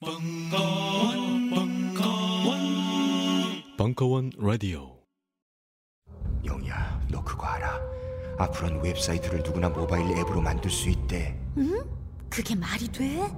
벙커원, 0.00 1.50
벙커원, 1.50 2.58
벙커원 3.76 4.30
라디오. 4.38 4.96
영희야, 6.44 7.00
너 7.10 7.24
그거 7.24 7.44
알아? 7.48 7.80
앞으로는 8.38 8.84
웹사이트를 8.84 9.42
누구나 9.42 9.68
모바일 9.68 10.16
앱으로 10.16 10.40
만들 10.40 10.70
수 10.70 10.88
있대. 10.88 11.36
응? 11.56 11.82
그게 12.30 12.54
말이 12.54 12.86
돼? 12.92 13.28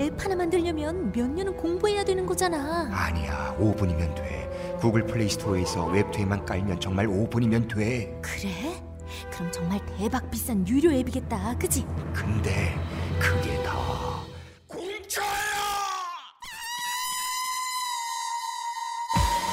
앱 0.00 0.20
하나 0.20 0.34
만들려면 0.34 1.12
몇 1.12 1.30
년은 1.30 1.56
공부해야 1.56 2.04
되는 2.04 2.26
거잖아. 2.26 2.88
아니야, 2.90 3.56
5분이면 3.60 4.16
돼. 4.16 4.76
구글 4.80 5.06
플레이 5.06 5.28
스토어에서 5.28 5.86
웹투앱만 5.86 6.44
깔면 6.46 6.80
정말 6.80 7.06
5분이면 7.06 7.72
돼. 7.72 8.18
그래? 8.20 8.82
그럼 9.30 9.52
정말 9.52 9.78
대박 9.96 10.28
비싼 10.32 10.66
유료 10.66 10.90
앱이겠다. 10.90 11.56
그지? 11.58 11.86
근데 12.12 12.74
그게 13.20 13.62
다 13.62 13.78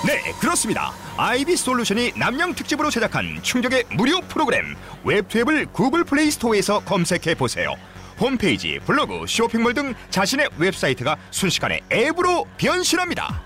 네, 0.05 0.21
그렇습니다. 0.39 0.91
아이비 1.17 1.57
솔루션이 1.57 2.13
납량 2.15 2.53
특집으로 2.53 2.91
제작한 2.91 3.39
충격의 3.41 3.85
무료 3.95 4.21
프로그램 4.21 4.75
웹투앱을 5.03 5.67
구글 5.67 6.03
플레이 6.03 6.29
스토어에서 6.29 6.81
검색해 6.81 7.35
보세요. 7.35 7.73
홈페이지, 8.19 8.79
블로그, 8.85 9.25
쇼핑몰 9.27 9.73
등 9.73 9.93
자신의 10.09 10.49
웹사이트가 10.57 11.17
순식간에 11.31 11.81
앱으로 11.91 12.45
변신합니다. 12.57 13.41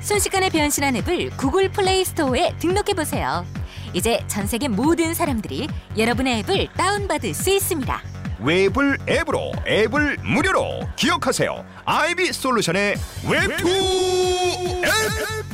순식간에 0.00 0.50
변신한 0.50 0.94
앱을 0.96 1.30
구글 1.38 1.70
플레이 1.70 2.04
스토어에 2.04 2.54
등록해 2.58 2.92
보세요. 2.94 3.46
이제 3.94 4.22
전 4.26 4.46
세계 4.46 4.68
모든 4.68 5.14
사람들이 5.14 5.68
여러분의 5.96 6.40
앱을 6.40 6.68
다운받을 6.76 7.32
수 7.32 7.48
있습니다. 7.50 8.02
웹을 8.40 8.98
앱으로, 9.08 9.52
앱을 9.66 10.18
무료로 10.22 10.80
기억하세요. 10.96 11.64
아이비 11.86 12.32
솔루션의 12.32 12.96
웹투앱. 13.26 15.53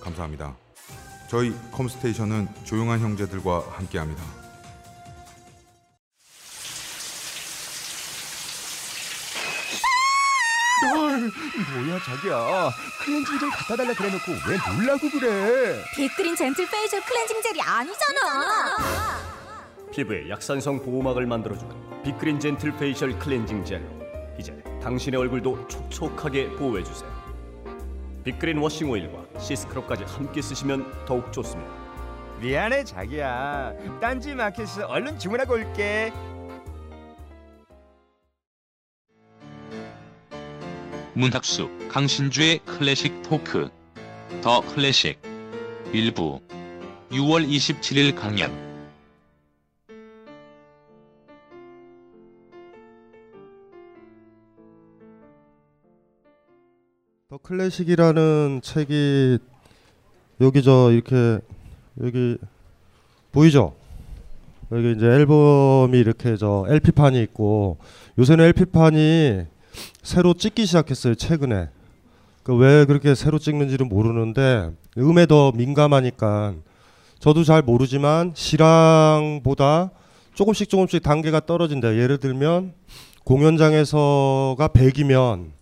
감사합니다. 0.00 0.54
저희 1.28 1.54
컴스테이션은 1.72 2.48
조용한 2.64 3.00
형제들과 3.00 3.64
함께합니다. 3.72 4.22
뭐야 11.74 11.98
자기야 12.00 12.70
클렌징 13.04 13.38
젤 13.38 13.50
갖다 13.50 13.76
달라 13.76 13.94
그래놓고 13.94 14.32
왜 14.48 14.56
놀라고 14.74 15.10
그래 15.10 15.82
빅그린 15.94 16.34
젠틀 16.34 16.68
페이셜 16.70 17.00
클렌징 17.02 17.42
젤이 17.42 17.60
아니잖아. 17.60 18.76
피부에 19.92 20.28
약산성 20.30 20.82
보호막을 20.82 21.26
만들어주는 21.26 22.02
빅그린 22.02 22.40
젠틀 22.40 22.76
페이셜 22.76 23.18
클렌징 23.18 23.64
젤로 23.64 23.84
이제 24.38 24.52
당신의 24.82 25.20
얼굴도 25.20 25.68
촉촉하게 25.68 26.50
보호해주세요 26.52 27.09
빅그린 28.24 28.58
워싱 28.58 28.90
오일과 28.90 29.40
시스크럽까지 29.40 30.04
함께 30.04 30.42
쓰시면 30.42 31.06
더욱 31.06 31.32
좋습니다. 31.32 31.70
미안해 32.40 32.84
자기야. 32.84 33.74
딴지 34.00 34.34
마켓에서 34.34 34.86
얼른 34.86 35.18
주문하고 35.18 35.54
올게. 35.54 36.12
문학수 41.14 41.68
강신주의 41.90 42.60
클래식 42.60 43.22
토크 43.22 43.68
더 44.42 44.60
클래식 44.60 45.20
일부 45.92 46.40
6월 47.10 47.46
27일 47.46 48.14
강연 48.14 48.69
더 57.30 57.38
클래식이라는 57.38 58.60
책이 58.60 59.38
여기 60.40 60.62
저 60.64 60.90
이렇게 60.90 61.38
여기 62.02 62.36
보이죠? 63.30 63.72
여기 64.72 64.90
이제 64.96 65.06
앨범이 65.06 65.96
이렇게 65.96 66.36
저 66.36 66.66
LP판이 66.68 67.22
있고 67.22 67.78
요새는 68.18 68.46
LP판이 68.46 69.42
새로 70.02 70.34
찍기 70.34 70.66
시작했어요 70.66 71.14
최근에 71.14 71.68
그 72.42 72.56
왜 72.56 72.84
그렇게 72.84 73.14
새로 73.14 73.38
찍는지는 73.38 73.88
모르는데 73.88 74.72
음에 74.98 75.26
더 75.26 75.52
민감하니까 75.52 76.54
저도 77.20 77.44
잘 77.44 77.62
모르지만 77.62 78.32
실황보다 78.34 79.92
조금씩 80.34 80.68
조금씩 80.68 81.04
단계가 81.04 81.38
떨어진다 81.38 81.94
예를 81.94 82.18
들면 82.18 82.72
공연장에서가 83.22 84.66
100이면 84.66 85.59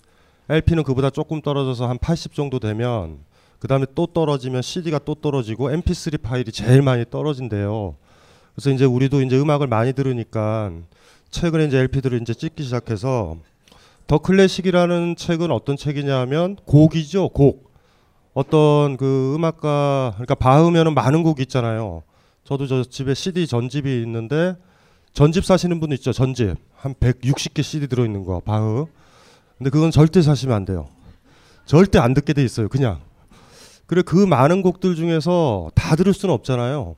LP는 0.49 0.83
그보다 0.83 1.11
조금 1.11 1.43
떨어져서 1.43 1.89
한 1.89 1.99
80 1.99 2.35
정도 2.35 2.59
되면 2.59 3.19
그 3.59 3.69
다음에 3.69 3.87
또 3.95 4.07
떨어지면 4.07 4.63
CD가 4.63 4.99
또 5.01 5.15
떨어지고 5.15 5.71
MP3 5.71 6.23
파일이 6.23 6.53
제일 6.53 6.81
많이 6.83 7.05
떨어진대요. 7.09 7.97
그래서 8.55 8.71
이제 8.71 8.85
우리도 8.85 9.23
이제 9.23 9.39
음악을 9.39 9.67
많이 9.67 9.93
들으니까 9.93 10.73
최근에 11.31 11.67
이제 11.67 11.79
LP들을 11.79 12.21
이제 12.23 12.35
찍기 12.35 12.63
시작해서 12.63 13.37
더 14.07 14.19
클래식이라는 14.19 15.17
책은 15.17 15.51
어떤 15.51 15.77
책이냐면 15.77 16.57
곡이죠 16.65 17.29
곡. 17.31 17.69
어떤 18.33 18.97
그 18.97 19.35
음악가 19.35 20.13
그러니까 20.15 20.35
바흐면은 20.37 20.95
많은 20.95 21.23
곡이 21.23 21.43
있잖아요. 21.43 22.03
저도 22.45 22.67
저 22.67 22.85
집에 22.85 23.13
CD 23.13 23.47
전집이 23.47 24.03
있는데 24.03 24.57
전집 25.13 25.45
사시는 25.45 25.81
분 25.81 25.93
있죠 25.93 26.13
전집 26.13 26.57
한 26.77 26.95
160개 26.95 27.63
CD 27.63 27.89
들어 27.89 28.05
있는 28.05 28.25
거 28.25 28.41
바흐. 28.41 28.87
근데 29.59 29.71
그건 29.71 29.91
절대 29.91 30.23
사시면 30.23 30.57
안 30.57 30.65
돼요. 30.65 30.89
절대 31.67 31.99
안 31.99 32.15
듣게 32.15 32.33
돼 32.33 32.43
있어요. 32.45 32.69
그냥. 32.69 33.01
그래 33.87 34.03
그 34.03 34.17
많은 34.17 34.63
곡들 34.63 34.95
중에서 34.95 35.71
다 35.75 35.97
들을 35.97 36.13
수는 36.15 36.35
없잖아요. 36.35 36.95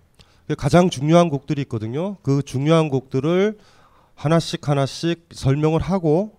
가장 0.59 0.91
중요한 0.91 1.28
곡들이 1.28 1.62
있거든요. 1.62 2.16
그 2.22 2.43
중요한 2.43 2.88
곡들을 2.88 3.59
하나씩 4.15 4.69
하나씩 4.69 5.28
설명을 5.32 5.81
하고 5.81 6.32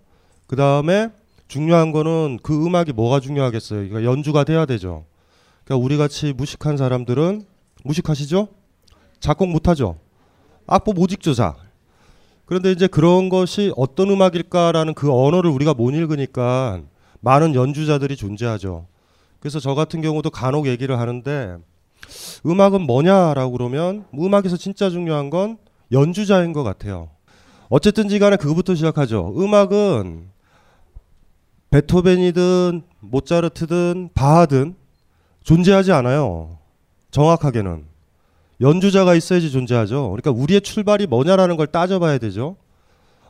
그 0.48 0.56
다음에 0.56 1.10
중요한 1.48 1.92
거는 1.92 2.40
그 2.44 2.66
음악이 2.66 2.94
뭐가 2.94 3.20
중요하겠어요. 3.20 3.88
그러니까 3.90 4.04
연주가 4.04 4.44
돼야 4.44 4.66
되죠. 4.66 5.06
그러니까 5.64 5.84
우리 5.84 5.98
같이 5.98 6.34
무식한 6.34 6.78
사람들은 6.78 7.46
무식하시죠? 7.84 8.48
작곡 9.20 9.50
못하죠. 9.50 9.98
악보 10.68 10.94
못 10.94 11.12
읽죠, 11.14 11.34
자. 11.34 11.56
그런데 12.52 12.74
이제 12.74 12.86
그런 12.86 13.30
것이 13.30 13.72
어떤 13.78 14.10
음악일까라는 14.10 14.94
그 14.94 15.10
언어를 15.10 15.50
우리가 15.50 15.74
못 15.74 15.92
읽으니까 15.92 16.82
많은 17.22 17.56
연주자들이 17.56 18.18
존재하죠. 18.18 18.88
그래서 19.40 19.62
저 19.62 19.74
같은 19.74 20.02
경우도 20.02 20.32
간혹 20.32 20.68
얘기를 20.68 21.00
하는데 21.00 21.56
음악은 22.46 22.82
뭐냐라고 22.82 23.54
그러면 23.54 24.04
음악에서 24.14 24.58
진짜 24.58 24.90
중요한 24.90 25.30
건 25.30 25.60
연주자인 25.94 26.52
것 26.52 26.64
같아요. 26.64 27.08
어쨌든지 27.70 28.20
간에 28.20 28.36
그거부터 28.36 28.76
시작하죠. 28.76 29.34
음악은 29.38 30.26
베토벤이든 31.70 32.82
모차르트든 33.00 34.10
바하든 34.14 34.76
존재하지 35.46 35.94
않아요. 35.94 36.58
정확하게는 37.12 37.91
연주자가 38.62 39.16
있어야지 39.16 39.52
존재하죠. 39.52 40.12
그러니까 40.12 40.32
우리의 40.32 40.62
출발이 40.62 41.08
뭐냐라는 41.08 41.58
걸 41.58 41.68
따져봐야 41.68 42.20
되죠. 42.20 42.56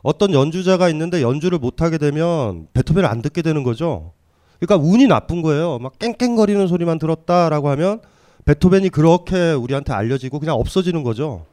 어떤 0.02 0.32
연주자가 0.34 0.88
있는데 0.90 1.22
연주를 1.22 1.58
못하게 1.58 1.96
되면 1.96 2.68
베토벤을 2.74 3.08
안 3.08 3.22
듣게 3.22 3.40
되는 3.40 3.62
거죠. 3.62 4.12
그러니까 4.60 4.86
운이 4.86 5.06
나쁜 5.06 5.42
거예요. 5.42 5.78
막 5.78 5.98
깽깽거리는 5.98 6.66
소리만 6.66 6.98
들었다라고 6.98 7.68
하면 7.70 8.00
베토벤이 8.44 8.90
그렇게 8.90 9.52
우리한테 9.52 9.92
알려지고 9.92 10.38
그냥 10.38 10.56
없어지는 10.56 11.02
거죠. 11.02 11.46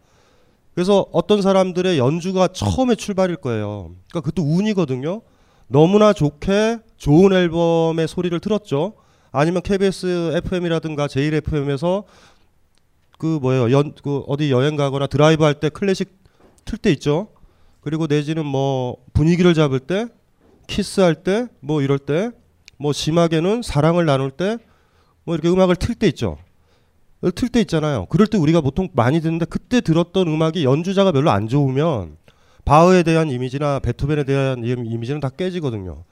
그래서 0.74 1.06
어떤 1.12 1.42
사람들의 1.42 1.98
연주가 1.98 2.48
처음에 2.48 2.96
출발일 2.96 3.38
거예요. 3.38 3.92
그러니까 4.10 4.22
그것도 4.22 4.44
운이거든요. 4.44 5.22
너무나 5.68 6.14
좋게 6.14 6.80
좋은 6.98 7.32
앨범의 7.32 8.08
소리를 8.08 8.38
들었죠. 8.40 8.94
아니면 9.32 9.62
KBS 9.62 10.34
FM이라든가 10.44 11.08
제일 11.08 11.36
FM에서 11.36 12.04
그 13.20 13.38
뭐예요 13.42 13.70
연 13.72 13.94
그 14.02 14.24
어디 14.28 14.50
여행 14.52 14.76
가거나 14.76 15.06
드라이브 15.06 15.44
할 15.44 15.54
때 15.60 15.70
클래식 15.70 16.18
틀 16.66 16.80
때 16.80 16.92
있죠. 16.94 17.28
그리고 17.82 18.08
내지는 18.08 18.46
뭐 18.46 18.98
분위기를 19.14 19.54
잡을 19.54 19.80
때 19.80 20.08
키스할 20.68 21.16
때 21.24 21.48
뭐 21.60 21.82
이럴 21.84 22.00
때 22.00 22.32
뭐 22.82 22.94
심하게는 22.94 23.62
사랑을 23.62 24.06
나눌 24.06 24.32
때 24.32 24.58
뭐 25.26 25.36
이렇게 25.36 25.50
음악을 25.50 25.76
틀 25.76 25.94
때 25.96 26.08
있죠. 26.08 26.38
틀 27.36 27.50
때 27.50 27.60
있잖아요. 27.62 28.06
그럴 28.10 28.26
때 28.28 28.38
우리가 28.38 28.62
보통 28.62 28.88
많이 28.94 29.20
듣는데 29.22 29.46
그때 29.46 29.82
들었던 29.82 30.28
음악이 30.28 30.64
연주자가 30.64 31.12
별로 31.12 31.30
안 31.32 31.48
좋으면 31.50 32.16
바흐에 32.66 33.04
대한 33.04 33.30
이미지나 33.30 33.80
베토벤에 33.80 34.24
대한 34.24 34.64
이- 34.64 34.70
이미지는 34.72 35.20
다 35.20 35.28
깨지거든요. 35.30 36.04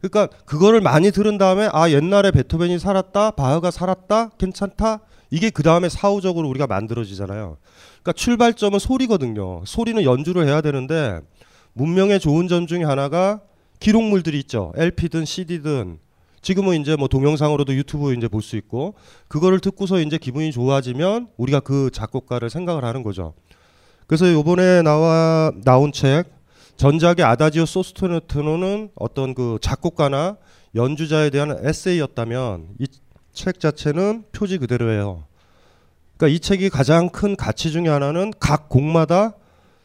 그러니까 0.00 0.26
그거를 0.44 0.80
많이 0.80 1.10
들은 1.12 1.38
다음에 1.38 1.68
아 1.72 1.90
옛날에 1.90 2.30
베토벤이 2.32 2.78
살았다, 2.80 3.32
바흐가 3.32 3.70
살았다, 3.70 4.30
괜찮다. 4.38 5.00
이게 5.30 5.50
그 5.50 5.62
다음에 5.62 5.88
사후적으로 5.88 6.48
우리가 6.48 6.66
만들어지잖아요. 6.66 7.56
그러니까 8.02 8.12
출발점은 8.12 8.78
소리거든요. 8.78 9.62
소리는 9.66 10.02
연주를 10.02 10.46
해야 10.46 10.60
되는데 10.60 11.20
문명의 11.72 12.20
좋은 12.20 12.48
점 12.48 12.66
중에 12.66 12.84
하나가 12.84 13.40
기록물들이 13.80 14.38
있죠. 14.40 14.72
LP든 14.76 15.24
CD든 15.24 15.98
지금은 16.40 16.80
이제 16.80 16.96
뭐 16.96 17.08
동영상으로도 17.08 17.74
유튜브 17.74 18.14
이제 18.14 18.28
볼 18.28 18.42
수 18.42 18.56
있고 18.56 18.94
그거를 19.28 19.60
듣고서 19.60 20.00
이제 20.00 20.18
기분이 20.18 20.52
좋아지면 20.52 21.28
우리가 21.36 21.60
그 21.60 21.90
작곡가를 21.92 22.48
생각을 22.48 22.84
하는 22.84 23.02
거죠. 23.02 23.34
그래서 24.06 24.32
요번에 24.32 24.82
나와 24.82 25.52
나온 25.64 25.92
책 25.92 26.24
전작의 26.76 27.24
아다지오 27.24 27.66
소스토네토는 27.66 28.90
어떤 28.94 29.34
그 29.34 29.58
작곡가나 29.60 30.36
연주자에 30.74 31.30
대한 31.30 31.58
에세이였다면 31.62 32.68
이 32.78 32.86
책 33.38 33.60
자체는 33.60 34.24
표지 34.32 34.58
그대로예요. 34.58 35.22
그러니까 36.16 36.34
이 36.36 36.40
책이 36.40 36.70
가장 36.70 37.08
큰 37.08 37.36
가치 37.36 37.70
중에 37.70 37.86
하나는 37.88 38.32
각 38.40 38.68
곡마다 38.68 39.34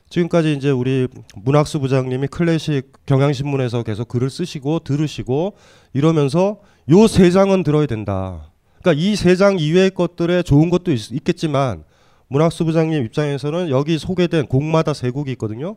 지금까지 0.10 0.54
이제 0.54 0.72
우리 0.72 1.08
문학수 1.36 1.80
부장님이 1.80 2.28
클래식 2.28 2.92
경향신문에서 3.06 3.84
계속 3.84 4.08
글을 4.08 4.32
쓰시고 4.32 4.80
들으시고 4.80 5.56
이러면서 5.94 6.60
요 6.90 7.08
세 7.08 7.30
장은 7.32 7.62
들어야 7.64 7.86
된다. 7.86 8.50
그러니까 8.82 9.00
이 9.02 9.14
세 9.16 9.36
장 9.36 9.60
이외의 9.60 9.92
것들에 9.92 10.42
좋은 10.42 10.72
것도 10.72 10.92
있, 10.92 11.24
겠지만 11.24 11.84
문학수 12.30 12.66
부장님 12.66 13.06
입장에서는 13.06 13.70
여기 13.70 14.00
소개된 14.00 14.48
곡마다 14.48 14.94
세 14.96 15.12
곡이 15.12 15.32
있거든요. 15.34 15.76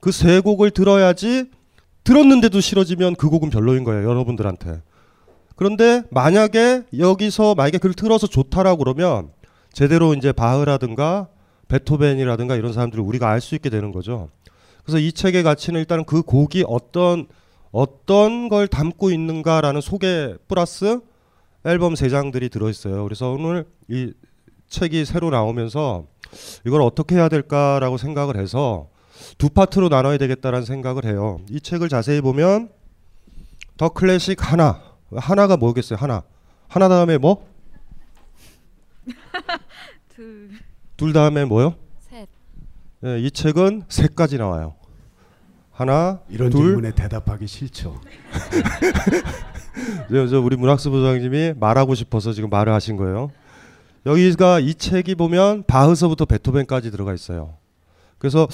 그 0.00 0.10
세 0.12 0.40
곡을 0.40 0.70
들어야지 0.70 1.50
들었는데도 2.04 2.60
싫어지면 2.60 3.16
그 3.16 3.28
곡은 3.28 3.50
별로인 3.50 3.84
거예요, 3.84 4.08
여러분들한테. 4.08 4.80
그런데 5.58 6.04
만약에 6.12 6.84
여기서 6.96 7.56
만약에 7.56 7.78
그걸 7.78 7.92
들어서 7.92 8.28
좋다라고 8.28 8.78
그러면 8.78 9.30
제대로 9.72 10.14
이제 10.14 10.30
바흐라든가 10.30 11.26
베토벤이라든가 11.66 12.54
이런 12.54 12.72
사람들을 12.72 13.02
우리가 13.02 13.28
알 13.28 13.40
수 13.40 13.56
있게 13.56 13.68
되는 13.68 13.90
거죠. 13.90 14.28
그래서 14.84 15.00
이 15.00 15.10
책의 15.12 15.42
가치는 15.42 15.80
일단은 15.80 16.04
그 16.04 16.22
곡이 16.22 16.64
어떤 16.68 17.26
어떤 17.72 18.48
걸 18.48 18.68
담고 18.68 19.10
있는가라는 19.10 19.80
소개 19.80 20.36
플러스 20.46 21.00
앨범 21.64 21.96
세 21.96 22.08
장들이 22.08 22.50
들어 22.50 22.70
있어요. 22.70 23.02
그래서 23.02 23.32
오늘 23.32 23.66
이 23.88 24.12
책이 24.68 25.04
새로 25.06 25.30
나오면서 25.30 26.04
이걸 26.68 26.82
어떻게 26.82 27.16
해야 27.16 27.28
될까라고 27.28 27.98
생각을 27.98 28.36
해서 28.36 28.90
두 29.38 29.48
파트로 29.48 29.88
나눠야 29.88 30.18
되겠다라는 30.18 30.64
생각을 30.64 31.04
해요. 31.04 31.40
이 31.50 31.60
책을 31.60 31.88
자세히 31.88 32.20
보면 32.20 32.68
더 33.76 33.88
클래식 33.88 34.52
하나 34.52 34.87
하나가 35.16 35.56
뭐겠어요? 35.56 35.98
하나 35.98 36.22
하나 36.68 36.88
다음에 36.88 37.18
뭐? 37.18 37.46
둘, 40.14 40.50
둘 40.96 41.12
다음에 41.12 41.44
뭐요? 41.44 41.74
셋. 42.00 42.28
예, 43.04 43.20
이 43.20 43.30
책은 43.30 43.84
세 43.88 44.08
가지 44.08 44.36
나와요. 44.36 44.74
하나, 45.72 46.20
이런 46.28 46.50
둘, 46.50 46.66
질문에 46.66 46.90
대답하기 46.90 47.46
싫죠. 47.46 48.00
저, 50.10 50.26
저 50.26 50.40
우리 50.40 50.56
문학수 50.56 50.90
부 50.90 51.04
장님이 51.04 51.54
말하고 51.58 51.94
싶어서 51.94 52.32
지금 52.32 52.50
말을 52.50 52.72
하신 52.72 52.96
거예요. 52.96 53.30
여기가 54.04 54.60
이 54.60 54.74
책이 54.74 55.14
보면 55.14 55.64
바흐서부터 55.66 56.24
베토벤까지 56.24 56.90
들어가 56.90 57.14
있어요. 57.14 57.54
그래서 58.18 58.48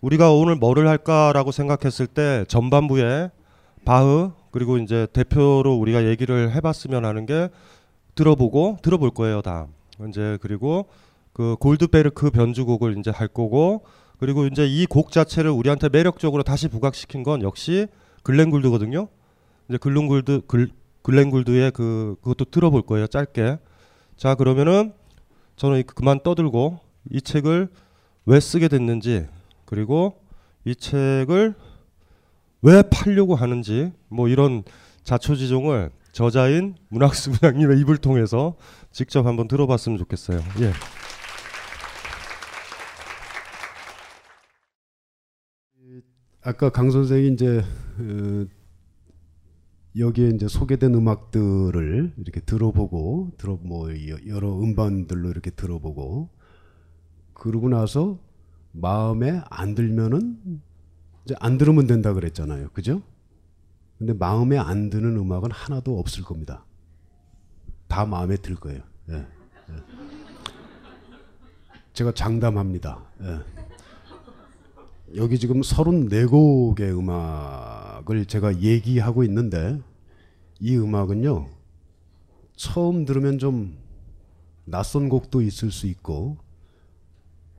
우리가 0.00 0.32
오늘 0.32 0.56
뭐를 0.56 0.88
할까라고 0.88 1.52
생각했을 1.52 2.06
때 2.06 2.44
전반부에 2.48 3.30
바흐 3.84 4.32
그리고 4.56 4.78
이제 4.78 5.06
대표로 5.12 5.74
우리가 5.74 6.06
얘기를 6.06 6.50
해봤으면 6.54 7.04
하는 7.04 7.26
게 7.26 7.50
들어보고 8.14 8.78
들어볼 8.80 9.10
거예요 9.10 9.42
다. 9.42 9.66
이제 10.08 10.38
그리고 10.40 10.86
그 11.34 11.56
골드베르크 11.60 12.30
변주곡을 12.30 12.96
이제 12.96 13.10
할 13.10 13.28
거고 13.28 13.84
그리고 14.18 14.46
이제 14.46 14.66
이 14.66 14.86
곡 14.86 15.12
자체를 15.12 15.50
우리한테 15.50 15.90
매력적으로 15.90 16.42
다시 16.42 16.68
부각시킨 16.68 17.22
건 17.22 17.42
역시 17.42 17.86
글렌굴드거든요. 18.22 19.08
이제 19.68 19.76
글렌굴드 19.76 20.40
글, 20.46 20.70
글렌굴드의 21.02 21.72
그 21.72 22.16
그것도 22.22 22.46
들어볼 22.46 22.80
거예요 22.80 23.08
짧게. 23.08 23.58
자 24.16 24.34
그러면은 24.36 24.94
저는 25.56 25.80
이- 25.80 25.82
그만 25.82 26.20
떠들고 26.22 26.80
이 27.10 27.20
책을 27.20 27.68
왜 28.24 28.40
쓰게 28.40 28.68
됐는지 28.68 29.26
그리고 29.66 30.14
이 30.64 30.74
책을 30.74 31.54
왜 32.66 32.82
팔려고 32.82 33.36
하는지 33.36 33.92
뭐 34.08 34.26
이런 34.26 34.64
자초지종을 35.04 35.90
저자인 36.10 36.74
문학수 36.88 37.30
부장님의 37.30 37.78
입을 37.80 37.98
통해서 37.98 38.56
직접 38.90 39.24
한번 39.24 39.46
들어봤으면 39.46 39.98
좋겠어요. 39.98 40.40
예. 40.62 40.72
아까 46.42 46.70
강 46.70 46.90
선생이 46.90 47.28
이제 47.28 47.58
어, 47.98 48.46
여기에 49.96 50.30
이제 50.34 50.48
소개된 50.48 50.92
음악들을 50.94 52.14
이렇게 52.18 52.40
들어보고 52.40 53.32
들어 53.38 53.58
뭐 53.62 53.90
여- 54.08 54.18
여러 54.26 54.52
음반들로 54.58 55.30
이렇게 55.30 55.50
들어보고 55.50 56.30
그러고 57.32 57.68
나서 57.68 58.18
마음에 58.72 59.40
안 59.50 59.74
들면은 59.74 60.62
이제 61.26 61.34
안 61.40 61.58
들으면 61.58 61.88
된다 61.88 62.12
그랬잖아요. 62.12 62.68
그죠? 62.68 63.02
근데 63.98 64.12
마음에 64.12 64.56
안 64.58 64.90
드는 64.90 65.16
음악은 65.16 65.50
하나도 65.50 65.98
없을 65.98 66.22
겁니다. 66.22 66.64
다 67.88 68.06
마음에 68.06 68.36
들 68.36 68.54
거예요. 68.54 68.80
예. 69.08 69.14
예. 69.14 69.74
제가 71.92 72.12
장담합니다. 72.12 73.04
예. 73.22 73.40
여기 75.16 75.40
지금 75.40 75.62
34곡의 75.62 76.96
음악을 76.96 78.26
제가 78.26 78.60
얘기하고 78.60 79.24
있는데 79.24 79.80
이 80.60 80.76
음악은요. 80.76 81.48
처음 82.54 83.04
들으면 83.04 83.38
좀 83.38 83.76
낯선 84.64 85.08
곡도 85.08 85.42
있을 85.42 85.72
수 85.72 85.88
있고 85.88 86.38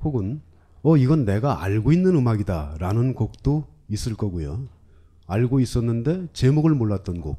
혹은 0.02 0.42
어 0.84 0.98
이건 0.98 1.26
내가 1.26 1.64
알고 1.64 1.92
있는 1.92 2.16
음악이다 2.16 2.78
라는 2.80 3.14
곡도 3.14 3.66
있을 3.90 4.16
거고요. 4.16 4.68
알고 5.28 5.60
있었는데 5.60 6.28
제목을 6.34 6.74
몰랐던 6.76 7.22
곡 7.22 7.38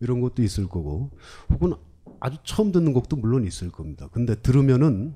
이런 0.00 0.20
것도 0.20 0.42
있을 0.42 0.68
거고 0.68 1.10
혹은 1.50 1.74
아주 2.20 2.36
처음 2.44 2.72
듣는 2.72 2.92
곡도 2.92 3.16
물론 3.16 3.44
있을 3.44 3.70
겁니다. 3.70 4.08
근데 4.12 4.34
들으면은 4.34 5.14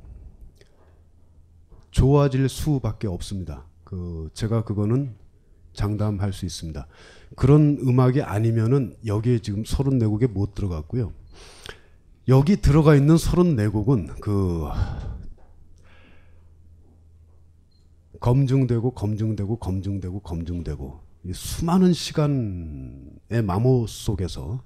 좋아질 1.90 2.48
수밖에 2.48 3.06
없습니다. 3.08 3.64
그 3.84 4.28
제가 4.34 4.64
그거는 4.64 5.14
장담할 5.72 6.32
수 6.32 6.46
있습니다. 6.46 6.86
그런 7.36 7.78
음악이 7.80 8.22
아니면은 8.22 8.96
여기에 9.04 9.40
지금 9.40 9.62
34곡에 9.62 10.30
못 10.30 10.54
들어갔고요. 10.54 11.12
여기 12.28 12.56
들어가 12.56 12.96
있는 12.96 13.14
34곡은 13.14 14.20
그 14.20 14.64
검증되고 18.20 18.92
검증되고 18.92 19.56
검증되고 19.58 20.20
검증되고 20.20 21.00
이 21.24 21.32
수많은 21.32 21.92
시간의 21.92 23.42
마모 23.44 23.86
속에서 23.86 24.62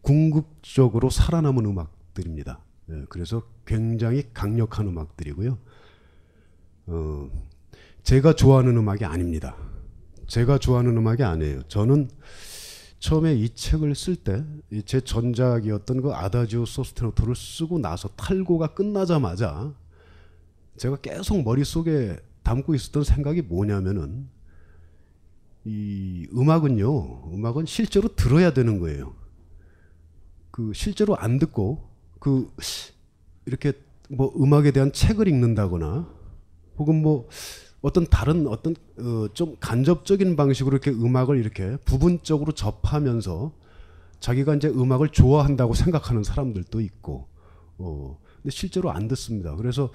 궁극적으로 0.00 1.10
살아남은 1.10 1.64
음악들입니다. 1.64 2.60
예, 2.90 3.04
그래서 3.08 3.42
굉장히 3.64 4.24
강력한 4.34 4.88
음악들이고요. 4.88 5.58
어, 6.86 7.30
제가 8.02 8.34
좋아하는 8.34 8.76
음악이 8.76 9.04
아닙니다. 9.04 9.56
제가 10.26 10.58
좋아하는 10.58 10.96
음악이 10.96 11.22
아니에요. 11.22 11.62
저는 11.68 12.08
처음에 12.98 13.34
이 13.34 13.48
책을 13.54 13.94
쓸 13.94 14.16
때 14.16 14.44
제 14.84 15.00
전작이었던 15.00 16.02
그 16.02 16.12
아다지오 16.12 16.64
소스테노토를 16.66 17.34
쓰고 17.36 17.78
나서 17.78 18.08
탈고가 18.08 18.68
끝나자마자 18.74 19.72
제가 20.76 20.96
계속 20.96 21.42
머릿속에 21.42 22.18
담고 22.44 22.74
있었던 22.74 23.02
생각이 23.02 23.42
뭐냐면은 23.42 24.28
이 25.64 26.28
음악은요. 26.32 27.32
음악은 27.32 27.66
실제로 27.66 28.14
들어야 28.14 28.52
되는 28.52 28.78
거예요. 28.78 29.14
그 30.50 30.72
실제로 30.74 31.16
안 31.16 31.38
듣고 31.38 31.88
그 32.20 32.48
이렇게 33.46 33.72
뭐 34.08 34.32
음악에 34.36 34.70
대한 34.70 34.92
책을 34.92 35.26
읽는다거나 35.26 36.08
혹은 36.76 37.02
뭐 37.02 37.28
어떤 37.80 38.06
다른 38.06 38.46
어떤 38.46 38.74
어, 38.98 39.28
좀 39.34 39.56
간접적인 39.60 40.36
방식으로 40.36 40.76
이렇게 40.76 40.90
음악을 40.90 41.38
이렇게 41.38 41.76
부분적으로 41.84 42.52
접하면서 42.52 43.52
자기가 44.20 44.54
이제 44.54 44.68
음악을 44.68 45.08
좋아한다고 45.08 45.74
생각하는 45.74 46.24
사람들도 46.24 46.80
있고 46.80 47.28
어 47.78 48.18
근데 48.36 48.50
실제로 48.50 48.90
안 48.90 49.08
듣습니다. 49.08 49.56
그래서 49.56 49.90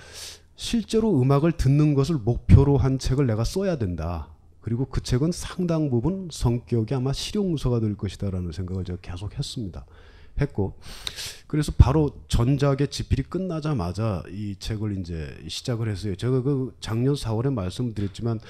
실제로 0.59 1.21
음악을 1.21 1.53
듣는 1.53 1.93
것을 1.93 2.17
목표로 2.17 2.75
한 2.75 2.99
책을 2.99 3.25
내가 3.25 3.45
써야 3.45 3.77
된다. 3.77 4.27
그리고 4.59 4.83
그 4.83 5.01
책은 5.01 5.31
상당 5.31 5.89
부분 5.89 6.27
성격이 6.29 6.93
아마 6.93 7.13
실용서가 7.13 7.79
될 7.79 7.95
것이다라는 7.95 8.51
생각을 8.51 8.83
제가 8.83 8.99
계속 9.01 9.37
했습니다. 9.39 9.85
했고 10.41 10.77
그래서 11.47 11.71
바로 11.77 12.25
전작의 12.27 12.89
집필이 12.89 13.23
끝나자마자 13.23 14.21
이 14.27 14.57
책을 14.59 14.99
이제 14.99 15.33
시작을 15.47 15.87
했어요. 15.87 16.13
제가 16.17 16.41
그 16.41 16.75
작년 16.81 17.13
4월에 17.13 17.53
말씀드렸지만 17.53 18.41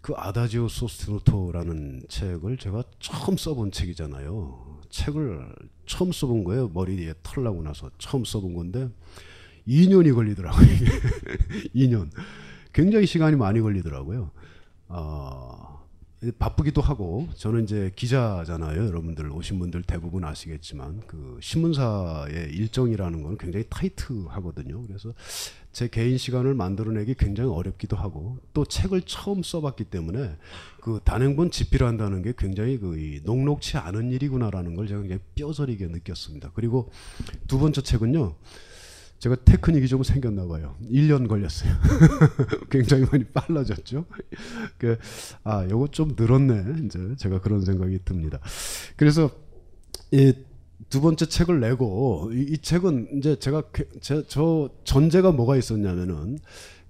그 0.00 0.14
아다지오 0.14 0.68
소스티노토라는 0.68 2.04
책을 2.08 2.56
제가 2.58 2.84
처음 3.00 3.36
써본 3.36 3.72
책이잖아요. 3.72 4.78
책을 4.90 5.56
처음 5.86 6.12
써본 6.12 6.44
거예요. 6.44 6.68
머리에 6.68 7.14
털 7.24 7.42
나고 7.42 7.64
나서 7.64 7.90
처음 7.98 8.24
써본 8.24 8.54
건데 8.54 8.88
2년이 9.66 10.14
걸리더라고요. 10.14 10.66
2년. 11.74 12.10
굉장히 12.72 13.06
시간이 13.06 13.36
많이 13.36 13.60
걸리더라고요. 13.60 14.30
어, 14.88 15.76
바쁘기도 16.38 16.80
하고 16.80 17.28
저는 17.34 17.64
이제 17.64 17.92
기자잖아요. 17.94 18.86
여러분들 18.86 19.30
오신 19.30 19.58
분들 19.58 19.82
대부분 19.82 20.24
아시겠지만 20.24 21.02
그 21.06 21.38
신문사의 21.42 22.52
일정이라는 22.52 23.22
건 23.22 23.36
굉장히 23.38 23.66
타이트하거든요. 23.68 24.86
그래서 24.86 25.12
제 25.72 25.88
개인 25.88 26.16
시간을 26.16 26.54
만들어내기 26.54 27.14
굉장히 27.18 27.50
어렵기도 27.50 27.96
하고 27.96 28.38
또 28.54 28.64
책을 28.64 29.02
처음 29.02 29.42
써봤기 29.42 29.84
때문에 29.84 30.36
그 30.80 31.00
단행본 31.04 31.50
집필한다는 31.50 32.22
게 32.22 32.32
굉장히 32.36 32.78
그 32.78 33.20
녹록치 33.24 33.76
않은 33.76 34.10
일이구나라는 34.10 34.74
걸 34.74 34.86
제가 34.86 35.02
뼈저리게 35.34 35.88
느꼈습니다. 35.88 36.52
그리고 36.54 36.90
두 37.46 37.58
번째 37.58 37.82
책은요. 37.82 38.34
제가 39.18 39.36
테크닉이 39.44 39.88
좀 39.88 40.02
생겼나 40.02 40.46
봐요. 40.46 40.76
1년 40.90 41.28
걸렸어요. 41.28 41.72
굉장히 42.70 43.06
많이 43.10 43.24
빨라졌죠. 43.24 44.04
그, 44.78 44.98
아, 45.42 45.66
요거 45.68 45.88
좀 45.88 46.14
늘었네. 46.18 46.84
이제 46.84 47.14
제가 47.16 47.40
그런 47.40 47.64
생각이 47.64 48.00
듭니다. 48.04 48.38
그래서 48.96 49.30
이 50.12 50.32
두 50.88 51.00
번째 51.00 51.26
책을 51.26 51.60
내고 51.60 52.30
이, 52.32 52.42
이 52.42 52.58
책은 52.58 53.18
이제 53.18 53.36
제가 53.38 53.62
제, 54.00 54.22
저 54.28 54.70
전제가 54.84 55.32
뭐가 55.32 55.56
있었냐면은 55.56 56.38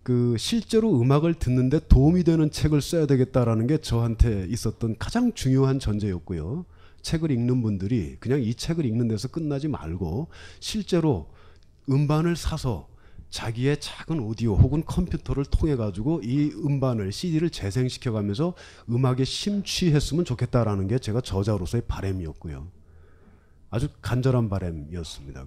그 0.02 0.36
실제로 0.38 1.00
음악을 1.00 1.34
듣는데 1.34 1.80
도움이 1.88 2.24
되는 2.24 2.50
책을 2.50 2.80
써야 2.80 3.06
되겠다라는 3.06 3.66
게 3.66 3.78
저한테 3.78 4.46
있었던 4.48 4.96
가장 4.98 5.32
중요한 5.32 5.78
전제였고요. 5.78 6.64
책을 7.02 7.30
읽는 7.30 7.62
분들이 7.62 8.16
그냥 8.20 8.42
이 8.42 8.54
책을 8.54 8.84
읽는 8.84 9.08
데서 9.08 9.28
끝나지 9.28 9.68
말고 9.68 10.28
실제로 10.60 11.28
음반을 11.88 12.36
사서 12.36 12.88
자기의 13.30 13.80
작은 13.80 14.20
오디오 14.20 14.54
혹은 14.54 14.84
컴퓨터를 14.84 15.44
통해 15.44 15.76
가지고 15.76 16.20
이 16.22 16.50
음반을 16.52 17.12
CD를 17.12 17.50
재생시켜 17.50 18.12
가면서 18.12 18.54
음악에 18.88 19.24
심취했으면 19.24 20.24
좋겠다라는 20.24 20.86
게 20.88 20.98
제가 20.98 21.20
저자로서의 21.20 21.82
바램이었고요. 21.88 22.68
아주 23.70 23.88
간절한 24.00 24.48
바램이었습니다. 24.48 25.44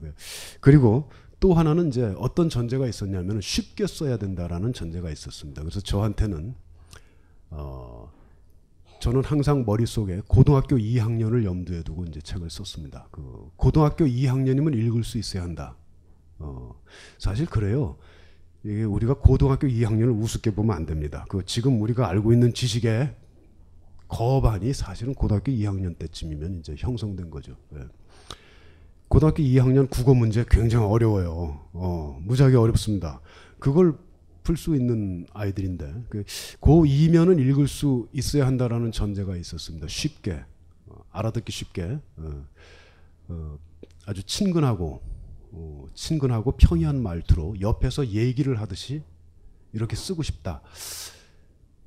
그리고 0.59 1.09
또 1.39 1.53
하나는 1.53 1.87
이제 1.87 2.13
어떤 2.17 2.49
전제가 2.49 2.87
있었냐면 2.87 3.39
쉽게 3.41 3.87
써야 3.87 4.17
된다라는 4.17 4.73
전제가 4.73 5.09
있었습니다. 5.09 5.61
그래서 5.61 5.79
저한테는 5.79 6.53
어 7.51 8.11
저는 8.99 9.23
항상 9.23 9.63
머릿속에 9.65 10.21
고등학교 10.27 10.75
2학년을 10.75 11.45
염두에 11.45 11.83
두고 11.83 12.03
이제 12.05 12.19
책을 12.19 12.49
썼습니다. 12.49 13.07
그 13.11 13.49
고등학교 13.55 14.05
2학년이면 14.05 14.77
읽을 14.77 15.05
수 15.05 15.17
있어야 15.17 15.43
한다. 15.43 15.77
어, 16.39 16.81
사실 17.17 17.45
그래요. 17.45 17.97
이게 18.63 18.83
우리가 18.83 19.15
고등학교 19.15 19.67
2학년을 19.67 20.21
우습게 20.21 20.51
보면 20.51 20.75
안 20.75 20.85
됩니다. 20.85 21.25
그 21.29 21.45
지금 21.45 21.81
우리가 21.81 22.09
알고 22.09 22.33
있는 22.33 22.53
지식의 22.53 23.15
거반이 24.07 24.73
사실은 24.73 25.13
고등학교 25.13 25.51
2학년 25.51 25.97
때쯤이면 25.97 26.59
이제 26.59 26.75
형성된 26.77 27.29
거죠. 27.29 27.55
예. 27.75 27.79
고등학교 29.07 29.41
2학년 29.41 29.89
국어 29.89 30.13
문제 30.13 30.45
굉장히 30.49 30.85
어려워요. 30.85 31.61
어, 31.73 32.19
무지하게 32.21 32.57
어렵습니다. 32.57 33.21
그걸 33.59 33.97
풀 34.43 34.57
수 34.57 34.75
있는 34.75 35.27
아이들인데 35.31 36.05
그 36.09 36.23
고2면은 36.59 37.39
읽을 37.39 37.67
수 37.67 38.07
있어야 38.13 38.47
한다라는 38.47 38.91
전제가 38.91 39.35
있었습니다. 39.35 39.87
쉽게 39.87 40.43
어, 40.87 41.03
알아듣기 41.11 41.51
쉽게 41.51 41.99
어, 42.17 42.45
어, 43.27 43.59
아주 44.07 44.23
친근하고 44.23 45.01
어, 45.03 45.18
친근하고 45.93 46.53
평이한 46.53 47.01
말투로 47.01 47.59
옆에서 47.61 48.07
얘기를 48.07 48.59
하듯이 48.59 49.03
이렇게 49.73 49.95
쓰고 49.95 50.23
싶다. 50.23 50.61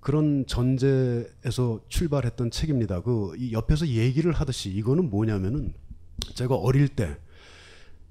그런 0.00 0.44
전제에서 0.46 1.80
출발했던 1.88 2.50
책입니다. 2.50 3.02
그 3.02 3.36
옆에서 3.52 3.86
얘기를 3.86 4.32
하듯이 4.32 4.70
이거는 4.70 5.10
뭐냐면은 5.10 5.74
제가 6.34 6.56
어릴 6.56 6.88
때 6.88 7.16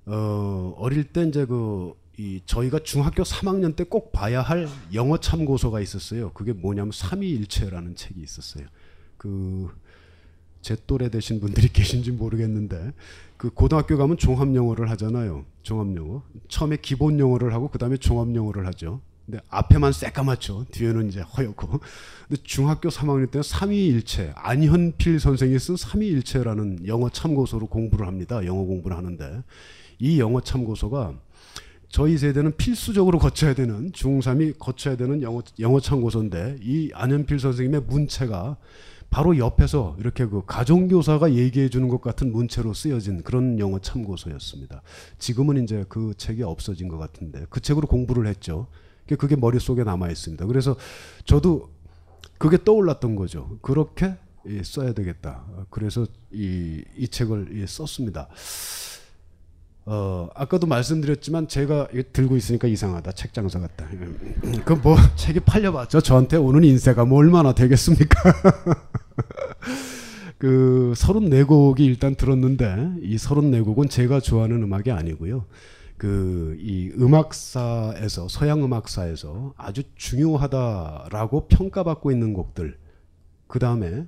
어, 0.06 0.74
어릴 0.78 1.04
때 1.06 1.24
이제 1.26 1.46
그이 1.46 2.42
저희가 2.46 2.80
중학교 2.84 3.24
3학년 3.24 3.76
때 3.76 3.84
꼭 3.84 4.12
봐야 4.12 4.42
할 4.42 4.68
영어 4.94 5.18
참고서가 5.18 5.82
있었어요. 5.82 6.32
그게 6.34 6.54
뭐냐면 6.54 6.92
삼위일체라는 6.94 7.96
책이 7.96 8.22
있었어요. 8.22 8.68
그 9.18 9.70
제 10.62 10.78
또래 10.88 11.10
되신 11.10 11.40
분들이 11.40 11.68
계신지 11.74 12.12
모르겠는데 12.12 12.94
그 13.42 13.50
고등학교 13.50 13.98
가면 13.98 14.18
종합 14.18 14.54
영어를 14.54 14.92
하잖아요. 14.92 15.46
종합 15.64 15.98
영어. 15.98 16.22
처음에 16.48 16.78
기본 16.80 17.18
영어를 17.18 17.56
하고 17.56 17.70
그다음에 17.70 17.98
종합 17.98 18.36
영어를 18.36 18.68
하죠. 18.68 19.02
근데 19.26 19.40
앞에만 19.50 19.94
새까맣죠. 19.94 20.66
뒤에는 20.70 21.08
이제 21.08 21.22
허옇고. 21.22 21.80
근데 22.28 22.44
중학교 22.44 22.90
3학년 22.90 23.32
때는 23.32 23.42
삼위일체 23.42 24.34
안현필 24.36 25.20
선생이 25.20 25.58
쓴 25.58 25.76
삼위일체라는 25.76 26.86
영어 26.86 27.10
참고서로 27.10 27.66
공부를 27.66 28.06
합니다. 28.06 28.46
영어 28.46 28.64
공부를 28.64 28.96
하는데 28.96 29.42
이 29.98 30.20
영어 30.20 30.40
참고서가 30.40 31.16
저희 31.90 32.20
세대는 32.20 32.58
필수적으로 32.58 33.18
거쳐야 33.18 33.56
되는 33.56 33.92
중3이 33.92 34.60
거쳐야 34.60 34.96
되는 34.96 35.24
영어 35.24 35.42
영어 35.58 35.80
참고서인데 35.80 36.58
이 36.62 36.92
안현필 36.94 37.40
선생님의 37.40 37.82
문체가 37.88 38.58
바로 39.12 39.38
옆에서 39.38 39.96
이렇게 40.00 40.26
그 40.26 40.42
가정교사가 40.46 41.34
얘기해 41.34 41.68
주는 41.70 41.90
것 41.90 42.02
같은 42.02 42.32
문체로 42.32 42.74
쓰여진 42.74 43.24
그런 43.24 43.60
영어 43.60 43.78
참고서였습니다. 43.78 44.82
지금은 45.20 45.62
이제 45.64 45.84
그 45.90 46.14
책이 46.18 46.44
없어진 46.44 46.88
것 46.88 46.98
같은데 46.98 47.46
그 47.50 47.60
책으로 47.60 47.88
공부를 47.88 48.26
했죠. 48.26 48.68
그게 49.20 49.36
머릿속에 49.36 49.84
남아 49.84 50.10
있습니다. 50.10 50.46
그래서 50.46 50.78
저도 51.26 51.70
그게 52.38 52.58
떠올랐던 52.64 53.18
거죠. 53.18 53.58
그렇게 53.62 54.16
써야 54.64 54.94
되겠다. 54.94 55.44
그래서 55.70 56.06
이, 56.32 56.82
이 56.96 57.08
책을 57.10 57.66
썼습니다. 57.68 58.30
어, 59.86 60.30
아까도 60.36 60.68
말씀드렸지만 60.68 61.50
제가 61.50 61.90
들고 62.14 62.38
있으니까 62.38 62.70
이상하다. 62.70 63.12
책 63.12 63.34
장사 63.34 63.60
같다. 63.60 63.88
그 64.64 64.74
뭐 64.76 64.96
책이 65.18 65.42
팔려봤죠. 65.42 66.00
저한테 66.00 66.38
오는 66.38 66.64
인세가 66.64 67.04
뭐 67.04 67.20
얼마나 67.20 67.54
되겠습니까? 67.54 68.34
그 70.38 70.94
34곡이 70.96 71.82
일단 71.82 72.16
들었는데 72.16 72.96
이 73.02 73.16
34곡은 73.16 73.90
제가 73.90 74.20
좋아하는 74.20 74.64
음악이 74.64 74.92
아니고요. 74.92 75.46
그 75.98 76.42
이 76.62 76.92
음악사에서 76.98 78.28
서양 78.28 78.64
음악사에서 78.64 79.54
아주 79.58 79.84
중요하다라고 79.96 81.48
평가받고 81.48 82.12
있는 82.12 82.34
곡들. 82.34 82.78
그 83.48 83.60
다음에 83.60 84.08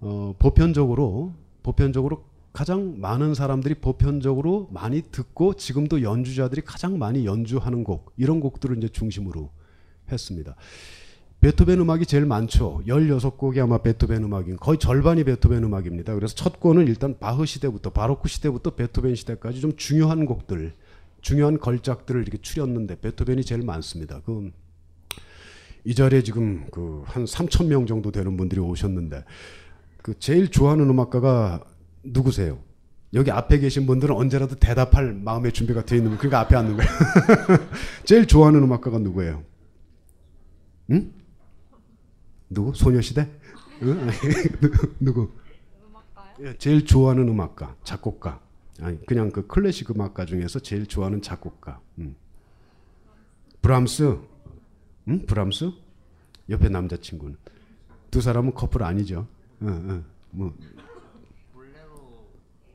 어 0.00 0.34
보편적으로 0.38 1.34
보편적으로 1.62 2.24
가장 2.52 3.00
많은 3.00 3.34
사람들이 3.34 3.74
보편적으로 3.74 4.68
많이 4.72 5.02
듣고 5.02 5.54
지금도 5.54 6.02
연주자들이 6.02 6.62
가장 6.62 6.98
많이 6.98 7.26
연주하는 7.26 7.84
곡 7.84 8.12
이런 8.16 8.40
곡들을 8.40 8.76
이제 8.78 8.88
중심으로 8.88 9.50
했습니다. 10.10 10.54
베토벤 11.40 11.78
음악이 11.80 12.04
제일 12.06 12.26
많죠. 12.26 12.82
16곡이 12.86 13.58
아마 13.62 13.78
베토벤 13.78 14.24
음악인 14.24 14.56
거의 14.56 14.78
절반이 14.78 15.22
베토벤 15.24 15.62
음악입니다. 15.62 16.14
그래서 16.14 16.34
첫 16.34 16.58
권은 16.58 16.88
일단 16.88 17.16
바흐 17.18 17.46
시대부터 17.46 17.90
바로크 17.90 18.28
시대부터 18.28 18.70
베토벤 18.70 19.14
시대까지 19.14 19.60
좀 19.60 19.76
중요한 19.76 20.26
곡들, 20.26 20.74
중요한 21.20 21.58
걸작들을 21.58 22.20
이렇게 22.22 22.38
추렸는데 22.38 23.00
베토벤이 23.00 23.44
제일 23.44 23.62
많습니다. 23.62 24.20
그이 24.22 25.94
자리에 25.94 26.22
지금 26.22 26.66
그 26.72 27.04
한 27.06 27.24
3천 27.24 27.66
명 27.66 27.86
정도 27.86 28.10
되는 28.10 28.36
분들이 28.36 28.60
오셨는데 28.60 29.24
그 30.02 30.18
제일 30.18 30.48
좋아하는 30.50 30.90
음악가가 30.90 31.62
누구세요? 32.02 32.58
여기 33.14 33.30
앞에 33.30 33.58
계신 33.58 33.86
분들은 33.86 34.14
언제라도 34.14 34.56
대답할 34.56 35.14
마음의 35.14 35.52
준비가 35.52 35.84
되어 35.84 35.98
있는 35.98 36.10
분. 36.10 36.18
그러니까 36.18 36.40
앞에 36.40 36.56
앉는 36.56 36.76
거예요. 36.76 36.90
제일 38.04 38.26
좋아하는 38.26 38.62
음악가가 38.62 38.98
누구예요? 38.98 39.42
응? 40.90 41.12
누구? 42.50 42.72
소녀시대? 42.74 43.30
응? 43.82 44.08
누구? 45.00 45.30
예, 46.40 46.56
제일 46.58 46.84
좋아하는 46.84 47.28
음악가, 47.28 47.76
작곡가. 47.84 48.40
아니 48.80 49.04
그냥 49.06 49.30
그 49.30 49.46
클래식 49.46 49.90
음악가 49.90 50.24
중에서 50.24 50.60
제일 50.60 50.86
좋아하는 50.86 51.20
작곡가. 51.20 51.80
음. 51.98 52.14
브람스. 53.60 54.18
응? 55.08 55.26
브람스? 55.26 55.70
옆에 56.48 56.68
남자친구는 56.68 57.36
두 58.10 58.20
사람은 58.20 58.54
커플 58.54 58.82
아니죠? 58.84 59.26
응, 59.62 59.68
응. 59.90 60.04
뭐 60.30 60.54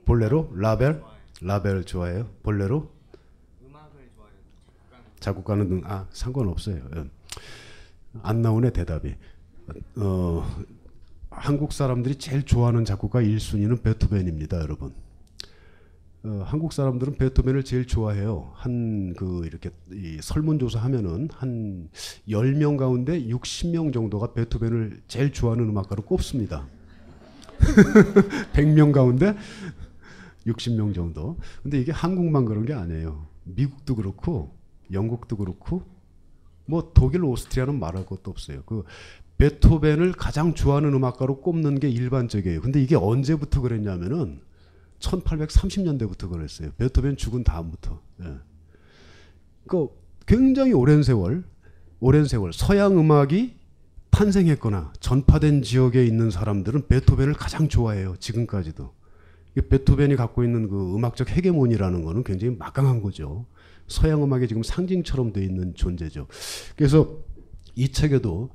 볼레로? 0.05 0.51
라벨? 0.55 1.01
라벨 1.41 1.85
좋아해요? 1.85 2.29
볼레로? 2.43 2.91
작곡가는 5.19 5.69
능- 5.69 5.81
아 5.85 6.05
상관없어요. 6.11 6.83
예. 6.97 7.05
안 8.21 8.41
나오네 8.41 8.71
대답이. 8.71 9.15
어, 9.97 10.45
한국 11.29 11.73
사람들이 11.73 12.15
제일 12.15 12.43
좋아하는 12.43 12.85
작곡가 12.85 13.21
1순위는 13.21 13.83
베토벤입니다, 13.83 14.59
여러분. 14.59 14.93
어, 16.23 16.43
한국 16.45 16.71
사람들은 16.73 17.15
베토벤을 17.15 17.63
제일 17.63 17.85
좋아해요. 17.85 18.51
한 18.55 19.13
그 19.17 19.45
이렇게 19.45 19.69
이 19.91 20.19
설문조사 20.21 20.79
하면은 20.79 21.29
한 21.31 21.89
10명 22.27 22.77
가운데 22.77 23.21
60명 23.27 23.93
정도가 23.93 24.33
베토벤을 24.33 25.01
제일 25.07 25.31
좋아하는 25.31 25.69
음악가로 25.69 26.03
꼽습니다. 26.03 26.67
100명 28.53 28.91
가운데 28.91 29.35
60명 30.45 30.93
정도. 30.93 31.37
근데 31.61 31.79
이게 31.79 31.91
한국만 31.91 32.45
그런 32.45 32.65
게 32.65 32.73
아니에요. 32.73 33.27
미국도 33.43 33.95
그렇고 33.95 34.55
영국도 34.91 35.37
그렇고 35.37 35.83
뭐 36.65 36.91
독일, 36.93 37.23
오스트리아는 37.23 37.79
말할 37.79 38.05
것도 38.05 38.31
없어요. 38.31 38.63
그 38.65 38.83
베토벤을 39.43 40.13
가장 40.13 40.53
좋아하는 40.53 40.93
음악가로 40.93 41.41
꼽는 41.41 41.81
게 41.81 41.89
일반적이에요. 41.89 42.61
근데 42.61 42.81
이게 42.81 42.95
언제부터 42.95 43.59
그랬냐면은 43.59 44.39
1830년대부터 44.99 46.29
그랬어요. 46.29 46.71
베토벤 46.77 47.17
죽은 47.17 47.43
다음부터. 47.43 47.99
예. 48.23 48.35
그 49.67 49.89
굉장히 50.25 50.71
오랜 50.71 51.03
세월, 51.03 51.43
오랜 51.99 52.25
세월 52.25 52.53
서양 52.53 52.97
음악이 52.97 53.57
탄생했거나 54.11 54.93
전파된 55.01 55.61
지역에 55.61 56.05
있는 56.05 56.31
사람들은 56.31 56.87
베토벤을 56.87 57.33
가장 57.33 57.67
좋아해요. 57.67 58.15
지금까지도. 58.21 58.93
베토벤이 59.69 60.15
갖고 60.15 60.45
있는 60.45 60.69
그 60.69 60.95
음악적 60.95 61.29
헤게모니라는 61.31 62.05
거는 62.05 62.23
굉장히 62.23 62.55
막강한 62.55 63.01
거죠. 63.01 63.45
서양 63.87 64.23
음악의 64.23 64.47
지금 64.47 64.63
상징처럼 64.63 65.33
돼 65.33 65.43
있는 65.43 65.73
존재죠. 65.75 66.27
그래서 66.77 67.17
이 67.75 67.91
책에도 67.91 68.51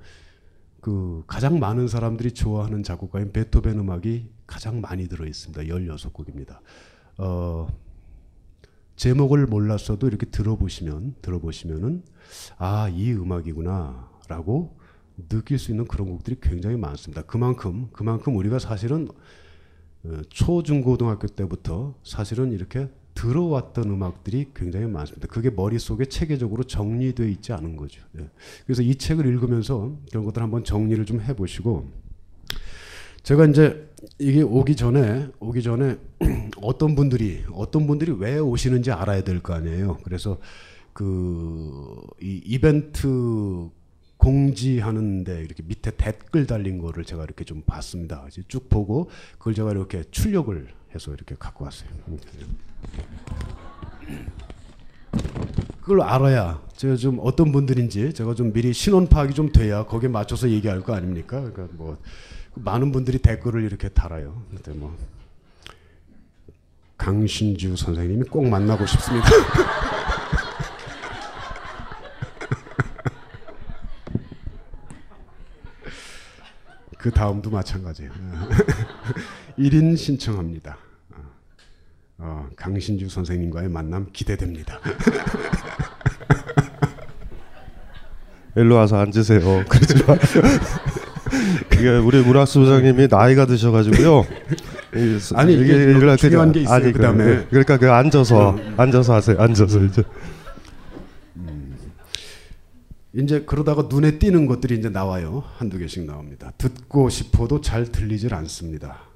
그 0.81 1.25
가장 1.27 1.59
많은 1.59 1.89
사람들이 1.89 2.33
좋아하는 2.33 2.83
작곡가인 2.83 3.33
베토벤 3.33 3.79
음악이 3.79 4.31
가장 4.47 4.81
많이 4.81 5.09
들어 5.09 5.27
있습니다. 5.27 5.63
16곡입니다. 5.63 6.59
어, 7.19 7.69
제목을 8.97 9.47
몰랐어도 9.47 10.09
이렇게 10.09 10.27
들어보시면 10.27 11.17
들어보시면은 11.23 12.03
아, 12.59 12.89
이 12.89 13.13
음악이구나라고 13.13 14.77
느낄 15.29 15.59
수 15.59 15.71
있는 15.71 15.87
그런 15.87 16.09
곡들이 16.09 16.37
굉장히 16.41 16.77
많습니다. 16.77 17.23
그만큼 17.23 17.89
그만큼 17.93 18.37
우리가 18.37 18.59
사실은 18.59 19.09
어, 20.05 20.21
초, 20.31 20.63
중, 20.63 20.83
고등학교 20.83 21.27
때부터 21.27 21.95
사실은 22.05 22.53
이렇게 22.53 22.89
들어왔던 23.19 23.91
음악들이 23.91 24.51
굉장히 24.55 24.87
많습니다. 24.87 25.27
그게 25.27 25.51
머릿속에 25.51 26.05
체계적으로 26.05 26.63
정리되어 26.63 27.27
있지 27.27 27.53
않은 27.53 27.77
거죠. 27.77 28.01
예. 28.19 28.29
그래서 28.65 28.83
이 28.83 28.95
책을 28.95 29.27
읽으면서 29.27 29.97
그런 30.11 30.25
것들 30.25 30.41
한번 30.41 30.63
정리를 30.63 31.05
좀 31.05 31.21
해보시고 31.21 31.89
제가 33.25 33.47
이제 33.47 33.91
이게 34.21 34.43
오기 34.43 34.77
전에 34.77 35.29
오기 35.41 35.63
전에 35.63 35.97
어떤 36.63 36.95
분들이 36.95 37.43
어떤 37.53 37.87
분들이 37.89 38.13
왜 38.13 38.39
오시는지 38.39 38.93
알아야 38.93 39.25
될 39.25 39.41
거 39.41 39.55
아니에요. 39.55 39.99
그래서 40.05 40.39
그 40.93 42.01
이 42.21 42.41
이벤트 42.45 43.69
공지하는데 44.17 45.43
이렇게 45.45 45.63
밑에 45.65 45.93
댓글 45.97 46.47
달린 46.47 46.79
거를 46.79 47.05
제가 47.05 47.25
이렇게 47.25 47.45
좀 47.45 47.63
봤습니다. 47.67 48.27
쭉 48.49 48.69
보고 48.69 49.09
그걸 49.39 49.55
제가 49.55 49.71
이렇게 49.73 50.03
출력을 50.11 50.69
해서 50.95 51.13
이렇게 51.15 51.35
갖고 51.39 51.65
왔어요. 51.65 51.91
그걸 55.81 56.03
알아야 56.03 56.61
제가 56.77 56.97
좀 56.97 57.19
어떤 57.23 57.51
분들인지 57.51 58.13
제가 58.13 58.35
좀 58.35 58.53
미리 58.53 58.75
신원 58.75 59.09
파악이 59.09 59.33
좀 59.35 59.51
돼야 59.51 59.85
거기에 59.85 60.09
맞춰서 60.09 60.51
얘기할 60.51 60.83
거 60.83 60.95
아닙니까? 60.95 61.41
그러니까 61.41 61.67
뭐 61.73 61.97
많은 62.55 62.93
분들이 62.93 63.19
댓글을 63.19 63.65
이렇게 63.65 63.89
달아요. 63.89 64.43
근데 64.51 64.73
뭐 64.73 64.97
강신주 66.99 67.77
선생님이 67.77 68.25
꼭 68.25 68.47
만나고 68.49 68.85
싶습니다. 68.87 69.29
그 76.99 77.11
다음도 77.11 77.49
마찬가지예요. 77.51 78.13
1인 79.59 79.97
신청합니다. 79.97 80.77
어, 82.19 82.49
강신주 82.57 83.09
선생님과의 83.09 83.69
만남 83.69 84.09
기대됩니다. 84.13 84.81
일로 88.57 88.75
와서 88.75 88.97
앉으세요. 88.99 89.65
그러지 89.69 89.95
마. 90.05 90.17
그게 91.71 91.89
우리 91.99 92.23
문학수 92.23 92.59
부장님이 92.59 93.07
나이가 93.09 93.47
드셔가지고요. 93.47 94.27
이- 94.97 95.19
아니, 95.35 95.55
이게 95.55 95.93
때- 95.95 96.17
중요한 96.17 96.51
게 96.51 96.63
있어요, 96.63 96.75
아니, 96.75 96.93
그다음에. 96.93 97.25
그- 97.25 97.47
그러니까 97.51 97.77
그 97.79 97.93
앉아서 97.93 98.59
앉아서 98.77 99.15
하세요. 99.15 99.37
앉아서 99.39 99.85
이제. 99.85 100.03
이제 103.15 103.43
그러다가 103.47 103.87
눈에 103.89 104.19
띄는 104.19 104.47
것들이 104.47 104.77
이제 104.77 104.89
나와요. 104.91 105.45
한두 105.57 105.79
개씩 105.79 106.05
나옵니다. 106.05 106.53
듣고 106.59 107.09
싶어도 107.11 107.61
잘 107.61 107.87
들리질 107.93 108.35
않습니다. 108.35 109.08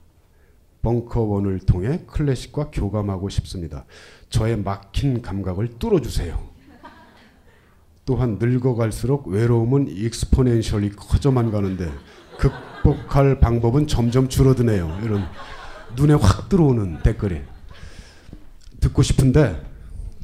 벙커원을 0.82 1.60
통해 1.60 2.04
클래식과 2.06 2.70
교감하고 2.72 3.28
싶습니다. 3.28 3.86
저의 4.28 4.56
막힌 4.58 5.22
감각을 5.22 5.78
뚫어주세요. 5.78 6.52
또한 8.04 8.38
늙어갈수록 8.40 9.28
외로움은 9.28 9.88
익스포넨셜이 9.88 10.90
커져만 10.90 11.52
가는데 11.52 11.88
극복할 12.38 13.38
방법은 13.38 13.86
점점 13.86 14.28
줄어드네요. 14.28 14.98
이런 15.04 15.22
눈에 15.96 16.14
확 16.14 16.48
들어오는 16.48 17.02
댓글이 17.02 17.42
듣고 18.80 19.02
싶은데 19.02 19.62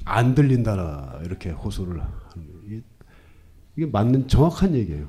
안 0.05 0.35
들린다 0.35 1.21
이렇게 1.25 1.51
호소를 1.51 2.01
하는 2.01 2.83
이게, 3.77 3.87
맞는 3.87 4.27
정확한 4.27 4.75
얘기예요. 4.75 5.09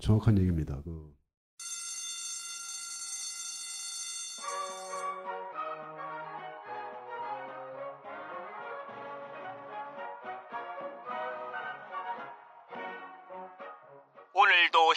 정확한 0.00 0.38
얘기입니다. 0.38 0.76
그 0.82 1.17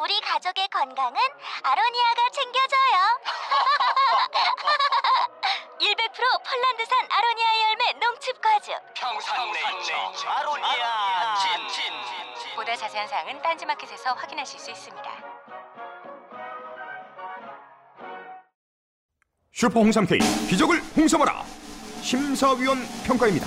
우리 0.00 0.18
가족의 0.22 0.66
건강은 0.68 1.20
아로니아가 1.62 2.30
챙겨줘요. 2.32 3.20
100% 5.78 6.42
폴란드산 6.42 6.98
아로니아 7.10 7.48
열매 7.68 7.92
농축 8.00 8.40
과즙. 8.40 8.74
평산네이처 8.94 9.94
아로니아 10.26 11.34
진. 11.36 11.92
보다 12.56 12.74
자세한 12.76 13.08
사항은 13.08 13.42
딴지마켓에서 13.42 14.14
확인하실 14.14 14.58
수 14.58 14.70
있습니다. 14.70 15.10
슈퍼 19.52 19.80
홍삼 19.80 20.06
K 20.06 20.18
기적을 20.48 20.80
홍삼하라 20.96 21.44
심사위원 22.02 22.78
평가입니다. 23.04 23.46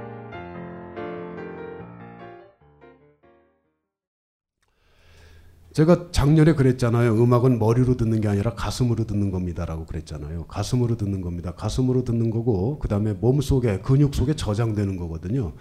제가 5.73 6.11
작년에 6.11 6.53
그랬잖아요. 6.53 7.13
음악은 7.23 7.57
머리로 7.57 7.95
듣는 7.95 8.19
게 8.19 8.27
아니라 8.27 8.53
가슴으로 8.55 9.05
듣는 9.05 9.31
겁니다라고 9.31 9.85
그랬잖아요. 9.85 10.45
가슴으로 10.47 10.97
듣는 10.97 11.21
겁니다. 11.21 11.53
가슴으로 11.55 12.03
듣는 12.03 12.29
거고 12.29 12.77
그다음에 12.79 13.13
몸 13.13 13.39
속에 13.39 13.79
근육 13.79 14.13
속에 14.13 14.35
저장되는 14.35 14.97
거거든요. 14.97 15.53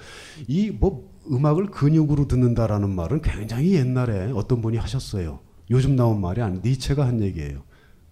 이 0.48 0.70
뭐 0.80 1.08
음악을 1.30 1.66
근육으로 1.66 2.26
듣는다라는 2.26 2.90
말은 2.90 3.22
굉장히 3.22 3.74
옛날에 3.74 4.32
어떤 4.34 4.60
분이 4.62 4.78
하셨어요. 4.78 5.38
요즘 5.70 5.94
나온 5.94 6.20
말이 6.20 6.40
아니 6.42 6.58
니체가 6.64 7.06
한 7.06 7.20
얘기예요. 7.22 7.62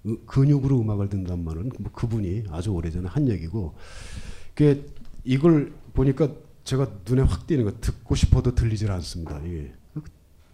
으- 0.07 0.19
근육으로 0.27 0.79
음악을 0.81 1.09
듣는다는 1.09 1.43
말은 1.45 1.71
뭐 1.81 1.91
그분이 1.93 2.45
아주 2.51 2.71
오래전에 2.71 3.09
한 3.09 3.29
얘기고 3.29 3.75
그게 4.55 4.85
이걸 5.25 5.73
보니까 5.95 6.29
제가 6.63 6.87
눈에 7.09 7.23
확 7.23 7.47
띄는 7.49 7.65
거 7.65 7.73
듣고 7.81 8.15
싶어도 8.15 8.55
들리질 8.55 8.93
않습니다. 8.93 9.41
이게 9.45 9.73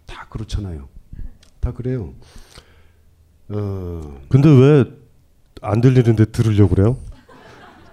다 0.07 0.27
그렇잖아요. 0.29 0.87
다 1.65 1.71
그래요. 1.71 2.13
어, 3.49 4.19
근데 4.29 4.49
왜 4.49 4.85
안 5.61 5.81
들리는데 5.81 6.25
들으려고 6.25 6.75
그래요? 6.75 6.97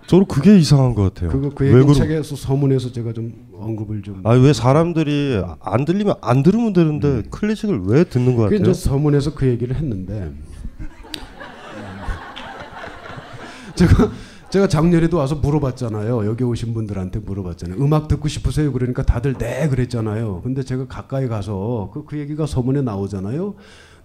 저는 0.07 0.27
그게 0.27 0.59
이상한 0.59 0.95
것 0.95 1.15
같아요. 1.15 1.31
그거 1.31 1.49
그왜 1.55 1.81
얘기 1.81 1.95
책에서 1.95 2.37
서문에서 2.37 2.93
제가 2.93 3.15
좀 3.15 3.33
언급을 3.55 4.03
좀. 4.03 4.21
아니 4.27 4.43
왜 4.45 4.53
사람들이 4.53 5.43
안 5.61 5.87
들리면 5.87 6.17
안 6.21 6.43
들으면 6.43 6.75
되는데 6.75 7.23
클래식을 7.31 7.83
왜 7.87 8.05
듣는 8.05 8.37
것그 8.37 8.51
같아요? 8.57 8.71
이제 8.71 8.75
서문에서 8.75 9.33
그 9.35 9.47
얘기를 9.47 9.75
했는데 9.75 10.33
제가 13.75 14.11
제가 14.53 14.69
작년에도 14.69 15.17
와서 15.17 15.35
물어봤잖아요. 15.37 16.27
여기 16.27 16.45
오신 16.45 16.75
분들한테 16.75 17.21
물어봤잖아요. 17.21 17.83
음악 17.83 18.07
듣고 18.07 18.29
싶으세요? 18.29 18.71
그러니까 18.71 19.03
다들 19.03 19.33
네 19.39 19.67
그랬잖아요. 19.67 20.43
근데 20.43 20.63
제가 20.63 20.87
가까이 20.89 21.27
가서 21.27 21.91
그, 21.95 22.05
그 22.05 22.19
얘기가 22.19 22.45
서문에 22.45 22.83
나오잖아요. 22.83 23.55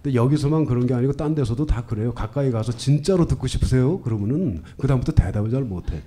근데 0.02 0.14
여기서만 0.16 0.64
그런 0.64 0.86
게 0.86 0.94
아니고 0.94 1.12
딴 1.12 1.34
데서도 1.34 1.66
다 1.66 1.84
그래요. 1.84 2.14
가까이 2.14 2.50
가서 2.50 2.72
진짜로 2.72 3.26
듣고 3.26 3.46
싶으세요? 3.46 4.00
그러면은 4.00 4.62
그 4.78 4.86
다음부터 4.86 5.12
대답을 5.12 5.50
잘 5.50 5.64
못해. 5.64 6.00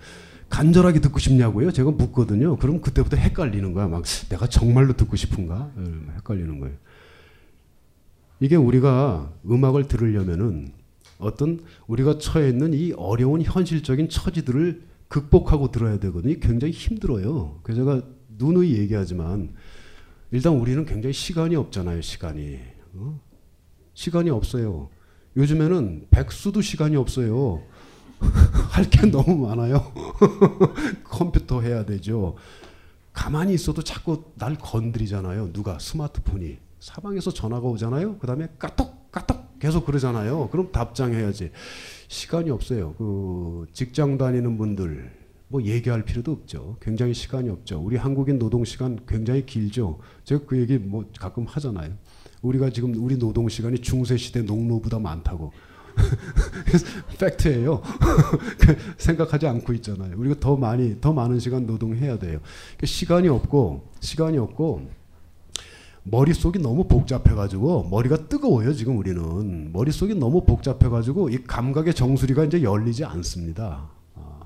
간절하게 0.49 1.01
듣고 1.01 1.19
싶냐고요? 1.19 1.69
제가 1.69 1.91
묻거든요. 1.91 2.56
그럼 2.56 2.82
그때부터 2.82 3.17
헷갈리는 3.17 3.73
거야. 3.73 3.88
막 3.88 4.04
내가 4.30 4.47
정말로 4.47 4.93
듣고 4.93 5.17
싶은가? 5.17 5.69
예, 5.77 6.15
헷갈리는 6.15 6.60
거예요. 6.60 6.75
이게 8.39 8.56
우리가 8.56 9.34
음악을 9.47 9.88
들으려면은 9.88 10.81
어떤 11.21 11.62
우리가 11.88 12.17
처해 12.17 12.49
있는 12.49 12.73
이 12.73 12.91
어려운 12.93 13.41
현실적인 13.41 14.10
처지들을 14.10 14.84
극복하고 15.07 15.71
들어야 15.71 15.99
되거든요. 15.99 16.36
굉장히 16.39 16.73
힘들어요. 16.73 17.60
그래서 17.63 17.81
제가 17.81 18.07
누누이 18.38 18.77
얘기하지만 18.77 19.53
일단 20.31 20.53
우리는 20.53 20.84
굉장히 20.86 21.13
시간이 21.13 21.55
없잖아요. 21.55 22.01
시간이 22.01 22.60
어? 22.95 23.19
시간이 23.93 24.29
없어요. 24.29 24.89
요즘에는 25.38 26.07
백수도 26.10 26.62
시간이 26.62 26.95
없어요. 26.95 27.62
할 28.71 28.89
게 28.89 29.05
너무 29.10 29.47
많아요. 29.47 29.91
컴퓨터 31.03 31.62
해야 31.62 31.86
되죠. 31.86 32.36
가만히 33.13 33.53
있어도 33.53 33.81
자꾸 33.84 34.23
날 34.36 34.55
건드리잖아요. 34.55 35.51
누가 35.51 35.77
스마트폰이 35.79 36.57
사방에서 36.79 37.31
전화가 37.31 37.67
오잖아요. 37.67 38.17
그다음에 38.19 38.47
까똑 38.57 39.12
까똑 39.12 39.40
계속 39.62 39.86
그러잖아요. 39.86 40.50
그럼 40.50 40.71
답장해야지. 40.71 41.52
시간이 42.08 42.50
없어요. 42.50 42.95
그 42.97 43.67
직장 43.71 44.17
다니는 44.17 44.58
분들 44.58 45.12
뭐 45.50 45.62
얘기할 45.62 46.04
필요도 46.04 46.32
없죠. 46.32 46.78
굉장히 46.82 47.13
시간이 47.13 47.47
없죠. 47.50 47.80
우리 47.80 47.95
한국인 47.95 48.39
노동 48.39 48.65
시간 48.65 49.00
굉장히 49.08 49.45
길죠. 49.45 50.00
제가 50.24 50.45
그 50.47 50.60
얘기 50.60 50.80
뭐 50.80 51.06
가끔 51.19 51.45
하잖아요. 51.45 51.93
우리가 52.41 52.71
지금 52.71 52.95
우리 52.95 53.19
노동 53.19 53.47
시간이 53.47 53.80
중세 53.80 54.17
시대 54.17 54.41
농노보다 54.41 54.97
많다고. 54.97 55.52
팩트예요. 57.19 57.84
생각하지 58.97 59.45
않고 59.45 59.74
있잖아요. 59.74 60.17
우리가 60.17 60.39
더 60.39 60.56
많이 60.56 61.00
더 61.00 61.13
많은 61.13 61.39
시간 61.39 61.67
노동해야 61.67 62.17
돼요. 62.17 62.39
그러니까 62.39 62.88
시간이 62.88 63.28
없고 63.28 63.91
시간이 64.00 64.39
없고 64.39 65.00
머릿속이 66.03 66.59
너무 66.59 66.85
복잡해가지고 66.85 67.89
머리가 67.89 68.27
뜨거워요 68.27 68.73
지금 68.73 68.97
우리는 68.97 69.71
머릿속이 69.71 70.15
너무 70.15 70.43
복잡해가지고 70.45 71.29
이 71.29 71.43
감각의 71.43 71.93
정수리가 71.93 72.45
이제 72.45 72.63
열리지 72.63 73.05
않습니다. 73.05 73.89
아, 74.15 74.39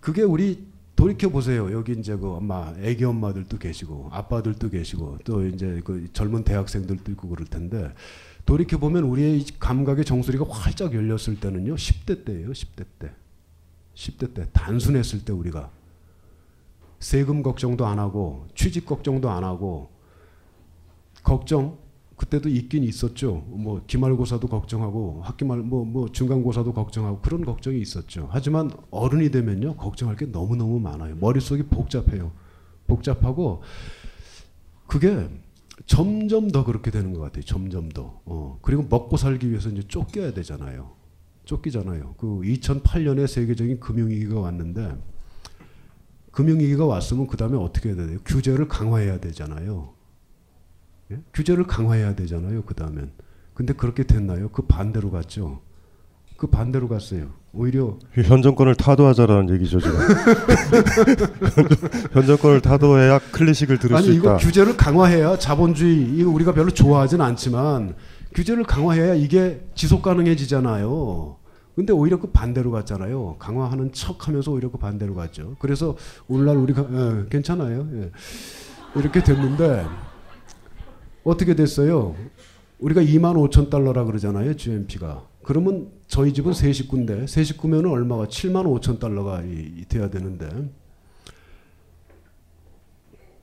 그게 0.00 0.22
우리 0.22 0.66
돌이켜 0.94 1.28
보세요. 1.28 1.72
여기 1.72 1.92
이제 1.92 2.14
그 2.16 2.34
엄마, 2.34 2.72
애기 2.80 3.04
엄마들도 3.04 3.58
계시고 3.58 4.10
아빠들도 4.12 4.70
계시고 4.70 5.18
또 5.24 5.44
이제 5.46 5.80
그 5.84 6.08
젊은 6.12 6.44
대학생들도 6.44 7.10
있고 7.12 7.28
그럴 7.28 7.46
텐데 7.46 7.92
돌이켜 8.46 8.78
보면 8.78 9.04
우리의 9.04 9.40
이 9.40 9.46
감각의 9.58 10.04
정수리가 10.04 10.44
활짝 10.48 10.94
열렸을 10.94 11.40
때는요 11.40 11.74
10대 11.74 12.24
때예요 12.24 12.50
10대 12.50 12.84
때. 12.98 13.10
10대 13.94 14.34
때 14.34 14.46
단순했을 14.52 15.24
때 15.24 15.32
우리가 15.32 15.70
세금 16.98 17.42
걱정도 17.42 17.86
안 17.86 17.98
하고 17.98 18.46
취직 18.54 18.86
걱정도 18.86 19.30
안 19.30 19.44
하고 19.44 19.93
걱정 21.24 21.78
그때도 22.16 22.48
있긴 22.48 22.84
있었죠. 22.84 23.44
뭐 23.48 23.82
기말고사도 23.86 24.46
걱정하고 24.46 25.22
학기말 25.24 25.58
뭐뭐 25.58 26.12
중간고사도 26.12 26.72
걱정하고 26.72 27.20
그런 27.20 27.44
걱정이 27.44 27.80
있었죠. 27.80 28.28
하지만 28.30 28.70
어른이 28.92 29.30
되면요 29.32 29.76
걱정할 29.76 30.14
게 30.16 30.26
너무 30.26 30.54
너무 30.54 30.78
많아요. 30.78 31.16
머릿속이 31.16 31.64
복잡해요. 31.64 32.30
복잡하고 32.86 33.62
그게 34.86 35.28
점점 35.86 36.50
더 36.52 36.64
그렇게 36.64 36.92
되는 36.92 37.12
것 37.12 37.20
같아요. 37.20 37.42
점점 37.42 37.88
더. 37.88 38.20
어. 38.26 38.58
그리고 38.62 38.86
먹고 38.88 39.16
살기 39.16 39.50
위해서 39.50 39.70
이제 39.70 39.82
쫓겨야 39.82 40.34
되잖아요. 40.34 40.92
쫓기잖아요. 41.46 42.14
그 42.16 42.26
2008년에 42.42 43.26
세계적인 43.26 43.80
금융위기가 43.80 44.38
왔는데 44.38 44.96
금융위기가 46.30 46.86
왔으면 46.86 47.26
그 47.26 47.36
다음에 47.36 47.56
어떻게 47.56 47.88
해야 47.88 47.96
돼요? 47.96 48.18
규제를 48.24 48.68
강화해야 48.68 49.18
되잖아요. 49.18 49.93
예? 51.12 51.18
규제를 51.32 51.66
강화해야 51.66 52.14
되잖아요. 52.14 52.62
그 52.64 52.74
다음엔. 52.74 53.10
근데 53.54 53.72
그렇게 53.72 54.04
됐나요? 54.04 54.48
그 54.48 54.62
반대로 54.62 55.10
갔죠. 55.10 55.60
그 56.36 56.48
반대로 56.48 56.88
갔어요. 56.88 57.28
오히려 57.52 57.96
현 58.12 58.42
정권을 58.42 58.74
타도하자라는 58.74 59.54
얘기죠 59.54 59.78
지금. 59.78 59.96
현 62.12 62.26
정권을 62.26 62.60
타도해야 62.60 63.20
클래식을 63.30 63.78
들을 63.78 63.96
아니 63.96 64.06
수 64.06 64.12
이거 64.12 64.34
있다. 64.34 64.44
규제를 64.44 64.76
강화해야 64.76 65.38
자본주의 65.38 66.16
이거 66.16 66.30
우리가 66.30 66.52
별로 66.52 66.70
좋아하진 66.70 67.20
않지만 67.20 67.94
규제를 68.34 68.64
강화해야 68.64 69.14
이게 69.14 69.64
지속 69.76 70.02
가능해지잖아요. 70.02 71.36
근데 71.76 71.92
오히려 71.92 72.18
그 72.18 72.28
반대로 72.28 72.72
갔잖아요. 72.72 73.36
강화하는 73.38 73.92
척하면서 73.92 74.50
오히려 74.50 74.70
그 74.70 74.78
반대로 74.78 75.14
갔죠. 75.14 75.54
그래서 75.60 75.96
오늘날 76.26 76.56
우리가 76.56 76.86
예, 76.90 77.28
괜찮아요. 77.30 77.86
예. 77.94 78.10
이렇게 78.96 79.22
됐는데 79.22 79.86
어떻게 81.24 81.54
됐어요? 81.54 82.14
우리가 82.78 83.00
2만 83.00 83.34
5천 83.50 83.70
달러라 83.70 84.04
그러잖아요. 84.04 84.54
GNP가. 84.56 85.26
그러면 85.42 85.90
저희 86.06 86.32
집은 86.32 86.52
세 86.52 86.72
식구인데 86.72 87.26
세 87.26 87.42
식구면 87.44 87.86
얼마가 87.86 88.26
7만 88.26 88.64
5천 88.80 88.98
달러가 88.98 89.42
이, 89.42 89.72
이 89.78 89.84
돼야 89.86 90.10
되는데 90.10 90.48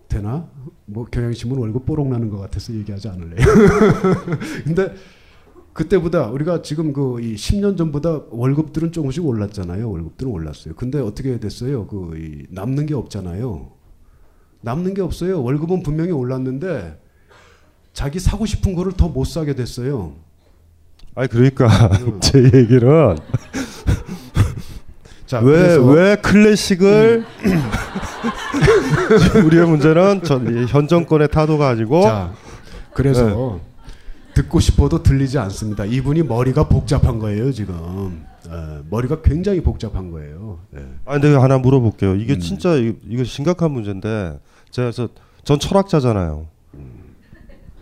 되나? 0.07 0.49
뭐 0.85 1.05
경향신문 1.05 1.57
월급 1.57 1.85
뽀록 1.85 2.07
나는 2.09 2.29
것 2.29 2.37
같아서 2.37 2.73
얘기하지 2.73 3.07
않을래요. 3.07 3.45
근데 4.65 4.93
그때보다 5.73 6.27
우리가 6.27 6.61
지금 6.61 6.91
그이 6.91 7.35
10년 7.35 7.77
전보다 7.77 8.23
월급들은 8.29 8.91
조금씩 8.91 9.25
올랐잖아요. 9.25 9.89
월급들은 9.89 10.31
올랐어요. 10.31 10.75
근데 10.75 10.99
어떻게 10.99 11.39
됐어요? 11.39 11.87
그이 11.87 12.45
남는 12.49 12.87
게 12.87 12.93
없잖아요. 12.93 13.71
남는 14.61 14.93
게 14.93 15.01
없어요. 15.01 15.41
월급은 15.41 15.81
분명히 15.81 16.11
올랐는데 16.11 16.99
자기 17.93 18.19
사고 18.19 18.45
싶은 18.45 18.75
거를 18.75 18.93
더 18.93 19.07
못 19.09 19.25
사게 19.25 19.55
됐어요. 19.55 20.13
아니 21.15 21.27
그러니까 21.27 21.67
제 22.21 22.39
얘기는 22.43 23.17
자, 25.25 25.39
왜 25.39 25.51
그래서- 25.57 25.83
왜 25.85 26.15
클래식을 26.17 27.25
우리의 29.45 29.67
문제는 29.67 30.23
전, 30.23 30.67
현 30.67 30.87
정권의 30.87 31.29
타도가 31.29 31.69
아니고 31.69 32.01
자, 32.03 32.33
그래서 32.93 33.59
듣고 34.33 34.59
싶어도 34.59 35.03
들리지 35.03 35.37
않습니다. 35.39 35.85
이분이 35.85 36.23
머리가 36.23 36.67
복잡한 36.67 37.19
거예요 37.19 37.51
지금. 37.51 38.25
예, 38.49 38.81
머리가 38.89 39.21
굉장히 39.21 39.61
복잡한 39.61 40.11
거예요. 40.11 40.59
예. 40.75 40.79
아 41.05 41.13
근데 41.19 41.33
하나 41.35 41.57
물어볼게요. 41.57 42.15
이게 42.15 42.37
진짜 42.39 42.75
이- 42.75 42.95
이거 43.07 43.23
심각한 43.23 43.71
문제인데 43.71 44.39
제가 44.71 44.91
전 44.91 45.59
철학자잖아요. 45.59 46.47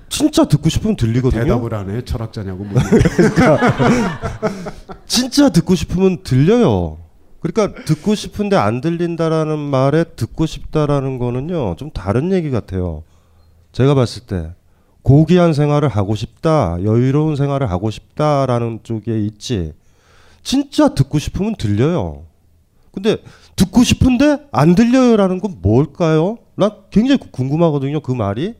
진짜 0.09 0.45
듣고 0.45 0.69
싶으면 0.69 0.95
들리거든요. 0.95 1.43
대답을 1.43 1.73
안 1.73 1.89
해. 1.89 2.03
철학자냐고 2.03 2.65
그러니까 2.67 3.59
진짜 5.05 5.49
듣고 5.49 5.75
싶으면 5.75 6.23
들려요. 6.23 6.97
그러니까 7.39 7.83
듣고 7.85 8.15
싶은데 8.15 8.55
안 8.57 8.81
들린다라는 8.81 9.57
말에 9.57 10.03
듣고 10.15 10.45
싶다라는 10.45 11.19
거는요 11.19 11.75
좀 11.77 11.89
다른 11.91 12.31
얘기 12.31 12.49
같아요. 12.51 13.03
제가 13.71 13.93
봤을 13.95 14.23
때 14.23 14.53
고귀한 15.03 15.53
생활을 15.53 15.87
하고 15.87 16.15
싶다, 16.15 16.77
여유로운 16.83 17.35
생활을 17.35 17.69
하고 17.71 17.89
싶다라는 17.89 18.79
쪽에 18.83 19.19
있지. 19.21 19.73
진짜 20.43 20.93
듣고 20.93 21.19
싶으면 21.19 21.55
들려요. 21.55 22.23
근데 22.91 23.17
듣고 23.55 23.83
싶은데 23.83 24.39
안 24.51 24.75
들려요라는 24.75 25.39
건 25.39 25.57
뭘까요? 25.61 26.37
난 26.55 26.71
굉장히 26.89 27.19
궁금하거든요. 27.31 28.01
그 28.01 28.11
말이 28.11 28.55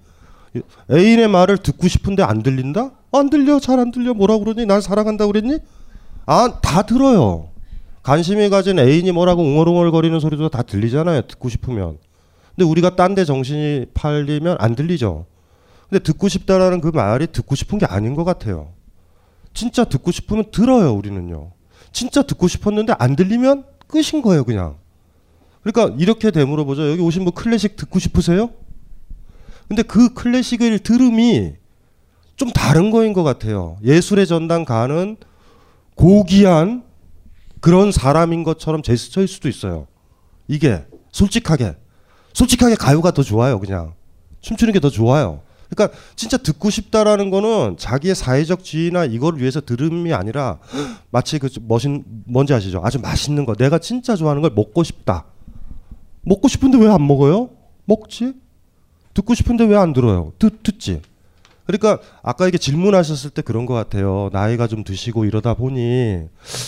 애인의 0.91 1.27
말을 1.27 1.57
듣고 1.57 1.88
싶은데 1.88 2.23
안 2.23 2.41
들린다? 2.43 2.91
안 3.12 3.29
들려, 3.29 3.59
잘 3.59 3.79
안 3.79 3.91
들려. 3.91 4.13
뭐라 4.13 4.38
그러니? 4.38 4.65
날 4.65 4.81
사랑한다 4.81 5.27
그랬니? 5.27 5.59
아, 6.25 6.59
다 6.62 6.83
들어요. 6.83 7.49
관심이 8.03 8.49
가진 8.49 8.79
애인이 8.79 9.12
뭐라고 9.12 9.43
웅얼웅얼거리는 9.43 10.19
소리도 10.19 10.49
다 10.49 10.62
들리잖아요. 10.63 11.23
듣고 11.27 11.49
싶으면. 11.49 11.97
근데 12.55 12.69
우리가 12.69 12.95
딴 12.95 13.15
데 13.15 13.25
정신이 13.25 13.88
팔리면 13.93 14.57
안 14.59 14.75
들리죠. 14.75 15.25
근데 15.89 16.03
듣고 16.03 16.27
싶다라는 16.27 16.81
그 16.81 16.89
말이 16.93 17.27
듣고 17.27 17.55
싶은 17.55 17.77
게 17.79 17.85
아닌 17.85 18.15
것 18.15 18.23
같아요. 18.23 18.69
진짜 19.53 19.83
듣고 19.83 20.12
싶으면 20.12 20.45
들어요, 20.51 20.93
우리는요. 20.93 21.51
진짜 21.91 22.21
듣고 22.21 22.47
싶었는데 22.47 22.93
안 22.99 23.15
들리면 23.15 23.63
끝인 23.88 24.21
거예요, 24.21 24.43
그냥. 24.43 24.75
그러니까 25.63 25.95
이렇게 25.99 26.31
되물어 26.31 26.63
보죠. 26.65 26.89
여기 26.91 27.01
오신 27.01 27.23
분 27.25 27.33
클래식 27.33 27.75
듣고 27.75 27.97
싶으세요? 27.99 28.51
근데 29.69 29.84
그 29.84 30.13
클래식을 30.13 30.79
들음이 30.79 31.53
좀 32.36 32.49
다른 32.51 32.89
거인 32.91 33.13
것 33.13 33.23
같아요. 33.23 33.77
예술의 33.84 34.27
전당 34.27 34.65
가는 34.65 35.15
고귀한 35.95 36.84
그런 37.62 37.91
사람인 37.91 38.43
것처럼 38.43 38.82
제스처일 38.82 39.27
수도 39.27 39.47
있어요. 39.47 39.88
이게 40.47 40.86
솔직하게 41.12 41.75
솔직하게 42.34 42.75
가요가 42.75 43.12
더 43.12 43.21
좋아요. 43.23 43.60
그냥 43.60 43.93
춤추는 44.41 44.73
게 44.73 44.79
더 44.79 44.89
좋아요. 44.89 45.41
그러니까 45.69 45.95
진짜 46.15 46.38
듣고 46.38 46.71
싶다라는 46.71 47.29
거는 47.29 47.77
자기의 47.77 48.15
사회적 48.15 48.63
지위나 48.63 49.05
이걸 49.05 49.38
위해서 49.38 49.62
들음이 49.62 50.13
아니라 50.13 50.58
마치 51.12 51.38
그 51.38 51.47
멋인 51.62 52.03
뭔지 52.25 52.53
아시죠? 52.55 52.82
아주 52.84 52.99
맛있는 52.99 53.45
거 53.45 53.53
내가 53.53 53.77
진짜 53.77 54.15
좋아하는 54.15 54.41
걸 54.41 54.51
먹고 54.55 54.84
싶다. 54.84 55.25
먹고 56.23 56.47
싶은데 56.47 56.77
왜 56.79 56.88
안 56.88 57.05
먹어요? 57.05 57.51
먹지. 57.86 58.34
듣고 59.19 59.34
싶은데 59.34 59.65
왜 59.65 59.75
안 59.75 59.93
들어요? 59.93 60.32
듣 60.39 60.63
듣지. 60.63 61.01
그러니까 61.65 61.99
아까 62.23 62.47
이게 62.47 62.58
질문하셨을 62.58 63.29
때 63.29 63.41
그런 63.43 63.65
것 63.65 63.73
같아요. 63.75 64.29
나이가 64.34 64.65
좀 64.67 64.84
드시고 64.84 65.25
이러다 65.25 65.53
보니 65.53 66.23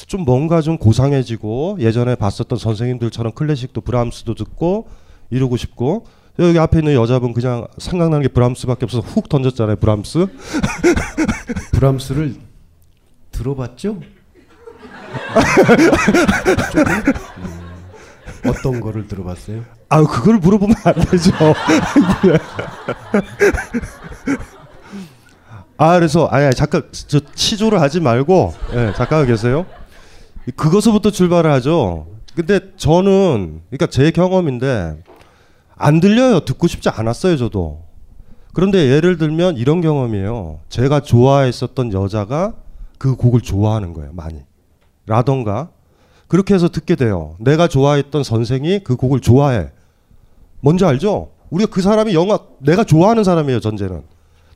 좀 0.08 0.22
뭔가 0.22 0.62
좀 0.62 0.78
고상해지고 0.78 1.78
예전에 1.80 2.16
봤었던 2.16 2.58
선생님들처럼 2.60 3.34
클래식도 3.34 3.82
브람스도 3.82 4.36
듣고 4.36 4.88
이러고 5.32 5.58
싶고 5.58 6.06
여기 6.40 6.60
앞에 6.60 6.80
있는 6.80 6.94
여자분 6.94 7.34
그냥 7.34 7.66
생각나는 7.80 8.22
게 8.22 8.28
브람스밖에 8.28 8.86
없어서 8.86 9.06
훅 9.08 9.28
던졌잖아요. 9.28 9.78
브람스. 9.78 10.28
브람스를 11.74 12.36
들어봤죠? 13.32 13.92
음, 13.94 14.04
어떤 18.48 18.80
거를 18.80 19.08
들어봤어요? 19.08 19.64
아 19.92 20.04
그걸 20.04 20.38
물어보면 20.38 20.74
안 20.86 20.94
되죠. 20.94 21.32
아 25.76 25.96
그래서 25.96 26.30
아야 26.32 26.50
잠깐 26.52 26.84
저 26.92 27.20
치조를 27.36 27.82
하지 27.82 28.00
말고 28.00 28.54
예, 28.74 28.94
잠깐 28.96 29.28
계세요. 29.28 29.66
그것부터 30.56 31.12
출발을 31.12 31.52
하죠. 31.52 32.08
근데 32.36 32.62
저는 32.78 33.64
그러니까 33.70 33.88
제 33.88 34.12
경험인데 34.12 35.04
안 35.76 36.00
들려요. 36.00 36.46
듣고 36.46 36.68
싶지 36.68 36.88
않았어요, 36.88 37.36
저도. 37.36 37.84
그런데 38.54 38.90
예를 38.90 39.18
들면 39.18 39.58
이런 39.58 39.82
경험이에요. 39.82 40.60
제가 40.70 41.02
좋아했었던 41.02 41.92
여자가 41.92 42.54
그 42.98 43.16
곡을 43.18 43.42
좋아하는 43.42 43.92
거예요, 43.94 44.14
많이. 44.14 44.40
라던가 45.06 45.70
그렇게 46.28 46.54
해서 46.54 46.70
듣게 46.70 46.96
돼요. 46.96 47.36
내가 47.40 47.68
좋아했던 47.68 48.24
선생이 48.24 48.86
그 48.86 48.96
곡을 48.96 49.20
좋아해. 49.20 49.72
뭔지 50.62 50.86
알죠? 50.86 51.32
우리가 51.50 51.70
그 51.70 51.82
사람이 51.82 52.14
영화 52.14 52.40
내가 52.60 52.84
좋아하는 52.84 53.24
사람이에요, 53.24 53.60
전제는. 53.60 54.04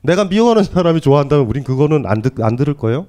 내가 0.02 0.24
미워하는 0.24 0.64
사람이 0.64 1.00
좋아한다면 1.00 1.46
우린 1.46 1.64
그거는 1.64 2.06
안, 2.06 2.22
듣, 2.22 2.40
안 2.42 2.56
들을 2.56 2.74
거예요. 2.74 3.06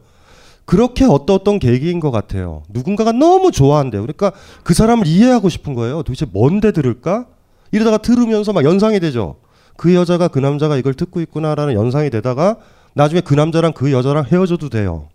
그렇게 0.65 1.05
어떤 1.05 1.37
어떤 1.37 1.59
계기인 1.59 2.01
것 2.01 2.11
같아요. 2.11 2.63
누군가가 2.69 3.13
너무 3.13 3.51
좋아한대요. 3.51 4.01
그러니까 4.01 4.33
그 4.63 4.73
사람을 4.73 5.07
이해하고 5.07 5.47
싶은 5.47 5.73
거예요. 5.75 6.03
도대체 6.03 6.25
뭔데 6.25 6.73
들을까? 6.73 7.25
이러다가 7.71 7.97
들으면서 7.97 8.51
막 8.51 8.65
연상이 8.65 8.99
되죠. 8.99 9.37
그 9.77 9.93
여자가 9.93 10.27
그 10.27 10.39
남자가 10.39 10.75
이걸 10.75 10.93
듣고 10.93 11.21
있구나라는 11.21 11.73
연상이 11.75 12.09
되다가 12.09 12.57
나중에 12.95 13.21
그 13.21 13.33
남자랑 13.35 13.73
그 13.73 13.93
여자랑 13.93 14.25
헤어져도 14.25 14.69
돼요. 14.69 15.07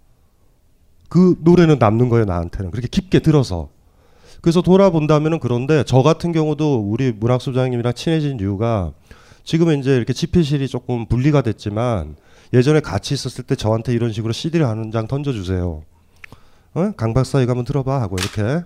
그 1.09 1.37
노래는 1.41 1.79
남는 1.79 2.09
거예요, 2.09 2.25
나한테는. 2.25 2.71
그렇게 2.71 2.89
깊게 2.89 3.19
들어서. 3.19 3.69
그래서 4.43 4.61
돌아본다면은 4.61 5.39
그런데 5.39 5.85
저 5.87 6.03
같은 6.03 6.33
경우도 6.33 6.81
우리 6.81 7.13
문학 7.13 7.41
소장님이랑 7.41 7.95
친해진 7.95 8.39
이유가 8.41 8.93
지금은 9.45 9.79
이제 9.81 9.97
이렇게 9.97 10.13
집필실이 10.13 10.69
조금 10.69 11.07
분리가 11.07 11.43
됐지만 11.43 12.17
예전에 12.53 12.81
같이 12.81 13.15
있었을 13.15 13.45
때 13.45 13.55
저한테 13.57 13.95
이런 13.95 14.13
식으로 14.13 14.33
CD를 14.33 14.67
한 14.67 14.91
장 14.93 15.07
던져주세요. 15.07 15.83
어? 16.75 16.93
강 16.97 17.15
박사 17.15 17.41
이거 17.41 17.53
한번 17.53 17.65
들어봐 17.65 18.01
하고 18.03 18.17
이렇게 18.19 18.65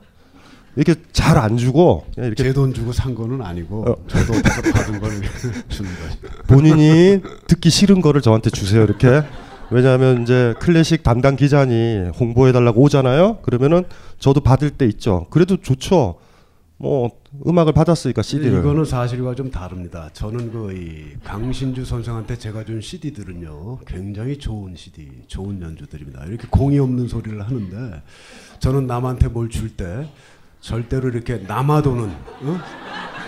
이렇게 0.77 1.01
잘 1.12 1.37
안 1.39 1.57
주고 1.57 2.05
그냥 2.15 2.29
이렇게 2.29 2.43
제 2.43 2.53
돈 2.53 2.73
주고 2.75 2.93
산 2.93 3.15
거는 3.15 3.43
아니고 3.43 3.85
저도 4.09 4.33
어디서 4.33 4.62
받은 4.73 5.01
걸 5.01 5.11
주는 5.69 5.91
거지. 5.91 6.19
본인이 6.47 7.21
듣기 7.49 7.69
싫은 7.71 8.01
거를 8.01 8.21
저한테 8.23 8.51
주세요 8.51 8.83
이렇게 8.83 9.23
왜냐하면 9.71 10.23
이제 10.23 10.55
클래식 10.61 11.03
담당 11.03 11.35
기자니 11.37 12.11
홍보해 12.21 12.53
달라고 12.53 12.81
오잖아요 12.83 13.39
그러면은 13.43 13.85
저도 14.19 14.41
받을 14.41 14.71
때 14.71 14.87
있죠 14.87 15.27
그래도 15.31 15.57
좋죠 15.57 16.17
뭐 16.79 17.11
음악을 17.47 17.73
받았으니까 17.73 18.21
CD를 18.21 18.59
이거는 18.61 18.85
사실과 18.85 19.35
좀 19.35 19.51
다릅니다. 19.51 20.11
저는 20.13 20.53
그 20.53 20.73
이 20.73 21.17
강신주 21.25 21.85
선생한테 21.87 22.37
제가 22.37 22.65
준 22.65 22.83
CD들은요 22.83 23.79
굉장히 23.87 24.37
좋은 24.39 24.77
CD, 24.77 25.09
좋은 25.27 25.61
연주들입니다. 25.63 26.27
이렇게 26.27 26.47
공이 26.51 26.79
없는 26.79 27.09
소리를 27.09 27.41
하는데 27.43 28.03
저는 28.59 28.87
남한테 28.87 29.29
뭘 29.29 29.49
줄 29.49 29.71
때 29.75 30.07
절대로 30.61 31.09
이렇게 31.09 31.37
남아도는 31.47 32.05
어? 32.09 32.61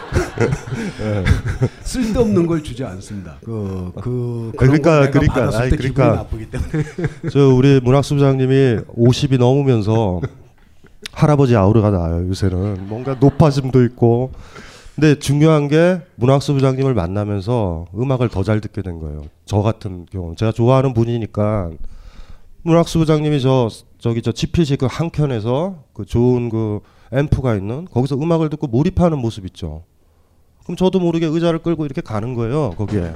쓸데없는 1.85 2.47
걸 2.47 2.63
주지 2.63 2.85
않습니다. 2.85 3.37
그, 3.45 3.93
그걸 3.95 4.53
내가 4.73 5.11
그러니까 5.11 5.35
받았을 5.35 5.61
아니, 5.63 5.71
그러니까 5.71 6.13
나쁘기 6.17 6.51
때문에 6.51 6.85
저 7.31 7.49
우리 7.49 7.81
문학수부장님이 7.81 8.81
50이 8.97 9.39
넘으면서 9.39 10.21
할아버지 11.13 11.57
아우라가 11.57 11.91
나요 11.91 12.29
요새는. 12.29 12.89
뭔가 12.89 13.15
높아짐도 13.15 13.85
있고. 13.85 14.33
근데 14.95 15.17
중요한 15.19 15.69
게 15.69 16.01
문학수 16.17 16.55
부장님을 16.55 16.93
만나면서 16.95 17.87
음악을 17.97 18.29
더 18.31 18.43
잘 18.43 18.61
듣게 18.61 18.83
된 18.83 18.99
거예요. 18.99 19.23
저 19.45 19.63
같은 19.63 20.07
경우. 20.11 20.35
제가 20.35 20.51
좋아하는 20.53 20.93
분이니까. 20.95 21.71
문학수 22.63 22.99
부장님이 22.99 23.41
저 23.41 23.69
저기 23.99 24.23
저 24.23 24.33
지필식 24.33 24.81
그 24.81 24.87
한켠에서 24.91 25.85
그 25.93 26.05
좋은 26.05 26.49
그 26.49 26.81
앰프가 27.13 27.55
있는 27.55 27.87
거기서 27.91 28.17
음악을 28.17 28.51
듣고 28.51 28.67
몰입하는 28.67 29.19
모습 29.19 29.47
있죠. 29.47 29.85
그럼 30.65 30.77
저도 30.77 30.99
모르게 31.01 31.27
의자를 31.27 31.61
끌고 31.61 31.87
이렇게 31.87 32.01
가는 32.03 32.35
거예요 32.35 32.71
거기에. 32.73 33.15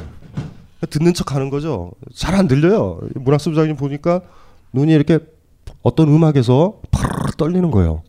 듣는 0.89 1.13
척 1.15 1.35
하는 1.35 1.51
거죠. 1.51 1.91
잘 2.15 2.35
안 2.35 2.47
들려요. 2.49 3.01
문학수 3.17 3.51
부장님 3.51 3.77
보니까 3.77 4.23
눈이 4.73 4.93
이렇게 4.93 5.19
어떤 5.83 6.09
음악에서 6.09 6.75
파르르 6.91 7.33
떨리는 7.37 7.71
거예요. 7.71 8.03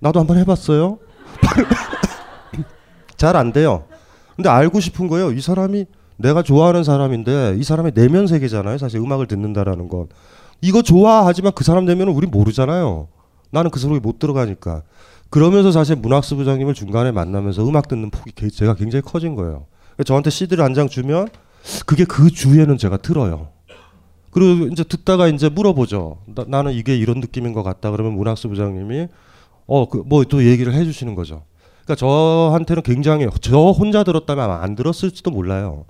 나도 0.00 0.20
한번 0.20 0.38
해봤어요. 0.38 0.98
잘 3.16 3.36
안 3.36 3.52
돼요. 3.52 3.84
근데 4.34 4.48
알고 4.48 4.80
싶은 4.80 5.08
거예요. 5.08 5.32
이 5.32 5.40
사람이 5.40 5.86
내가 6.18 6.42
좋아하는 6.42 6.84
사람인데 6.84 7.56
이 7.58 7.62
사람의 7.62 7.92
내면 7.94 8.26
세계잖아요. 8.26 8.78
사실 8.78 9.00
음악을 9.00 9.26
듣는다라는 9.26 9.88
건 9.88 10.08
이거 10.60 10.82
좋아하지만 10.82 11.52
그 11.54 11.64
사람 11.64 11.84
내면은 11.86 12.12
우리 12.12 12.26
모르잖아요. 12.26 13.08
나는 13.50 13.70
그 13.70 13.78
속에 13.78 13.98
못 13.98 14.18
들어가니까. 14.18 14.82
그러면서 15.30 15.72
사실 15.72 15.96
문학수 15.96 16.36
부장님을 16.36 16.74
중간에 16.74 17.10
만나면서 17.12 17.66
음악 17.66 17.88
듣는 17.88 18.10
폭이 18.10 18.32
개- 18.32 18.48
제가 18.50 18.74
굉장히 18.74 19.02
커진 19.02 19.34
거예요. 19.34 19.66
저한테 20.04 20.30
CD를 20.30 20.62
한 20.64 20.74
장 20.74 20.88
주면 20.88 21.28
그게 21.86 22.04
그 22.04 22.30
주에는 22.30 22.76
제가 22.78 22.98
들어요. 22.98 23.48
그리고 24.36 24.66
이제 24.66 24.84
듣다가 24.84 25.28
이제 25.28 25.48
물어보죠. 25.48 26.18
나, 26.48 26.60
는 26.62 26.74
이게 26.74 26.94
이런 26.94 27.20
느낌인 27.20 27.54
것 27.54 27.62
같다. 27.62 27.90
그러면 27.90 28.12
문학수 28.12 28.50
부장님이 28.50 29.08
어 29.66 29.86
그 29.88 30.04
뭐 30.04 30.24
또 30.24 30.44
얘기를 30.44 30.74
해주시는 30.74 31.14
거죠. 31.14 31.44
그러니까 31.84 31.94
저한테는 31.94 32.82
굉장히 32.82 33.26
저 33.40 33.70
혼자 33.70 34.04
들었다면 34.04 34.50
안 34.50 34.74
들었을지도 34.74 35.30
몰라요. 35.30 35.86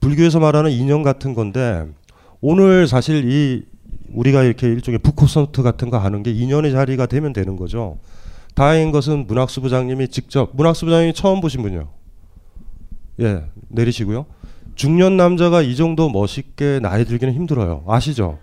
불교에서 0.00 0.40
말하는 0.40 0.70
인연 0.70 1.02
같은 1.02 1.34
건데 1.34 1.86
오늘 2.40 2.88
사실 2.88 3.30
이 3.30 3.66
우리가 4.14 4.42
이렇게 4.44 4.68
일종의 4.68 5.00
북콘서트 5.00 5.62
같은 5.62 5.90
거 5.90 5.98
하는 5.98 6.22
게 6.22 6.30
인연의 6.30 6.72
자리가 6.72 7.04
되면 7.04 7.34
되는 7.34 7.56
거죠. 7.56 7.98
다행인 8.54 8.90
것은 8.90 9.26
문학수 9.26 9.60
부장님이 9.60 10.08
직접 10.08 10.48
문학수 10.54 10.86
부장님이 10.86 11.12
처음 11.12 11.42
보신 11.42 11.60
분이요. 11.60 11.88
예 13.20 13.42
내리시고요. 13.68 14.24
중년 14.76 15.16
남자가 15.16 15.62
이 15.62 15.74
정도 15.74 16.08
멋있게 16.10 16.78
나이 16.80 17.04
들기는 17.04 17.32
힘들어요. 17.34 17.82
아시죠? 17.88 18.38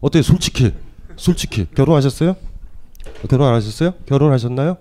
어때 0.00 0.22
솔직히 0.22 0.72
솔직히 1.16 1.66
결혼하셨어요? 1.74 2.36
결혼 3.28 3.48
안 3.48 3.54
하셨어요? 3.54 3.92
결혼하셨나요? 4.06 4.76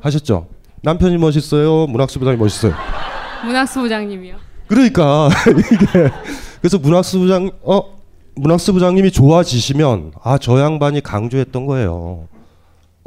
하셨죠? 0.00 0.48
남편이 0.82 1.18
멋있어요. 1.18 1.86
문학수 1.86 2.18
부장이 2.18 2.36
멋있어요. 2.38 2.72
문학수 3.44 3.80
부장님이요. 3.80 4.36
그러니까 4.66 5.28
이게 5.48 6.10
그래서 6.60 6.78
문학수 6.78 7.18
부장 7.18 7.50
어 7.62 7.98
문학수 8.34 8.72
부장님이 8.72 9.10
좋아지시면 9.10 10.12
아 10.22 10.38
저 10.38 10.58
양반이 10.60 11.00
강조했던 11.02 11.66
거예요. 11.66 12.28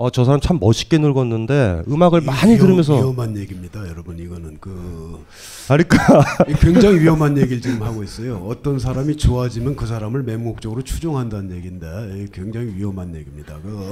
어 0.04 0.10
저 0.10 0.26
사람 0.26 0.40
참 0.40 0.58
멋있게 0.60 0.98
늙었는데 0.98 1.84
음악을 1.88 2.22
많이 2.22 2.54
위험- 2.54 2.60
들으면서 2.66 2.96
위험한 2.96 3.38
얘기입니다, 3.38 3.88
여러분. 3.88 4.18
이거는 4.18 4.58
그 4.60 5.24
그러니까 5.68 6.24
굉장히 6.60 7.00
위험한 7.02 7.38
얘기를 7.38 7.62
지금 7.62 7.84
하고 7.84 8.02
있어요. 8.04 8.38
어떤 8.48 8.80
사람이 8.80 9.18
좋아지면 9.18 9.76
그 9.76 9.86
사람을 9.86 10.24
맹목적으로 10.24 10.82
추종한다는 10.82 11.56
얘기인데 11.56 12.26
굉장히 12.34 12.74
위험한 12.76 13.16
얘기입니다. 13.16 13.56
그 13.62 13.92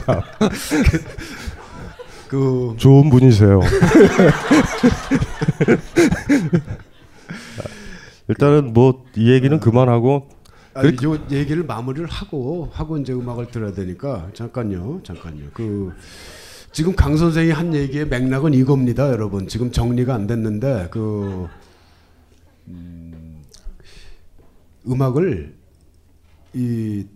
자. 0.00 0.22
그 2.28 2.74
좋은 2.76 3.08
분이세요. 3.08 3.60
일단은 8.28 8.72
뭐 8.74 9.06
이 9.16 9.30
얘기는 9.32 9.58
그만하고 9.58 10.28
아니, 10.78 10.96
요 11.04 11.18
얘기를 11.30 11.64
마무리를 11.64 12.06
하고 12.08 12.68
하고 12.72 12.98
이제 12.98 13.12
음악을 13.12 13.48
들어야 13.50 13.72
되니까 13.72 14.30
잠깐요, 14.34 15.00
잠깐요. 15.02 15.50
그 15.52 15.92
지금 16.72 16.94
강 16.94 17.16
선생이 17.16 17.50
한 17.50 17.74
얘기의 17.74 18.06
맥락은 18.06 18.54
이겁니다, 18.54 19.08
여러분. 19.10 19.48
지금 19.48 19.72
정리가 19.72 20.14
안 20.14 20.26
됐는데 20.26 20.88
그 20.90 21.46
음, 22.68 23.42
음악을 24.86 25.56
이 26.54 27.06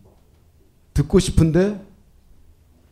듣고 0.94 1.18
싶은데 1.18 1.84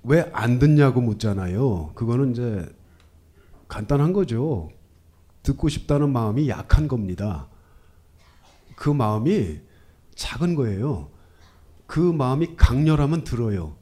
왜 0.02 0.24
안 0.32 0.58
듣냐고 0.58 1.00
묻잖아요. 1.00 1.92
그거는 1.94 2.32
이제 2.32 2.66
간단한 3.68 4.12
거죠. 4.12 4.70
듣고 5.42 5.68
싶다는 5.68 6.10
마음이 6.10 6.48
약한 6.48 6.88
겁니다. 6.88 7.48
그 8.76 8.88
마음이 8.90 9.60
작은 10.20 10.54
거예요. 10.54 11.08
그 11.86 11.98
마음이 11.98 12.54
강렬하면 12.56 13.24
들어요. 13.24 13.76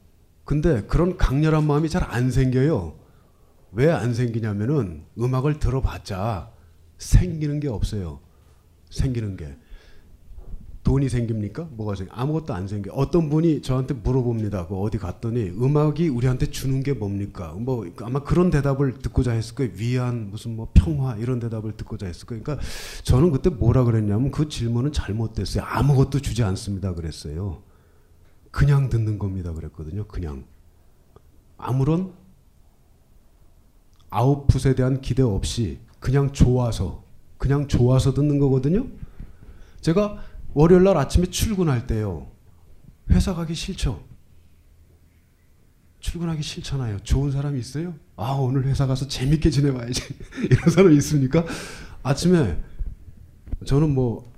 근데 0.45 0.81
그런 0.83 1.17
강렬한 1.17 1.67
마음이 1.67 1.89
잘 1.89 2.01
안 2.03 2.31
생겨요. 2.31 2.95
왜 3.73 3.89
안 3.91 4.13
생기냐면은 4.13 5.03
음악을 5.19 5.59
들어봤자 5.59 6.51
생기는 6.97 7.59
게 7.59 7.67
없어요. 7.67 8.19
생기는 8.89 9.35
게. 9.35 9.55
돈이 10.89 11.07
생깁니까? 11.07 11.67
뭐가 11.73 11.93
생겨? 11.93 12.11
아무것도 12.15 12.51
안 12.51 12.67
생겨. 12.67 12.91
어떤 12.93 13.29
분이 13.29 13.61
저한테 13.61 13.93
물어봅니다. 13.93 14.65
그 14.65 14.75
어디 14.75 14.97
갔더니 14.97 15.49
음악이 15.49 16.07
우리한테 16.09 16.47
주는 16.47 16.81
게 16.81 16.93
뭡니까? 16.93 17.53
뭐 17.59 17.85
아마 18.01 18.23
그런 18.23 18.49
대답을 18.49 18.97
듣고자 18.97 19.33
했을 19.33 19.53
거예요. 19.53 19.71
위안, 19.75 20.31
무슨 20.31 20.55
뭐 20.55 20.71
평화 20.73 21.15
이런 21.17 21.39
대답을 21.39 21.77
듣고자 21.77 22.07
했을 22.07 22.25
거예요. 22.25 22.41
그러니까 22.43 22.65
저는 23.03 23.31
그때 23.31 23.51
뭐라 23.51 23.83
그랬냐면 23.83 24.31
그 24.31 24.49
질문은 24.49 24.91
잘못됐어요. 24.91 25.63
아무것도 25.63 26.21
주지 26.21 26.41
않습니다. 26.41 26.95
그랬어요. 26.95 27.61
그냥 28.49 28.89
듣는 28.89 29.19
겁니다. 29.19 29.53
그랬거든요. 29.53 30.05
그냥 30.07 30.45
아무런 31.55 32.13
아웃풋에 34.09 34.73
대한 34.73 35.01
기대 35.01 35.21
없이 35.21 35.77
그냥 35.99 36.33
좋아서 36.33 37.03
그냥 37.37 37.67
좋아서 37.67 38.15
듣는 38.15 38.39
거거든요. 38.39 38.87
제가 39.81 40.17
월요일 40.53 40.83
날 40.83 40.97
아침에 40.97 41.27
출근할 41.27 41.87
때요. 41.87 42.27
회사 43.11 43.33
가기 43.33 43.55
싫죠. 43.55 44.03
출근하기 45.99 46.41
싫잖아요. 46.41 46.99
좋은 47.03 47.31
사람이 47.31 47.59
있어요? 47.59 47.93
아, 48.15 48.31
오늘 48.31 48.65
회사 48.65 48.87
가서 48.87 49.07
재밌게 49.07 49.49
지내봐야지. 49.49 50.01
이런 50.49 50.69
사람이 50.69 50.95
있습니까? 50.97 51.45
아침에 52.03 52.57
저는 53.65 53.93
뭐 53.93 54.31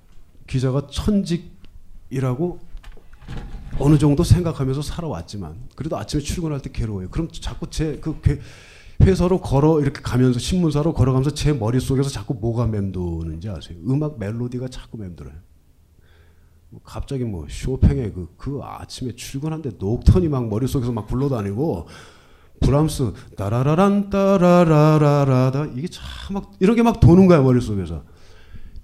기자가 0.47 0.87
천직이라고 0.87 2.59
어느 3.79 3.97
정도 3.97 4.23
생각하면서 4.23 4.81
살아왔지만 4.81 5.69
그래도 5.75 5.97
아침에 5.97 6.21
출근할 6.21 6.61
때 6.61 6.71
괴로워요. 6.71 7.09
그럼 7.09 7.29
자꾸 7.31 7.69
제그 7.69 8.19
회사로 9.01 9.41
걸어 9.41 9.79
이렇게 9.81 10.01
가면서 10.01 10.39
신문사로 10.39 10.93
걸어가면서 10.93 11.33
제 11.33 11.53
머릿속에서 11.53 12.09
자꾸 12.09 12.33
뭐가 12.35 12.67
맴도는지 12.67 13.49
아세요? 13.49 13.77
음악 13.87 14.19
멜로디가 14.19 14.67
자꾸 14.67 14.97
맴돌아요. 14.97 15.35
갑자기 16.83 17.23
뭐 17.25 17.45
쇼팽의 17.49 18.13
그, 18.13 18.33
그 18.37 18.59
아침에 18.63 19.15
출근하는데 19.15 19.77
녹턴이 19.77 20.27
막 20.29 20.47
머릿속에서 20.47 20.91
막 20.91 21.07
굴러다니고 21.07 21.87
브람스 22.61 23.13
따라라란 23.35 24.09
따라라라라다 24.09 25.65
이게 25.75 25.87
참 25.87 26.33
막 26.33 26.51
이런 26.59 26.75
게 26.75 26.83
막 26.83 26.99
도는 26.99 27.27
거야 27.27 27.41
머릿속에서. 27.41 28.03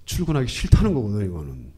출근하기 0.04 0.48
싫다는 0.48 0.94
거거든요 0.94 1.24
이거는. 1.24 1.72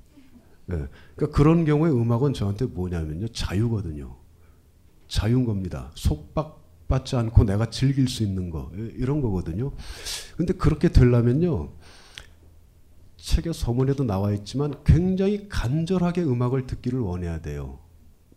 예. 0.72 0.86
그러니까 1.16 1.36
그런 1.36 1.64
경우에 1.64 1.90
음악은 1.90 2.32
저한테 2.32 2.66
뭐냐면요 2.66 3.28
자유거든요. 3.28 4.16
자유인 5.08 5.44
겁니다. 5.44 5.90
속박 5.94 6.58
받지 6.88 7.14
않고 7.16 7.44
내가 7.44 7.66
즐길 7.70 8.08
수 8.08 8.22
있는 8.24 8.50
거 8.50 8.70
예, 8.76 8.82
이런 8.96 9.20
거거든요. 9.20 9.72
근데 10.36 10.52
그렇게 10.54 10.88
되려면요 10.88 11.72
책의 13.30 13.54
서문에도 13.54 14.02
나와 14.04 14.32
있지만 14.32 14.74
굉장히 14.84 15.48
간절하게 15.48 16.22
음악을 16.22 16.66
듣기를 16.66 16.98
원해야 16.98 17.40
돼요. 17.40 17.78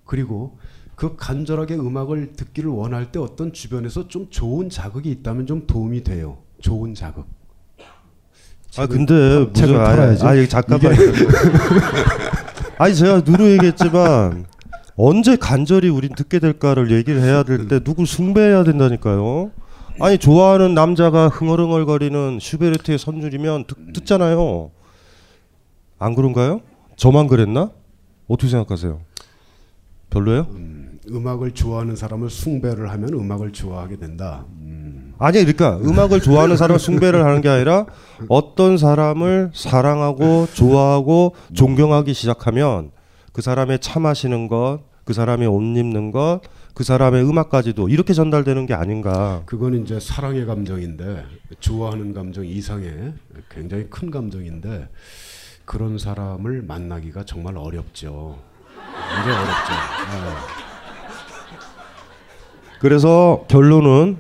그리고 0.06 0.60
그 0.94 1.16
간절하게 1.16 1.76
음악을 1.76 2.34
듣기를 2.34 2.70
원할 2.70 3.12
때 3.12 3.18
어떤 3.18 3.52
주변에서 3.54 4.08
좀 4.08 4.28
좋은 4.30 4.70
자극이 4.70 5.10
있다면 5.10 5.48
좀 5.48 5.66
도움이 5.66 6.04
돼요. 6.04 6.38
좋은 6.62 6.94
자극. 6.94 7.26
아 8.78 8.86
근데 8.86 9.52
책을 9.52 9.52
무슨 9.52 9.66
아니, 9.66 9.74
팔아야지. 9.74 10.26
아니 10.26 10.48
잠깐만. 10.50 10.94
아니 12.78 12.96
제가 12.96 13.22
누루 13.26 13.52
얘기했지만 13.52 14.46
언제 14.96 15.36
간절히 15.36 15.90
우린 15.90 16.14
듣게 16.14 16.38
될까를 16.38 16.92
얘기를 16.92 17.20
해야 17.20 17.42
될 17.42 17.68
때 17.68 17.80
누굴 17.80 18.06
숭배해야 18.06 18.64
된다니까요. 18.64 19.50
아니 20.00 20.20
좋아하는 20.20 20.76
남자가 20.76 21.30
흥얼흥얼거리는 21.30 22.38
슈베르트의 22.40 23.00
선율이면 23.00 23.66
듣, 23.66 23.94
듣잖아요. 23.94 24.70
안 26.04 26.16
그런가요? 26.16 26.60
저만 26.98 27.28
그랬나? 27.28 27.72
어떻게 28.28 28.50
생각하세요? 28.50 29.00
별로예요? 30.10 30.48
음 30.52 31.00
악을 31.26 31.52
좋아하는 31.52 31.96
사람을 31.96 32.30
숭배를 32.30 32.92
하면 32.92 33.14
음악을 33.14 33.54
좋아하게 33.54 33.98
된다. 33.98 34.46
아니 35.20 35.40
그러니까 35.40 35.78
음악을 35.78 36.22
좋아하는 36.22 36.58
사람을 36.58 36.80
숭배를 36.80 37.24
하는 37.24 37.42
게 37.42 37.48
아니라 37.48 37.86
어떤 38.28 38.78
사람을 38.78 39.52
사랑하고 39.54 40.48
좋아하고 40.54 41.36
존경하기 41.54 42.14
시작하면 42.14 42.92
그 43.32 43.42
사람의 43.42 43.80
차 43.80 44.00
마시는 44.00 44.48
것, 44.48 44.82
그 45.06 45.14
사람의 45.14 45.48
옷 45.48 45.62
입는 45.62 46.12
것, 46.12 46.42
그 46.74 46.84
사람의 46.84 47.24
음악까지도 47.24 47.90
이렇게 47.90 48.14
전달되는 48.14 48.66
게 48.66 48.74
아닌가. 48.74 49.44
그건 49.46 49.82
이제 49.82 50.00
사랑의 50.00 50.46
감정인데 50.46 51.24
좋아하는 51.60 52.14
감정 52.14 52.46
이상의 52.46 53.14
굉장히 53.50 53.88
큰 53.90 54.12
감정인데 54.12 54.90
그런 55.66 55.98
사람을 55.98 56.62
만나기가 56.64 57.24
정말 57.26 57.58
어렵죠. 57.58 58.40
굉장히 59.16 59.38
어렵죠. 59.38 59.74
예. 60.14 60.64
그래서 62.80 63.46
결론은 63.48 64.18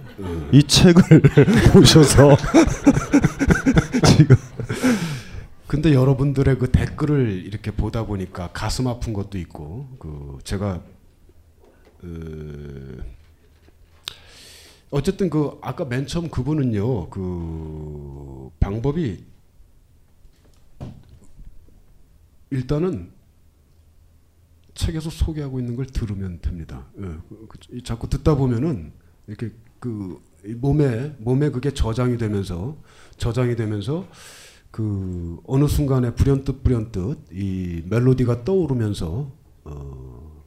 이 0.54 0.64
책을 0.64 1.22
보셔서 1.74 2.38
지금 4.18 4.38
근데 5.68 5.94
여러분들의 5.94 6.60
그 6.60 6.72
댓글을 6.72 7.44
이렇게 7.46 7.72
보다 7.72 8.06
보니까 8.06 8.50
가슴 8.54 8.88
아픈 8.88 9.12
것도 9.12 9.38
있고 9.40 9.88
그 10.00 10.38
제가 10.46 10.80
어, 12.04 12.08
어쨌든 14.92 15.30
그 15.30 15.58
아까 15.62 15.84
맨 15.84 16.08
처음 16.08 16.30
그분은요 16.30 17.10
그 17.10 18.50
방법이 18.60 19.26
일단은 22.54 23.12
책에서 24.76 25.10
소개하고 25.10 25.60
있는 25.60 25.76
걸 25.76 25.86
들으면 25.88 26.40
됩니다. 26.40 26.88
예, 27.00 27.02
그- 27.30 27.48
그- 27.50 27.84
자꾸 27.84 28.08
듣다 28.10 28.36
보면은 28.36 28.92
이렇게 29.28 29.52
그이 29.80 30.54
몸에 30.56 31.16
몸에 31.20 31.50
그게 31.50 31.72
저장이 31.74 32.18
되면서 32.18 32.78
저장이 33.18 33.56
되면서 33.56 34.08
그 34.72 35.40
어느 35.46 35.68
순간에 35.68 36.14
불현듯 36.16 36.64
불현듯 36.64 37.28
이 37.32 37.84
멜로디가 37.88 38.44
떠오르면서 38.46 39.32
어, 39.66 40.44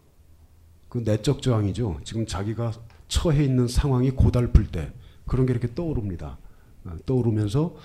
그 0.88 0.98
내적 1.04 1.42
저항이죠. 1.42 2.00
지금 2.04 2.26
자기가 2.26 2.72
처해 3.08 3.44
있는 3.44 3.68
상황이 3.68 4.10
고달플 4.10 4.68
때 4.68 4.92
그런 5.26 5.46
게 5.46 5.52
이렇게 5.52 5.72
떠오릅니다. 5.74 6.38
어, 6.84 6.96
떠오르면서 7.04 7.76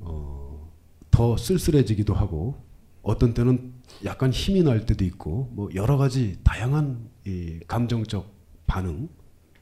어, 0.00 0.70
더 1.10 1.36
쓸쓸해지기도 1.36 2.14
하고 2.14 2.67
어떤 3.08 3.32
때는 3.32 3.72
약간 4.04 4.30
힘이 4.30 4.62
날 4.62 4.84
때도 4.84 5.02
있고 5.06 5.48
뭐 5.52 5.70
여러 5.74 5.96
가지 5.96 6.36
다양한 6.44 7.08
이 7.26 7.58
감정적 7.66 8.30
반응 8.66 9.08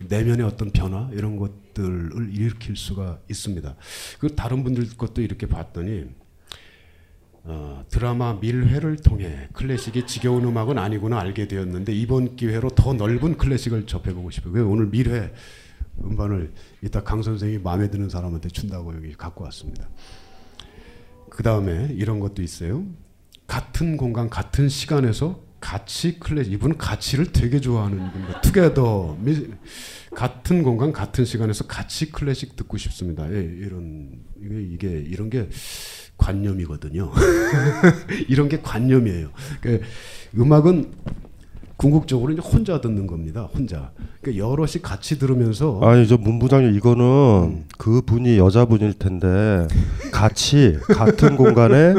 내면의 0.01 0.45
어떤 0.45 0.71
변화 0.73 1.09
이런 1.13 1.37
것들을 1.37 2.35
일으킬 2.35 2.75
수가 2.75 3.21
있습니다. 3.31 3.77
그 4.19 4.35
다른 4.35 4.65
분들 4.65 4.97
것도 4.97 5.23
이렇게 5.23 5.47
봤더니 5.47 6.07
어, 7.45 7.85
드라마 7.89 8.35
밀회를 8.35 8.97
통해 8.97 9.49
클래식이 9.53 10.09
지겨운 10.09 10.45
음악은 10.45 10.77
아니구나 10.77 11.21
알게 11.21 11.47
되었는데 11.47 11.93
이번 11.93 12.35
기회로 12.35 12.71
더 12.71 12.95
넓은 12.95 13.37
클래식을 13.37 13.87
접해보고 13.87 14.33
싶어요. 14.33 14.69
오늘 14.69 14.87
밀회 14.87 15.33
음반을 16.03 16.53
이따 16.83 17.05
강 17.05 17.23
선생이 17.23 17.59
마음에 17.59 17.91
드는 17.91 18.09
사람한테 18.09 18.49
준다고 18.49 18.93
여기 18.97 19.13
갖고 19.13 19.45
왔습니다. 19.45 19.89
그 21.31 21.45
다음에 21.45 21.91
이런 21.93 22.19
것도 22.19 22.43
있어요. 22.43 22.85
같은 23.47 23.97
공간, 23.97 24.29
같은 24.29 24.69
시간에서 24.69 25.41
같이 25.61 26.19
클래식 26.21 26.53
이분은 26.53 26.79
가치를 26.79 27.33
되게 27.33 27.61
좋아하는 27.61 27.99
분입니다. 28.11 28.41
투게더 28.41 29.17
미- 29.21 29.47
같은 30.15 30.63
공간, 30.63 30.93
같은 30.93 31.25
시간에서 31.25 31.67
같이 31.67 32.11
클래식 32.13 32.57
듣고 32.57 32.77
싶습니다. 32.77 33.31
예, 33.33 33.41
이런 33.41 34.11
이게, 34.73 34.89
이런 35.07 35.31
게 35.31 35.49
관념이거든요. 36.19 37.11
이런 38.29 38.49
게 38.49 38.61
관념이에요. 38.61 39.31
그 39.61 39.81
음악은 40.37 40.93
궁극적으로 41.77 42.33
이제 42.33 42.41
혼자 42.41 42.81
듣는 42.81 43.07
겁니다. 43.07 43.43
혼자. 43.53 43.93
그러니까 44.23 44.47
여럿이 44.47 44.81
같이 44.83 45.19
들으면서 45.19 45.79
아니 45.83 46.07
저 46.09 46.17
문부장님 46.17 46.75
이거는 46.75 47.65
그 47.77 48.01
분이 48.01 48.39
여자분일 48.39 48.95
텐데 48.95 49.67
같이 50.11 50.79
같은 50.89 51.37
공간에 51.37 51.95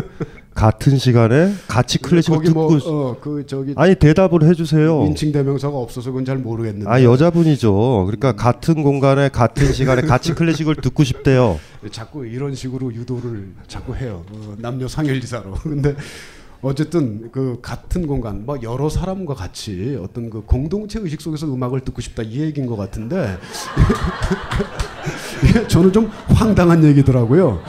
같은 0.57 0.97
시간에 0.97 1.53
같이 1.67 1.99
클래식을 1.99 2.51
뭐, 2.51 2.67
듣고 2.67 2.91
어, 2.91 3.17
그 3.21 3.45
저기 3.45 3.73
아니 3.75 3.93
대답을 3.93 4.41
해주세요. 4.41 5.05
인칭 5.05 5.31
대명사가 5.31 5.77
없어서 5.77 6.09
그건 6.09 6.25
잘 6.25 6.37
모르겠는데. 6.37 6.89
아 6.89 7.03
여자분이죠. 7.03 8.05
그러니까 8.07 8.31
같은 8.35 8.81
공간에 8.81 9.29
같은 9.29 9.71
시간에 9.71 10.01
같이 10.01 10.33
클래식을 10.35 10.77
듣고 10.77 11.03
싶대요. 11.03 11.59
자꾸 11.91 12.25
이런 12.25 12.55
식으로 12.55 12.91
유도를 12.91 13.49
자꾸 13.67 13.95
해요. 13.95 14.25
어, 14.31 14.55
남녀 14.57 14.87
상일지사로. 14.87 15.53
근데 15.61 15.95
어쨌든 16.63 17.29
그 17.31 17.59
같은 17.61 18.07
공간, 18.07 18.43
뭐 18.43 18.57
여러 18.63 18.89
사람과 18.89 19.35
같이 19.35 19.95
어떤 20.01 20.31
그 20.31 20.41
공동체 20.41 20.99
의식 20.99 21.21
속에서 21.21 21.45
음악을 21.45 21.81
듣고 21.81 22.01
싶다 22.01 22.23
이 22.23 22.41
얘기인 22.41 22.65
것 22.65 22.75
같은데 22.75 23.37
저는 25.69 25.93
좀 25.93 26.07
황당한 26.29 26.83
얘기더라고요. 26.83 27.61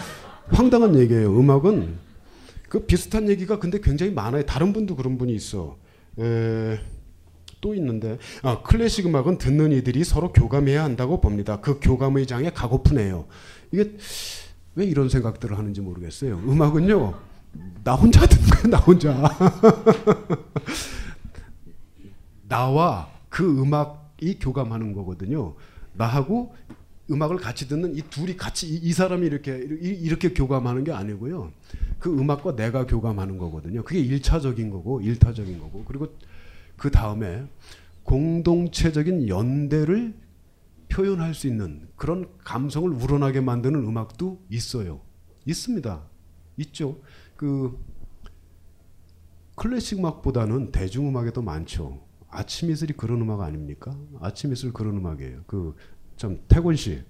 황당한 0.50 0.98
얘기예요. 0.98 1.38
음악은 1.38 2.07
그 2.68 2.80
비슷한 2.80 3.28
얘기가 3.28 3.58
근데 3.58 3.80
굉장히 3.80 4.12
많아요. 4.12 4.44
다른 4.44 4.72
분도 4.72 4.96
그런 4.96 5.18
분이 5.18 5.34
있어. 5.34 5.76
에, 6.18 6.78
또 7.60 7.74
있는데 7.74 8.18
아, 8.42 8.62
클래식 8.62 9.06
음악은 9.06 9.38
듣는 9.38 9.72
이들이 9.72 10.04
서로 10.04 10.32
교감해야 10.32 10.84
한다고 10.84 11.20
봅니다. 11.20 11.60
그 11.60 11.80
교감의 11.80 12.26
장에 12.26 12.50
가고프네요. 12.50 13.26
이게 13.72 13.96
왜 14.74 14.84
이런 14.84 15.08
생각들을 15.08 15.58
하는지 15.58 15.80
모르겠어요. 15.80 16.38
음악은요 16.38 17.14
나 17.82 17.94
혼자 17.94 18.26
듣는 18.26 18.46
거야 18.48 18.62
나 18.70 18.76
혼자 18.78 19.14
나와 22.46 23.10
그 23.28 23.60
음악이 23.60 24.38
교감하는 24.38 24.92
거거든요. 24.92 25.54
나하고 25.94 26.54
음악을 27.10 27.36
같이 27.38 27.68
듣는 27.68 27.94
이 27.96 28.02
둘이 28.02 28.36
같이 28.36 28.68
이, 28.68 28.74
이 28.76 28.92
사람이 28.92 29.26
이렇게 29.26 29.56
이- 29.80 29.88
이렇게 29.88 30.32
교감하는 30.34 30.84
게 30.84 30.92
아니고요. 30.92 31.52
그 31.98 32.10
음악과 32.16 32.54
내가 32.56 32.86
교감하는 32.86 33.38
거거든요. 33.38 33.82
그게 33.82 34.00
일차적인 34.00 34.70
거고 34.70 35.00
일타적인 35.00 35.58
거고 35.58 35.84
그리고 35.84 36.08
그 36.76 36.90
다음에 36.90 37.46
공동체적인 38.04 39.28
연대를 39.28 40.14
표현할 40.88 41.34
수 41.34 41.46
있는 41.46 41.88
그런 41.96 42.28
감성을 42.44 42.90
우러나게 42.90 43.40
만드는 43.40 43.78
음악도 43.80 44.42
있어요. 44.48 45.00
있습니다. 45.44 46.02
있죠. 46.58 47.00
그 47.36 47.78
클래식 49.56 49.98
음악보다는 49.98 50.72
대중 50.72 51.08
음악이 51.08 51.32
더 51.32 51.42
많죠. 51.42 52.06
아침 52.30 52.70
이슬이 52.70 52.92
그런 52.92 53.20
음악 53.22 53.40
아닙니까? 53.40 53.96
아침 54.20 54.52
이슬 54.52 54.72
그런 54.72 54.96
음악이에요. 54.98 55.42
그 55.46 55.74
참 56.18 56.38
태곤 56.48 56.76
씨. 56.76 57.00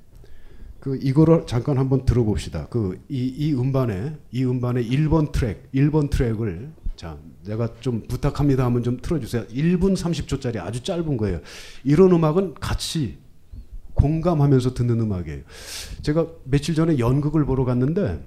그 0.78 0.96
이거를 1.02 1.44
잠깐 1.46 1.76
한번 1.78 2.04
들어봅시다. 2.04 2.68
그 2.68 2.96
이 3.10 3.34
이 3.36 3.52
음반에 3.54 4.16
이 4.30 4.44
음반의 4.44 4.88
1번 4.88 5.32
트랙, 5.32 5.72
1번 5.72 6.08
트랙을 6.10 6.70
자, 6.94 7.18
내가 7.44 7.68
좀 7.80 8.02
부탁합니다 8.08 8.64
하면 8.66 8.82
좀 8.82 8.98
틀어 9.00 9.18
주세요. 9.18 9.44
1분 9.48 9.96
30초짜리 9.96 10.58
아주 10.58 10.82
짧은 10.82 11.16
거예요. 11.16 11.40
이런 11.84 12.12
음악은 12.12 12.54
같이 12.54 13.18
공감하면서 13.94 14.74
듣는 14.74 15.00
음악이에요. 15.00 15.42
제가 16.02 16.26
며칠 16.44 16.74
전에 16.74 16.98
연극을 16.98 17.44
보러 17.44 17.64
갔는데 17.64 18.24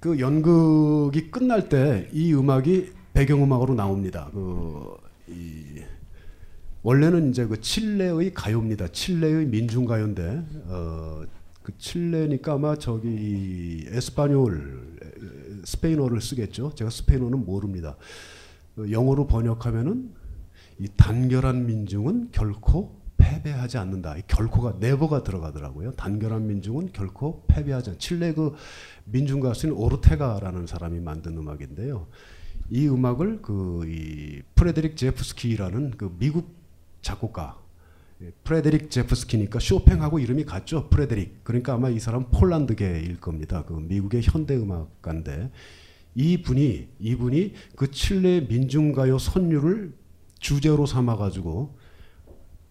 그 0.00 0.18
연극이 0.20 1.30
끝날 1.30 1.68
때 1.68 2.08
이 2.12 2.32
음악이 2.34 2.92
배경음악으로 3.14 3.74
나옵니다. 3.74 4.28
그, 4.32 4.96
이, 5.28 5.82
원래는 6.84 7.30
이제 7.30 7.46
그 7.46 7.58
칠레의 7.62 8.34
가요입니다. 8.34 8.88
칠레의 8.88 9.46
민중가요인데, 9.46 10.44
어, 10.66 11.22
그 11.62 11.72
칠레니까 11.78 12.52
아마 12.52 12.76
저기 12.76 13.08
이 13.08 13.86
에스파뇰, 13.88 14.98
스페인어를 15.64 16.20
쓰겠죠. 16.20 16.74
제가 16.74 16.90
스페인어는 16.90 17.46
모릅니다. 17.46 17.96
어, 18.76 18.84
영어로 18.90 19.26
번역하면은 19.26 20.10
이 20.78 20.88
단결한 20.94 21.64
민중은 21.64 22.28
결코 22.32 23.00
패배하지 23.16 23.78
않는다. 23.78 24.18
이 24.18 24.22
결코가 24.26 24.76
네버가 24.78 25.22
들어가더라고요. 25.22 25.92
단결한 25.92 26.46
민중은 26.46 26.92
결코 26.92 27.46
패배하지 27.46 27.90
않. 27.90 27.98
칠레 27.98 28.34
그 28.34 28.52
민중 29.06 29.40
가수인 29.40 29.72
오르테가라는 29.72 30.66
사람이 30.66 31.00
만든 31.00 31.38
음악인데요. 31.38 32.08
이 32.68 32.86
음악을 32.86 33.40
그 33.40 33.84
이 33.86 34.42
프레데릭 34.54 34.98
제프스키라는 34.98 35.92
그 35.96 36.14
미국 36.18 36.63
작곡가 37.04 37.60
예, 38.22 38.32
프레데릭 38.42 38.90
제프스키니까 38.90 39.60
쇼팽하고 39.60 40.18
이름이 40.18 40.44
같죠. 40.44 40.88
프레데릭. 40.88 41.44
그러니까 41.44 41.74
아마 41.74 41.90
이 41.90 42.00
사람 42.00 42.30
폴란드계일 42.30 43.20
겁니다. 43.20 43.64
그 43.64 43.74
미국의 43.74 44.22
현대 44.22 44.56
음악가인데 44.56 45.50
이 46.14 46.42
분이 46.42 46.88
이 46.98 47.16
분이 47.16 47.52
그 47.76 47.90
칠레 47.90 48.42
민중가요 48.48 49.18
선율을 49.18 49.92
주제로 50.38 50.86
삼아 50.86 51.16
가지고 51.16 51.76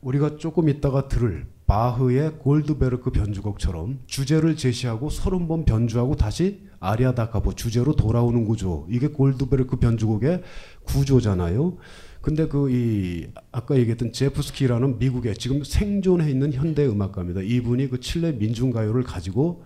우리가 0.02 0.38
조금 0.38 0.70
있다가 0.70 1.08
들을 1.08 1.48
바흐의 1.66 2.40
골드베르크 2.40 3.12
변주곡처럼 3.12 4.00
주제를 4.06 4.58
제시하고 4.58 5.10
서른 5.10 5.48
번 5.48 5.66
변주하고 5.66 6.16
다시 6.16 6.62
아리아 6.80 7.16
다카포 7.16 7.54
주제로 7.54 7.96
돌아오는 7.96 8.44
구조. 8.46 8.86
이게 8.90 9.08
골드베르크 9.08 9.78
변주곡의 9.78 10.44
구조잖아요. 10.84 11.78
근데 12.24 12.48
그 12.48 12.72
이 12.72 13.28
아까 13.52 13.78
얘기했던 13.78 14.14
제프스키라는 14.14 14.98
미국의 14.98 15.36
지금 15.36 15.64
생존해 15.64 16.32
있는 16.32 16.54
현대 16.54 16.88
음악가입니다. 16.88 17.42
이분이 17.42 17.90
그 17.90 18.00
칠레 18.00 18.32
민중 18.32 18.72
가요를 18.72 19.04
가지고 19.04 19.66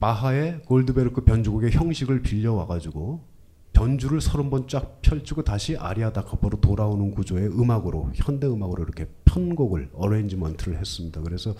바하의 0.00 0.62
골드베르크 0.66 1.20
변주곡의 1.22 1.70
형식을 1.70 2.22
빌려와 2.22 2.66
가지고 2.66 3.20
변주를 3.72 4.20
서른 4.20 4.50
번 4.50 4.66
쫙 4.66 5.00
펼치고 5.02 5.44
다시 5.44 5.76
아리아 5.76 6.12
다카포로 6.12 6.60
돌아오는 6.60 7.12
구조의 7.12 7.46
음악으로 7.48 8.10
현대 8.16 8.48
음악으로 8.48 8.82
이렇게 8.82 9.06
편곡을 9.24 9.90
arrangement를 9.94 10.78
했습니다. 10.78 11.20
그래서 11.22 11.54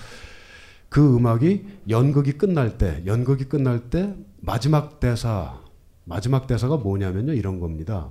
그 0.89 1.17
음악이 1.17 1.65
연극이 1.89 2.33
끝날 2.33 2.77
때 2.77 3.03
연극이 3.07 3.45
끝날 3.45 3.89
때 3.89 4.15
마지막 4.41 4.99
대사 4.99 5.61
마지막 6.05 6.49
대사가 6.49 6.77
뭐냐면요 6.77 7.35
이런 7.35 7.61
겁니다. 7.61 8.11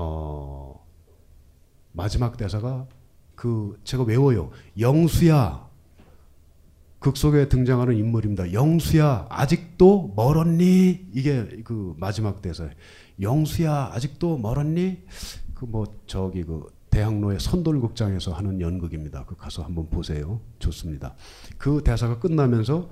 어 0.00 0.86
마지막 1.92 2.36
대사가 2.36 2.86
그 3.34 3.78
제가 3.84 4.04
외워요. 4.04 4.50
영수야 4.78 5.66
극 7.00 7.16
속에 7.16 7.48
등장하는 7.48 7.96
인물입니다. 7.96 8.52
영수야 8.52 9.26
아직도 9.28 10.14
멀었니? 10.16 11.08
이게 11.12 11.62
그 11.64 11.94
마지막 11.96 12.40
대사예요. 12.42 12.72
영수야 13.20 13.90
아직도 13.92 14.38
멀었니? 14.38 15.02
그 15.54 15.66
뭐 15.66 15.86
저기 16.06 16.44
그 16.44 16.66
대학로의 16.90 17.40
선돌극장에서 17.40 18.32
하는 18.32 18.60
연극입니다. 18.60 19.24
그 19.26 19.36
가서 19.36 19.62
한번 19.64 19.90
보세요. 19.90 20.40
좋습니다. 20.60 21.14
그 21.58 21.82
대사가 21.84 22.18
끝나면서 22.20 22.88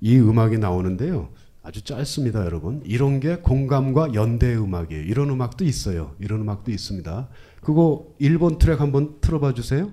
이 0.00 0.16
음악이 0.18 0.58
나오는데요. 0.58 1.30
아주 1.66 1.82
짧습니다, 1.82 2.44
여러분. 2.44 2.80
이런 2.84 3.18
게 3.18 3.38
공감과 3.38 4.14
연대 4.14 4.54
음악이에요. 4.54 5.02
이런 5.02 5.30
음악도 5.30 5.64
있어요. 5.64 6.14
이런 6.20 6.42
음악도 6.42 6.70
있습니다. 6.70 7.28
그거 7.60 8.06
일본 8.20 8.58
트랙 8.58 8.80
한번 8.80 9.16
틀어봐 9.20 9.52
주세요. 9.54 9.92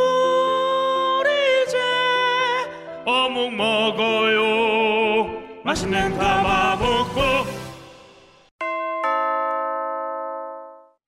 어묵 3.05 3.53
먹어요 3.53 5.41
맛있는 5.63 6.17
가마볶고 6.17 7.21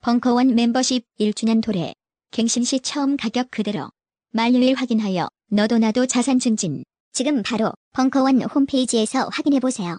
벙커원 0.02 0.56
멤버십 0.56 1.06
1주년 1.18 1.64
도래. 1.64 1.94
갱신 2.32 2.66
시 2.66 2.82
처음 2.82 3.16
가격 3.16 3.50
그대로. 3.50 3.89
만료일 4.32 4.76
확인하여 4.76 5.30
너도 5.50 5.78
나도 5.78 6.08
자산 6.08 6.39
증진. 6.39 6.84
지금 7.14 7.41
바로 7.41 7.72
벙커원 7.94 8.41
홈페이지에서 8.41 9.30
확인해 9.32 9.62
보세요. 9.62 9.98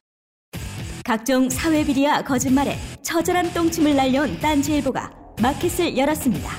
각종 1.04 1.48
사회 1.48 1.84
비리와 1.84 2.22
거짓말에 2.22 2.76
처절한 3.02 3.54
똥침을 3.54 3.96
날려온 3.96 4.38
딴지일보가 4.40 5.10
마켓을 5.40 5.96
열었습니다. 5.96 6.50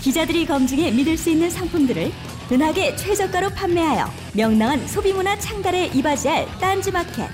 기자들이 0.00 0.46
검증해 0.46 0.92
믿을 0.92 1.18
수 1.18 1.30
있는 1.30 1.50
상품들을 1.50 2.10
은하계 2.50 2.94
최저가로 2.94 3.50
판매하여 3.50 4.06
명랑한 4.36 4.86
소비문화 4.86 5.36
창달에 5.38 5.88
이바지할 5.88 6.46
딴지마켓. 6.60 7.28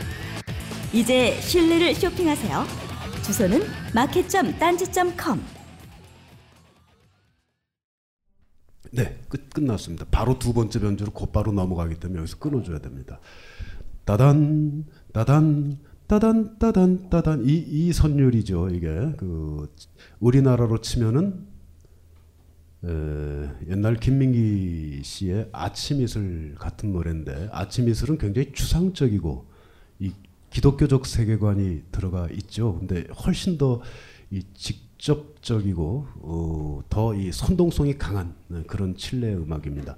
이제 0.95 1.39
신뢰를 1.41 1.95
쇼핑하세요. 1.95 2.65
주소는 3.23 3.61
마켓.딴지.com. 3.95 5.41
네, 8.93 9.19
끝 9.29 9.51
끝났습니다. 9.51 10.07
바로 10.11 10.39
두 10.39 10.53
번째 10.55 10.81
변주로 10.81 11.13
곧바로 11.13 11.53
넘어가기 11.53 11.97
때문에 11.97 12.21
여기서 12.21 12.39
끊어줘야 12.39 12.79
됩니다. 12.79 13.21
따단 14.05 14.85
따단 15.13 15.79
따단 16.07 16.59
따단 16.59 17.09
따단 17.11 17.43
이 17.47 17.65
이 17.69 17.93
선율이죠. 17.93 18.71
이게 18.71 18.89
그 19.19 19.71
우리나라로 20.21 20.81
치면은 20.81 21.51
에, 22.85 23.70
옛날 23.70 23.97
김민기 23.97 25.03
씨의 25.05 25.49
아침 25.53 26.03
이슬 26.03 26.55
같은 26.59 26.93
노래인데 26.93 27.49
아침 27.53 27.89
이슬은 27.89 28.18
굉장히 28.18 28.53
추상적이고 28.53 29.47
이 30.01 30.12
기독교적 30.51 31.07
세계관이 31.07 31.83
들어가 31.93 32.28
있죠. 32.30 32.78
근데 32.78 33.07
훨씬 33.24 33.59
더 33.59 33.83
이 34.33 34.43
직접적이고 34.55 36.07
어, 36.22 36.83
더이 36.89 37.30
선동성이 37.33 37.99
강한 37.99 38.35
네, 38.49 38.62
그런 38.66 38.97
칠레 38.97 39.35
음악입니다. 39.35 39.97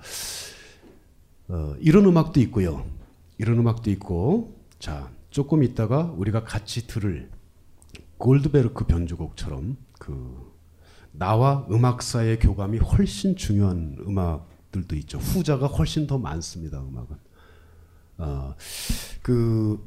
어, 1.49 1.77
이런 1.79 2.05
음악도 2.07 2.41
있고요. 2.41 2.85
이런 3.39 3.61
음악도 3.61 3.93
있고 3.93 4.59
자 4.81 5.09
조금 5.31 5.63
있다가 5.63 6.13
우리가 6.17 6.43
같이 6.43 6.89
들을 6.89 7.31
골드베르크 8.19 8.87
변주곡처럼 8.87 9.77
그 10.01 10.44
나와 11.17 11.65
음악사의 11.71 12.41
교감이 12.41 12.79
훨씬 12.79 13.37
중요한 13.37 13.97
음악들도 14.01 14.97
있죠. 14.97 15.19
후자가 15.19 15.69
훨씬 15.69 16.09
더 16.09 16.19
많습니다. 16.19 16.83
음악은. 16.83 17.17
어, 18.19 18.55
그 19.23 19.79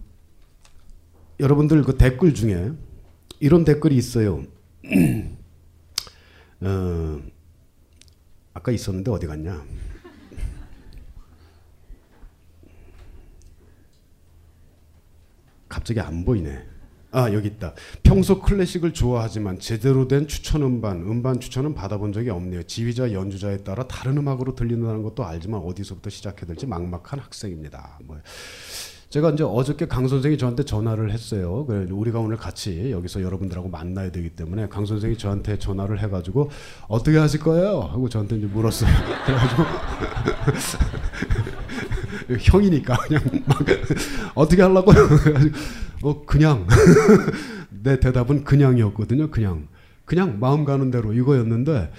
여러분들 1.40 1.84
그 1.84 1.98
댓글 1.98 2.34
중에 2.34 2.72
이런 3.40 3.64
댓글이 3.66 3.96
있어요. 3.96 4.44
어, 6.62 7.22
아까 8.54 8.72
있었는데 8.72 9.12
어디 9.12 9.28
갔냐? 9.28 9.64
갑자기 15.68 16.00
안 16.00 16.24
보이네. 16.24 16.77
아 17.12 17.32
여기 17.34 17.48
있다. 17.48 17.74
평소 18.04 18.42
클래식을 18.42 18.94
좋아하지만 18.94 19.60
제대로 19.60 20.08
된 20.08 20.28
추천 20.28 20.62
음반, 20.62 20.98
음반 20.98 21.40
추천은 21.40 21.74
받아본 21.74 22.12
적이 22.12 22.32
없네요. 22.32 22.64
지휘자, 22.64 23.14
연주자에 23.14 23.58
따라 23.64 23.88
다른 23.88 24.18
음악으로 24.18 24.56
들린다는 24.56 25.04
것도 25.04 25.26
알지만 25.26 25.62
어디서부터 25.62 26.10
시작해야 26.10 26.46
될지 26.48 26.66
막막한 26.66 27.20
학생입니다. 27.20 28.00
뭐 28.04 28.18
제가 29.10 29.32
이제 29.32 29.44
어저께 29.44 29.88
강 29.88 30.06
선생이 30.10 30.38
저한테 30.38 30.64
전화를 30.64 31.12
했어요. 31.12 31.66
그래 31.66 31.88
우리가 31.90 32.20
오늘 32.20 32.36
같이 32.36 32.92
여기서 32.92 33.22
여러분들하고 33.22 33.70
만나야 33.70 34.12
되기 34.12 34.30
때문에 34.32 34.68
강 34.68 34.86
선생이 34.86 35.18
저한테 35.18 35.58
전화를 35.58 36.02
해가지고 36.04 36.52
어떻게 36.90 37.18
하실 37.18 37.40
거예요? 37.40 37.80
하고 37.80 38.10
저한테 38.10 38.36
이제 38.36 38.48
물었어요. 38.48 38.90
그래가지고 39.26 39.64
형이니까 42.42 42.98
그냥 42.98 43.24
막 43.46 43.60
어떻게? 44.36 44.62
그래가지고 44.68 45.58
어 46.04 46.26
그냥 46.26 46.68
내 47.70 48.00
대답은 48.00 48.44
그냥이었거든요. 48.44 49.30
그냥 49.30 49.68
그냥 50.06 50.40
마음 50.40 50.64
가는 50.64 50.90
대로 50.92 51.14
이거였는데 51.14 51.92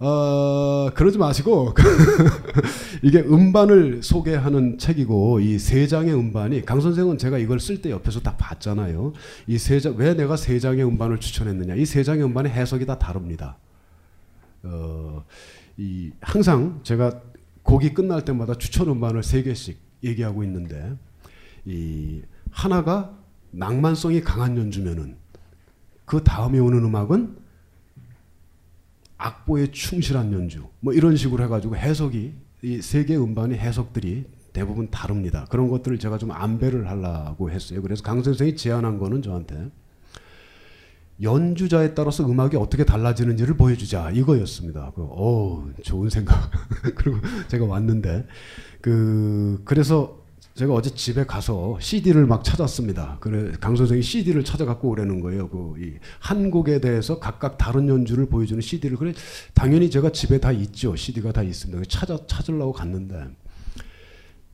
어, 0.00 0.90
그러지 0.94 1.16
마시고 1.18 1.72
이게 3.02 3.20
음반을 3.20 4.02
소개하는 4.02 4.76
책이고 4.78 5.40
이 5.40 5.58
세 5.58 5.86
장의 5.86 6.12
음반이 6.14 6.64
강 6.66 6.80
선생은 6.80 7.16
제가 7.16 7.38
이걸 7.38 7.58
쓸 7.60 7.80
때 7.80 7.90
옆에서 7.90 8.20
다 8.20 8.36
봤잖아요. 8.36 9.12
이 9.46 9.56
세장왜 9.56 10.14
내가 10.14 10.36
세 10.36 10.58
장의 10.58 10.84
음반을 10.84 11.20
추천했느냐? 11.20 11.76
이 11.76 11.86
세 11.86 12.02
장의 12.02 12.24
음반의 12.24 12.52
해석이 12.52 12.84
다 12.86 12.98
다릅니다. 12.98 13.56
어, 14.64 15.24
이 15.78 16.10
항상 16.20 16.80
제가 16.82 17.20
곡이 17.62 17.94
끝날 17.94 18.24
때마다 18.26 18.54
추천 18.54 18.88
음반을 18.88 19.22
세 19.22 19.42
개씩 19.42 19.78
얘기하고 20.02 20.44
있는데 20.44 20.92
이 21.64 22.20
하나가 22.50 23.16
낭만성이 23.56 24.20
강한 24.22 24.56
연주면은 24.56 25.16
그 26.04 26.22
다음에 26.22 26.58
오는 26.58 26.84
음악은 26.84 27.36
악보에 29.16 29.70
충실한 29.70 30.32
연주 30.32 30.66
뭐 30.80 30.92
이런 30.92 31.16
식으로 31.16 31.44
해가지고 31.44 31.76
해석이 31.76 32.34
이 32.62 32.82
세계 32.82 33.16
음반의 33.16 33.58
해석들이 33.58 34.24
대부분 34.52 34.90
다릅니다. 34.90 35.46
그런 35.50 35.68
것들을 35.68 35.98
제가 35.98 36.18
좀 36.18 36.30
안배를 36.30 36.88
하려고 36.88 37.50
했어요. 37.50 37.82
그래서 37.82 38.02
강 38.02 38.22
선생이 38.22 38.56
제안한 38.56 38.98
거는 38.98 39.22
저한테 39.22 39.70
연주자에 41.22 41.94
따라서 41.94 42.28
음악이 42.28 42.56
어떻게 42.56 42.84
달라지는지를 42.84 43.56
보여주자 43.56 44.10
이거였습니다. 44.10 44.92
그, 44.94 45.02
오 45.02 45.64
좋은 45.82 46.10
생각. 46.10 46.50
그리고 46.96 47.18
제가 47.48 47.64
왔는데 47.64 48.26
그 48.80 49.60
그래서 49.64 50.23
제가 50.54 50.72
어제 50.72 50.90
집에 50.90 51.24
가서 51.24 51.78
CD를 51.80 52.26
막 52.26 52.44
찾았습니다. 52.44 53.18
그래 53.20 53.52
강 53.60 53.74
선생이 53.74 54.02
CD를 54.02 54.44
찾아갖고 54.44 54.88
오라는 54.88 55.20
거예요. 55.20 55.48
그 55.48 55.74
이 55.78 55.94
한곡에 56.20 56.80
대해서 56.80 57.18
각각 57.18 57.58
다른 57.58 57.88
연주를 57.88 58.26
보여주는 58.26 58.60
CD를 58.60 58.96
그래 58.96 59.12
당연히 59.52 59.90
제가 59.90 60.10
집에 60.10 60.38
다 60.38 60.52
있죠. 60.52 60.94
CD가 60.94 61.32
다 61.32 61.42
있습니다. 61.42 61.82
찾아 61.88 62.16
찾으려고 62.26 62.72
갔는데 62.72 63.26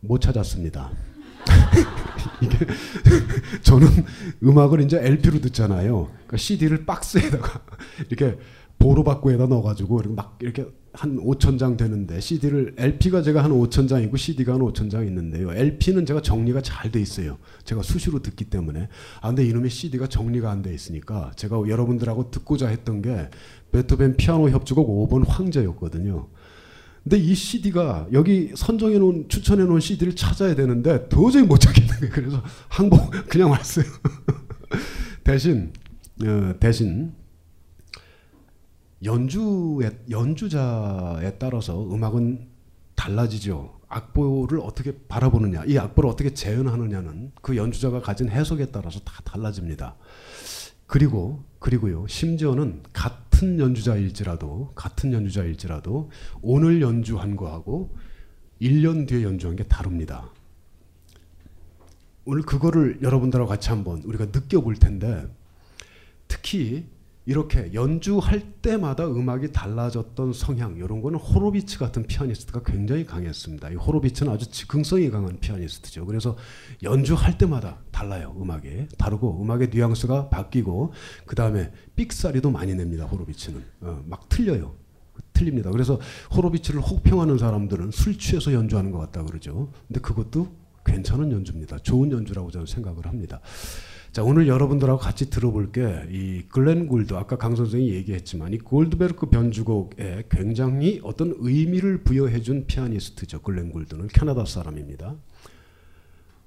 못 0.00 0.20
찾았습니다. 0.20 0.90
이게 2.40 2.56
저는 3.62 3.86
음악을 4.42 4.80
이제 4.80 4.98
LP로 4.98 5.40
듣잖아요. 5.42 6.06
그러니까 6.06 6.36
CD를 6.38 6.86
박스에다가 6.86 7.60
이렇게 8.08 8.38
보로바꾸에다 8.80 9.46
넣어가지고 9.46 10.02
막 10.16 10.38
이렇게 10.40 10.66
한 10.92 11.18
5천 11.18 11.58
장 11.58 11.76
되는데 11.76 12.18
CD를 12.18 12.74
LP가 12.76 13.22
제가 13.22 13.44
한 13.44 13.52
5천 13.52 13.88
장이고 13.88 14.16
CD가 14.16 14.54
한 14.54 14.60
5천 14.60 14.90
장 14.90 15.06
있는데요. 15.06 15.52
LP는 15.52 16.04
제가 16.06 16.20
정리가 16.22 16.62
잘 16.62 16.90
돼 16.90 17.00
있어요. 17.00 17.38
제가 17.64 17.82
수시로 17.82 18.20
듣기 18.20 18.46
때문에. 18.46 18.88
아 19.20 19.28
근데 19.28 19.44
이놈의 19.46 19.70
CD가 19.70 20.08
정리가 20.08 20.50
안 20.50 20.62
돼 20.62 20.74
있으니까 20.74 21.30
제가 21.36 21.62
여러분들하고 21.68 22.32
듣고자 22.32 22.66
했던 22.68 23.02
게 23.02 23.28
베토벤 23.70 24.16
피아노 24.16 24.50
협주곡 24.50 25.08
5번 25.08 25.24
황제였거든요. 25.28 26.26
근데 27.04 27.18
이 27.18 27.34
CD가 27.34 28.08
여기 28.12 28.50
선정해 28.56 28.98
놓은 28.98 29.26
추천해 29.28 29.64
놓은 29.64 29.78
CD를 29.80 30.16
찾아야 30.16 30.54
되는데 30.54 31.08
도저히 31.08 31.44
못 31.44 31.58
찾겠는 31.58 31.96
거예요. 32.00 32.12
그래서 32.12 32.42
항복 32.68 33.10
그냥 33.28 33.50
왔어요. 33.50 33.84
대신 35.22 35.72
어, 36.24 36.54
대신 36.58 37.12
연주에 39.02 39.90
연주자에 40.10 41.38
따라서 41.38 41.82
음악은 41.92 42.48
달라지죠. 42.94 43.80
악보를 43.88 44.60
어떻게 44.60 44.96
바라보느냐, 45.08 45.64
이 45.66 45.76
악보를 45.78 46.08
어떻게 46.08 46.32
재현하느냐는 46.32 47.32
그 47.42 47.56
연주자가 47.56 48.00
가진 48.00 48.28
해석에 48.28 48.66
따라서 48.66 49.00
다 49.00 49.20
달라집니다. 49.24 49.96
그리고 50.86 51.44
그리고요. 51.58 52.06
심지어는 52.06 52.82
같은 52.92 53.58
연주자일지라도 53.58 54.72
같은 54.74 55.12
연주자일지라도 55.12 56.10
오늘 56.42 56.82
연주한 56.82 57.36
거하고 57.36 57.96
1년 58.60 59.08
뒤에 59.08 59.22
연주한 59.22 59.56
게 59.56 59.64
다릅니다. 59.64 60.30
오늘 62.24 62.42
그거를 62.42 62.98
여러분들하고 63.02 63.48
같이 63.48 63.70
한번 63.70 64.02
우리가 64.02 64.26
느껴볼 64.26 64.76
텐데 64.76 65.26
특히 66.28 66.86
이렇게 67.26 67.72
연주할 67.74 68.40
때마다 68.62 69.06
음악이 69.06 69.52
달라졌던 69.52 70.32
성향 70.32 70.76
이런 70.76 71.02
거는 71.02 71.18
호로비츠 71.18 71.78
같은 71.78 72.06
피아니스트가 72.06 72.62
굉장히 72.64 73.04
강했습니다. 73.04 73.70
이 73.70 73.74
호로비츠는 73.74 74.32
아주 74.32 74.50
즉흥성이 74.50 75.10
강한 75.10 75.38
피아니스트죠. 75.38 76.06
그래서 76.06 76.36
연주할 76.82 77.36
때마다 77.36 77.78
달라요 77.90 78.34
음악이 78.40 78.88
다르고 78.96 79.42
음악의 79.42 79.68
뉘앙스가 79.70 80.30
바뀌고 80.30 80.92
그 81.26 81.36
다음에 81.36 81.70
삑사리도 81.94 82.50
많이 82.50 82.74
냅니다. 82.74 83.04
호로비츠는 83.04 83.62
어, 83.82 84.02
막 84.06 84.28
틀려요. 84.28 84.74
틀립니다. 85.32 85.70
그래서 85.70 86.00
호로비츠를 86.34 86.80
혹평하는 86.80 87.38
사람들은 87.38 87.90
술 87.90 88.18
취해서 88.18 88.52
연주하는 88.52 88.90
것 88.90 88.98
같다 88.98 89.22
그러죠. 89.24 89.70
근데 89.88 90.00
그것도 90.00 90.48
괜찮은 90.84 91.30
연주입니다. 91.32 91.78
좋은 91.78 92.10
연주라고 92.10 92.50
저는 92.50 92.66
생각을 92.66 93.06
합니다. 93.06 93.40
자 94.12 94.24
오늘 94.24 94.48
여러분들하고 94.48 94.98
같이 94.98 95.30
들어볼 95.30 95.70
게 95.70 95.80
이 96.10 96.42
글렌 96.48 96.88
골드 96.88 97.14
아까 97.14 97.36
강 97.36 97.54
선생이 97.54 97.90
얘기했지만 97.90 98.52
이 98.52 98.58
골드베르크 98.58 99.26
변주곡에 99.26 100.24
굉장히 100.28 101.00
어떤 101.04 101.32
의미를 101.38 102.02
부여해 102.02 102.40
준 102.40 102.66
피아니스트죠 102.66 103.40
글렌 103.42 103.70
골드는 103.70 104.08
캐나다 104.08 104.44
사람입니다. 104.44 105.14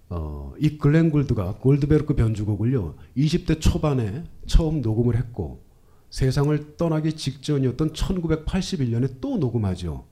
어, 0.10 0.54
이 0.60 0.78
글렌 0.78 1.10
골드가 1.10 1.56
골드베르크 1.56 2.16
변주곡을요 2.16 2.96
20대 3.16 3.62
초반에 3.62 4.26
처음 4.46 4.82
녹음을 4.82 5.16
했고 5.16 5.64
세상을 6.10 6.76
떠나기 6.76 7.14
직전이었던 7.14 7.94
1981년에 7.94 9.22
또 9.22 9.38
녹음하죠. 9.38 10.06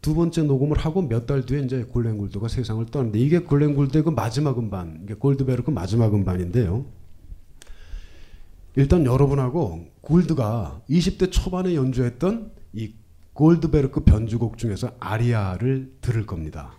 두 0.00 0.14
번째 0.14 0.42
녹음을 0.42 0.78
하고 0.78 1.02
몇 1.02 1.26
달 1.26 1.44
뒤에 1.44 1.60
이제 1.60 1.82
골렌 1.84 2.16
골드가 2.18 2.48
세상을 2.48 2.84
떠났는데 2.86 3.18
이게 3.18 3.40
골렌 3.40 3.74
골드의 3.74 4.04
그 4.04 4.10
마지막 4.10 4.58
음반, 4.58 5.00
이게 5.02 5.14
골드베르크 5.14 5.70
마지막 5.70 6.14
음반인데요. 6.14 6.86
일단 8.76 9.06
여러분하고 9.06 9.86
골드가 10.02 10.82
20대 10.88 11.32
초반에 11.32 11.74
연주했던 11.74 12.52
이 12.74 12.94
골드베르크 13.32 14.04
변주곡 14.04 14.58
중에서 14.58 14.92
아리아를 15.00 15.92
들을 16.00 16.24
겁니다. 16.26 16.74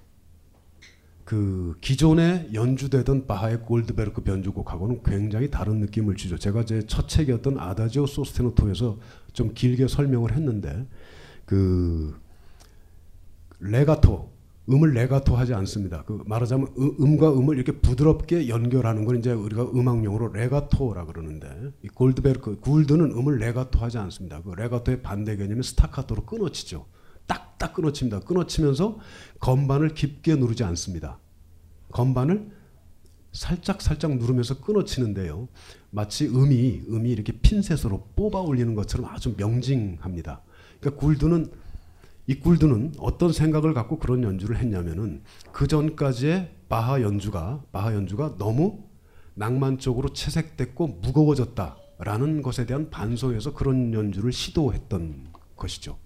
그 1.24 1.76
기존에 1.82 2.48
연주되던 2.54 3.28
바하의 3.28 3.62
골드베르크 3.64 4.22
변주곡하고는 4.24 5.02
굉장히 5.04 5.52
다른 5.52 5.80
느낌을 5.82 6.16
주죠. 6.16 6.38
제가 6.38 6.64
제 6.64 6.82
첫 6.88 7.10
책이었던 7.10 7.60
아다지오 7.60 8.06
소스테노토에서 8.06 8.98
좀 9.34 9.54
길게 9.54 9.88
설명을 9.90 10.34
했는데 10.36 10.88
그 11.46 12.18
레가토 13.60 14.38
음을 14.70 14.94
레가토 14.94 15.36
하지 15.36 15.54
않습니다. 15.54 16.04
그 16.04 16.22
말하자면 16.26 16.68
음, 16.78 17.18
과 17.18 17.32
음을 17.32 17.56
이렇게 17.56 17.72
부드럽게 17.72 18.50
연결하는 18.50 19.06
걸 19.06 19.18
이제 19.18 19.32
우리가 19.32 19.64
음악용어로 19.64 20.34
레가토라 20.34 21.06
그러는데 21.06 21.72
이 21.84 21.88
골드베르크 21.88 22.60
굴드는 22.60 23.12
음을 23.12 23.38
레가토 23.38 23.80
하지 23.80 23.98
않습니다. 23.98 24.42
그 24.42 24.52
레가토의 24.52 25.02
반대 25.02 25.38
개념은 25.38 25.62
스타카토로 25.62 26.26
끊어치죠. 26.26 26.86
딱딱 27.28 27.74
끊어칩니다. 27.74 28.22
끊어치면서 28.22 29.00
건반을 29.40 29.94
깊게 29.94 30.36
누르지 30.36 30.64
않습니다. 30.66 31.20
건반을 31.92 32.52
살짝 33.32 33.82
살짝 33.82 34.18
누르면서 34.18 34.60
끊어치는데요. 34.60 35.48
마치 35.92 36.28
음이 36.28 36.84
음이 36.90 37.10
이렇게 37.10 37.32
핀셋으로 37.34 38.10
뽑아 38.16 38.42
올리는 38.42 38.74
것처럼 38.76 39.10
아주 39.10 39.36
명징합니다. 39.38 40.42
그러니까 40.80 41.00
굴드는 41.00 41.52
이 42.28 42.36
굴드는 42.36 42.96
어떤 43.00 43.32
생각을 43.32 43.74
갖고 43.74 43.98
그런 44.00 44.22
연주를 44.24 44.58
했냐면은 44.58 45.24
그 45.54 45.66
전까지의 45.66 46.52
바하 46.68 47.02
연주가 47.02 47.64
바하 47.72 47.94
연주가 47.94 48.36
너무 48.38 48.84
낭만적으로 49.36 50.10
채색됐고 50.10 51.00
무거워졌다라는 51.02 52.42
것에 52.42 52.66
대한 52.66 52.90
반성에서 52.90 53.54
그런 53.54 53.94
연주를 53.94 54.34
시도했던 54.34 55.28
것이죠. 55.56 55.98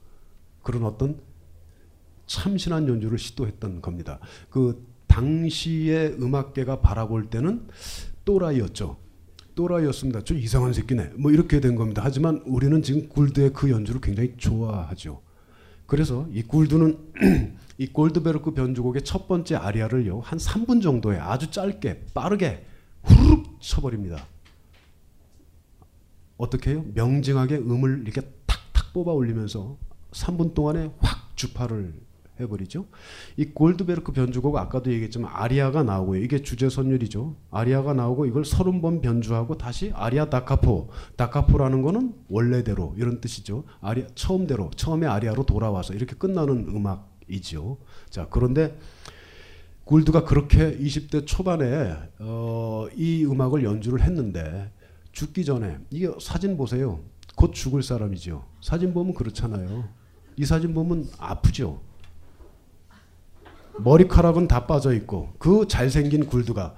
그런 0.61 0.83
어떤 0.83 1.19
참신한 2.27 2.87
연주를 2.87 3.17
시도했던 3.17 3.81
겁니다. 3.81 4.19
그 4.49 4.85
당시의 5.07 6.17
음악계가 6.21 6.81
바라볼 6.81 7.29
때는 7.29 7.67
또라이였죠. 8.25 8.97
또라이였습니다. 9.55 10.23
좀 10.23 10.37
이상한 10.37 10.71
새끼네. 10.71 11.13
뭐 11.17 11.31
이렇게 11.31 11.59
된 11.59 11.75
겁니다. 11.75 12.01
하지만 12.05 12.41
우리는 12.45 12.81
지금 12.83 13.09
굴드의 13.09 13.53
그 13.53 13.69
연주를 13.71 13.99
굉장히 13.99 14.35
좋아하죠. 14.37 15.21
그래서 15.91 16.25
이 16.31 16.41
굴드는 16.41 17.57
이 17.77 17.87
골드베르크 17.87 18.53
변주곡의 18.53 19.03
첫 19.03 19.27
번째 19.27 19.55
아리아를요 19.55 20.21
한 20.21 20.39
3분 20.39 20.81
정도에 20.81 21.17
아주 21.17 21.51
짧게 21.51 22.05
빠르게 22.13 22.65
후루룩 23.03 23.57
쳐버립니다. 23.59 24.25
어떻게 26.37 26.71
해요? 26.71 26.85
명징하게 26.93 27.57
음을 27.57 28.03
이렇게 28.05 28.21
탁탁 28.45 28.93
뽑아 28.93 29.11
올리면서 29.11 29.75
3분 30.11 30.53
동안에 30.53 30.93
확 30.99 31.35
주파를 31.35 31.93
해버리죠. 32.41 32.85
이 33.37 33.45
골드베르크 33.45 34.11
변주곡 34.11 34.55
아까도 34.57 34.91
얘기했지만 34.91 35.31
아리아가 35.33 35.83
나오고요. 35.83 36.21
이게 36.21 36.41
주제 36.41 36.69
선율이죠. 36.69 37.35
아리아가 37.49 37.93
나오고 37.93 38.25
이걸 38.25 38.45
서른 38.45 38.81
번 38.81 39.01
변주하고 39.01 39.57
다시 39.57 39.91
아리아 39.95 40.29
다카포. 40.29 40.89
다카포라는 41.15 41.81
거는 41.81 42.13
원래대로 42.29 42.95
이런 42.97 43.21
뜻이죠. 43.21 43.63
아리아 43.81 44.05
처음대로 44.15 44.71
처음에 44.75 45.07
아리아로 45.07 45.45
돌아와서 45.45 45.93
이렇게 45.93 46.15
끝나는 46.15 46.67
음악이죠. 46.67 47.77
자 48.09 48.27
그런데 48.29 48.77
골드가 49.83 50.23
그렇게 50.23 50.77
20대 50.77 51.25
초반에 51.25 51.95
어, 52.19 52.87
이 52.95 53.25
음악을 53.25 53.63
연주를 53.63 54.01
했는데 54.01 54.71
죽기 55.11 55.43
전에 55.43 55.79
이게 55.89 56.09
사진 56.19 56.55
보세요. 56.55 56.99
곧 57.35 57.53
죽을 57.53 57.83
사람이죠. 57.83 58.45
사진 58.61 58.93
보면 58.93 59.13
그렇잖아요. 59.13 59.83
이 60.37 60.45
사진 60.45 60.73
보면 60.73 61.09
아프죠. 61.17 61.81
머리카락은 63.83 64.47
다 64.47 64.65
빠져 64.67 64.93
있고 64.93 65.29
그 65.39 65.67
잘생긴 65.67 66.25
굴드가 66.27 66.75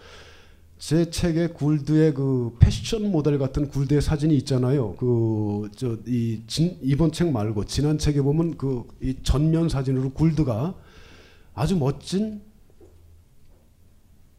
제 0.78 1.10
책에 1.10 1.48
굴드의 1.48 2.14
그 2.14 2.56
패션 2.60 3.10
모델 3.10 3.38
같은 3.40 3.70
굴드의 3.70 4.02
사진이 4.02 4.36
있잖아요. 4.38 4.96
그 4.96 5.70
저 5.76 5.98
이 6.06 6.42
이번 6.82 7.12
책 7.14 7.32
말고 7.32 7.66
지난 7.66 7.98
책에 7.98 8.22
보면 8.22 8.58
그 8.58 8.84
이 9.02 9.16
전면 9.24 9.70
사진으로 9.70 10.10
굴드가 10.12 10.76
아주 11.54 11.78
멋진 11.78 12.42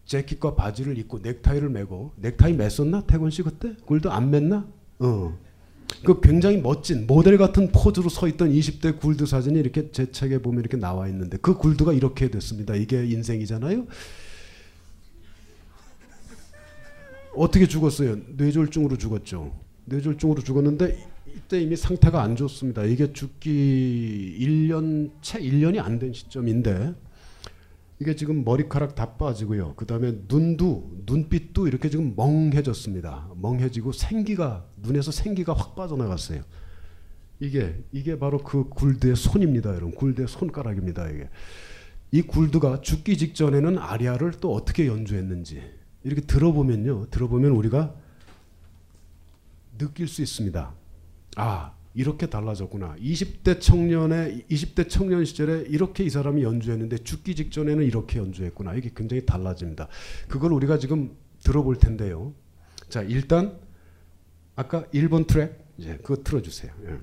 재킷과 0.05 0.55
바지를 0.55 0.99
입고 0.99 1.21
넥타이를 1.21 1.71
메고 1.71 2.13
넥타이 2.17 2.57
맸었나 2.57 3.07
태권 3.07 3.31
씨 3.31 3.43
그때 3.43 3.75
굴드 3.87 4.09
안 4.09 4.31
맸나? 4.31 4.67
어. 4.99 5.39
그 6.05 6.21
굉장히 6.21 6.59
멋진 6.59 7.07
모델 7.07 7.39
같은 7.39 7.71
포즈로 7.73 8.09
서 8.09 8.29
있던 8.29 8.51
20대 8.53 8.99
굴드 8.99 9.27
사진이 9.27 9.59
이렇게 9.59 9.91
제 9.91 10.11
책에 10.11 10.39
보면 10.39 10.61
이렇게 10.61 10.77
나와 10.77 11.09
있는데 11.09 11.39
그 11.39 11.55
굴드가 11.57 11.93
이렇게 11.93 12.31
됐습니다. 12.31 12.75
이게 12.75 13.07
인생이잖아요. 13.07 13.87
어떻게 17.37 17.67
죽었어요? 17.67 18.17
뇌졸중으로 18.37 18.97
죽었죠. 18.97 19.55
뇌졸중으로 19.87 20.43
죽었는데 20.43 21.07
이때 21.37 21.61
이미 21.61 21.75
상태가 21.77 22.23
안 22.23 22.37
좋습니다. 22.37 22.85
이게 22.85 23.13
죽기 23.13 24.37
1년 24.41 25.11
채 25.21 25.41
1년이 25.41 25.83
안 25.83 25.99
된 25.99 26.13
시점인데 26.13 26.95
이게 28.01 28.15
지금 28.15 28.45
머리카락 28.45 28.95
다 28.95 29.15
빠지고요. 29.15 29.75
그 29.77 29.87
다음에 29.87 30.13
눈도 30.29 30.91
눈빛도 31.07 31.67
이렇게 31.67 31.91
지금 31.91 32.15
멍해졌습니다. 32.17 33.31
멍해지고 33.41 33.93
생기가 33.93 34.65
눈에서 34.85 35.11
생기가 35.11 35.55
확 35.55 35.75
빠져나갔어요. 35.75 36.43
이게 37.41 37.83
이게 37.93 38.19
바로 38.19 38.39
그 38.39 38.69
굴드의 38.69 39.17
손입니다, 39.17 39.71
여러분. 39.71 39.93
굴드의 39.93 40.29
손가락입니다. 40.29 41.09
이게 41.11 41.29
이 42.13 42.23
굴드가 42.23 42.81
죽기 42.81 43.19
직전에는 43.19 43.79
아리아를 43.79 44.33
또 44.41 44.55
어떻게 44.55 44.87
연주했는지 44.87 45.63
이렇게 46.05 46.21
들어보면요, 46.21 47.11
들어보면 47.11 47.51
우리가 47.53 47.95
느낄 49.79 50.07
수 50.07 50.23
있습니다. 50.23 50.73
아, 51.37 51.75
이렇게 51.95 52.27
달라졌구나. 52.27 52.97
20대 52.97 53.61
청년의 53.61 54.45
20대 54.51 54.89
청년 54.89 55.25
시절에 55.25 55.65
이렇게 55.69 56.05
이 56.05 56.11
사람이 56.11 56.43
연주했는데 56.43 56.99
죽기 56.99 57.35
직전에는 57.35 57.85
이렇게 57.85 58.19
연주했구나. 58.19 58.75
이게 58.75 58.91
굉장히 58.95 59.25
달라집니다. 59.25 59.89
그걸 60.29 60.53
우리가 60.53 60.79
지금 60.79 61.17
들어볼 61.43 61.79
텐데요. 61.79 62.33
자, 62.89 63.03
일단 63.03 63.59
아까 64.57 64.85
1번 64.95 65.27
트랙 65.27 65.65
이제 65.79 65.97
그거 65.99 66.23
틀어주세요. 66.23 66.73
예. 66.87 66.99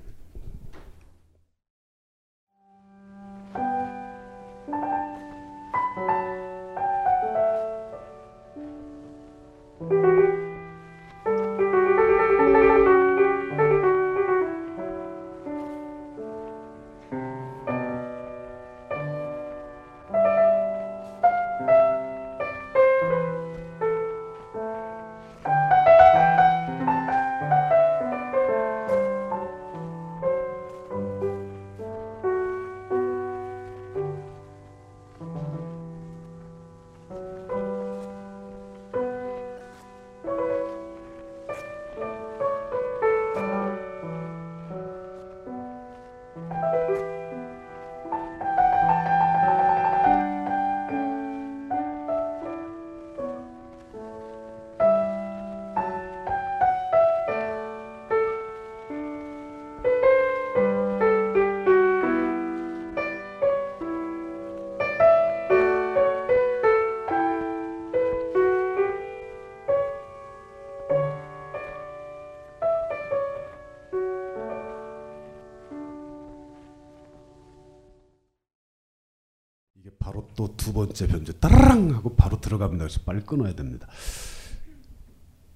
두 80.72 80.74
번째 80.74 81.06
변주 81.06 81.34
따라랑 81.34 81.90
하고 81.90 82.16
바로 82.16 82.40
들어갑니다. 82.40 82.84
그래서 82.84 83.00
빨리 83.04 83.20
끊어야 83.20 83.54
됩니다. 83.54 83.86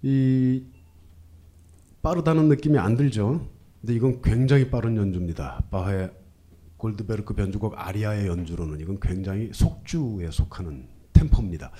이 0.02 0.62
빠르다는 2.02 2.48
느낌이 2.48 2.76
안 2.76 2.98
들죠. 2.98 3.48
근데 3.80 3.94
이건 3.94 4.20
굉장히 4.20 4.70
빠른 4.70 4.98
연주입니다. 4.98 5.64
바하의 5.70 6.12
골드베르크 6.76 7.32
변주곡 7.32 7.74
아리아의 7.78 8.26
연주로는 8.26 8.78
이건 8.80 9.00
굉장히 9.00 9.48
속주에 9.54 10.30
속하는 10.30 10.86
템포입니다. 11.14 11.72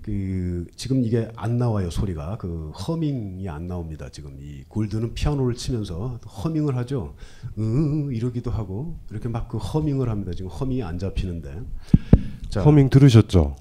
그 0.00 0.66
지금 0.74 1.04
이게 1.04 1.30
안 1.36 1.58
나와요 1.58 1.88
소리가 1.88 2.36
그 2.38 2.70
허밍이 2.70 3.48
안 3.48 3.68
나옵니다 3.68 4.08
지금 4.08 4.36
이 4.40 4.64
골드는 4.66 5.14
피아노를 5.14 5.54
치면서 5.54 6.18
허밍을 6.26 6.76
하죠 6.76 7.14
으 7.56 8.12
이러기도 8.12 8.50
하고 8.50 8.98
이렇게 9.12 9.28
막 9.28 9.48
그 9.48 9.58
허밍을 9.58 10.08
합니다 10.08 10.32
지금 10.32 10.50
허밍이 10.50 10.82
안 10.82 10.98
잡히는데 10.98 11.62
자, 12.52 12.60
허밍 12.60 12.90
들으셨죠? 12.90 13.56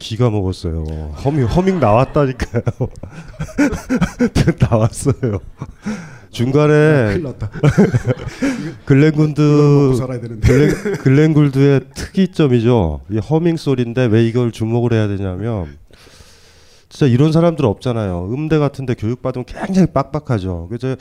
기가 0.00 0.30
먹었어요. 0.30 0.82
허밍 1.24 1.46
허밍 1.46 1.78
나왔다니까요. 1.78 2.62
나왔어요. 4.58 5.38
중간에. 6.32 7.22
글렌군드. 8.84 9.96
글렌, 10.42 10.96
글렌굴드의 10.98 11.82
특이점이죠. 11.94 13.02
이 13.12 13.18
허밍 13.18 13.56
소리인데 13.56 14.06
왜 14.06 14.26
이걸 14.26 14.50
주목을 14.50 14.92
해야 14.92 15.06
되냐면 15.06 15.78
진짜 16.88 17.06
이런 17.06 17.30
사람들 17.30 17.64
없잖아요. 17.64 18.28
음대 18.32 18.58
같은데 18.58 18.94
교육 18.94 19.22
받으면 19.22 19.44
굉장히 19.44 19.86
빡빡하죠. 19.92 20.66
그래서 20.68 20.96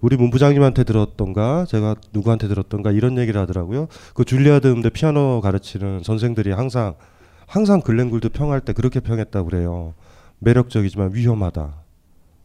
우리 0.00 0.16
문부장님한테 0.16 0.84
들었던가 0.84 1.64
제가 1.68 1.96
누구한테 2.12 2.48
들었던가 2.48 2.90
이런 2.92 3.18
얘기를 3.18 3.40
하더라고요. 3.40 3.88
그 4.14 4.24
줄리아드 4.24 4.66
음대 4.68 4.90
피아노 4.90 5.40
가르치는 5.40 6.02
선생들이 6.04 6.52
항상 6.52 6.94
항상 7.46 7.80
글렌굴드 7.80 8.30
평할 8.30 8.60
때 8.60 8.72
그렇게 8.72 9.00
평했다고 9.00 9.48
그래요. 9.48 9.94
매력적이지만 10.40 11.14
위험하다. 11.14 11.74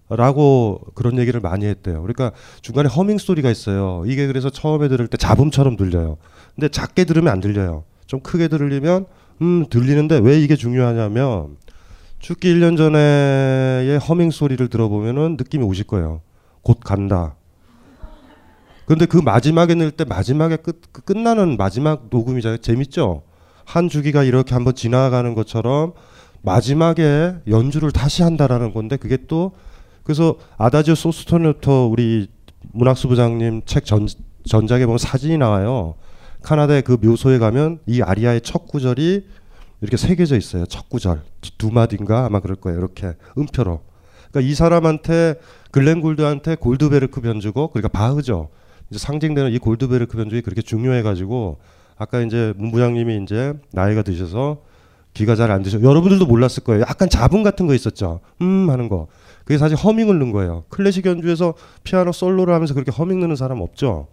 라고 0.09 0.81
그런 0.93 1.17
얘기를 1.17 1.39
많이 1.39 1.65
했대요. 1.65 2.01
그러니까 2.01 2.31
중간에 2.61 2.89
허밍 2.89 3.17
소리가 3.17 3.49
있어요. 3.49 4.03
이게 4.05 4.27
그래서 4.27 4.49
처음에 4.49 4.89
들을 4.89 5.07
때 5.07 5.17
잡음처럼 5.17 5.77
들려요. 5.77 6.17
근데 6.55 6.67
작게 6.67 7.05
들으면 7.05 7.31
안 7.31 7.39
들려요. 7.39 7.85
좀 8.07 8.19
크게 8.19 8.49
들리면 8.49 9.05
음 9.41 9.65
들리는데 9.69 10.19
왜 10.19 10.39
이게 10.39 10.55
중요하냐면 10.55 11.57
죽기 12.19 12.53
1년 12.53 12.77
전에의 12.77 13.99
허밍 13.99 14.31
소리를 14.31 14.67
들어보면은 14.67 15.37
느낌이 15.39 15.63
오실 15.63 15.85
거예요. 15.85 16.21
곧 16.61 16.79
간다. 16.81 17.35
근데 18.91 19.05
그 19.05 19.15
마지막에 19.15 19.73
넣을 19.73 19.91
때 19.91 20.03
마지막에 20.03 20.57
끝그 20.57 21.03
끝나는 21.03 21.55
마지막 21.55 22.07
녹음이잖아요. 22.09 22.57
재밌죠? 22.57 23.21
한 23.63 23.87
주기가 23.87 24.21
이렇게 24.25 24.53
한번 24.53 24.75
지나가는 24.75 25.33
것처럼 25.33 25.93
마지막에 26.41 27.35
연주를 27.47 27.93
다시 27.93 28.21
한다라는 28.21 28.73
건데 28.73 28.97
그게 28.97 29.17
또 29.29 29.53
그래서 30.03 30.35
아다지오 30.57 30.95
소스토네토 30.95 31.87
우리 31.89 32.27
문학수 32.73 33.07
부장님 33.07 33.61
책 33.65 33.85
전, 33.85 34.09
전작에 34.45 34.85
보면 34.85 34.97
사진이 34.97 35.37
나와요. 35.37 35.95
카나다의 36.43 36.81
그 36.81 36.97
묘소에 37.01 37.37
가면 37.37 37.79
이 37.85 38.01
아리아의 38.01 38.41
첫 38.41 38.67
구절이 38.67 39.25
이렇게 39.79 39.95
새겨져 39.95 40.35
있어요. 40.35 40.65
첫 40.65 40.89
구절 40.89 41.21
두 41.57 41.71
마디인가 41.71 42.25
아마 42.25 42.41
그럴 42.41 42.57
거예요. 42.57 42.77
이렇게 42.77 43.13
음표로. 43.37 43.79
그러니까 44.31 44.51
이 44.51 44.53
사람한테 44.53 45.35
글렌 45.71 46.01
골드한테 46.01 46.55
골드베르크 46.55 47.21
변주곡 47.21 47.71
그러니까 47.71 47.87
바흐죠. 47.97 48.49
이제 48.91 48.99
상징되는 48.99 49.51
이 49.51 49.57
골드베르크 49.57 50.17
변주가 50.17 50.41
그렇게 50.41 50.61
중요해가지고 50.61 51.59
아까 51.97 52.21
이제 52.21 52.53
문 52.57 52.71
부장님이 52.71 53.21
이제 53.23 53.53
나이가 53.71 54.01
드셔서 54.03 54.63
귀가 55.13 55.35
잘 55.35 55.49
안 55.51 55.61
드셔. 55.63 55.81
여러분들도 55.81 56.25
몰랐을 56.25 56.63
거예요. 56.63 56.81
약간 56.81 57.09
잡음 57.09 57.43
같은 57.43 57.67
거 57.67 57.73
있었죠. 57.73 58.19
음 58.41 58.69
하는 58.69 58.87
거. 58.89 59.07
그게 59.43 59.57
사실 59.57 59.75
허밍을 59.77 60.19
넣은 60.19 60.31
거예요. 60.31 60.63
클래식 60.69 61.05
연주에서 61.05 61.53
피아노 61.83 62.11
솔로를 62.11 62.53
하면서 62.53 62.73
그렇게 62.73 62.91
허밍 62.91 63.19
넣는 63.21 63.35
사람 63.35 63.59
없죠. 63.61 64.07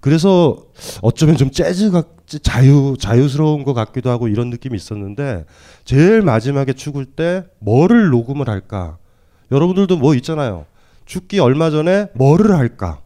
그래서 0.00 0.56
어쩌면 1.02 1.36
좀 1.36 1.50
재즈가 1.50 2.04
자유 2.42 2.94
자유스러운 2.98 3.64
것 3.64 3.74
같기도 3.74 4.10
하고 4.10 4.28
이런 4.28 4.50
느낌이 4.50 4.76
있었는데 4.76 5.46
제일 5.84 6.22
마지막에 6.22 6.72
죽을 6.74 7.06
때 7.06 7.44
뭐를 7.60 8.10
녹음을 8.10 8.48
할까? 8.48 8.98
여러분들도 9.50 9.96
뭐 9.96 10.14
있잖아요. 10.16 10.66
죽기 11.06 11.38
얼마 11.40 11.70
전에 11.70 12.08
뭐를 12.14 12.52
할까? 12.56 13.00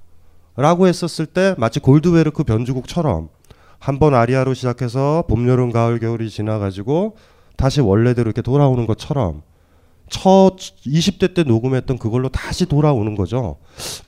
라고 0.56 0.86
했었을 0.86 1.26
때 1.26 1.54
마치 1.58 1.80
골드베르크 1.80 2.44
변주곡처럼 2.44 3.28
한번 3.78 4.14
아리아로 4.14 4.52
시작해서 4.54 5.24
봄, 5.28 5.48
여름, 5.48 5.72
가을, 5.72 5.98
겨울이 5.98 6.28
지나가지고 6.28 7.16
다시 7.56 7.80
원래대로 7.80 8.28
이렇게 8.28 8.42
돌아오는 8.42 8.86
것처럼 8.86 9.42
첫 10.08 10.56
20대 10.56 11.34
때 11.34 11.44
녹음했던 11.44 11.98
그걸로 11.98 12.28
다시 12.28 12.66
돌아오는 12.66 13.14
거죠. 13.14 13.56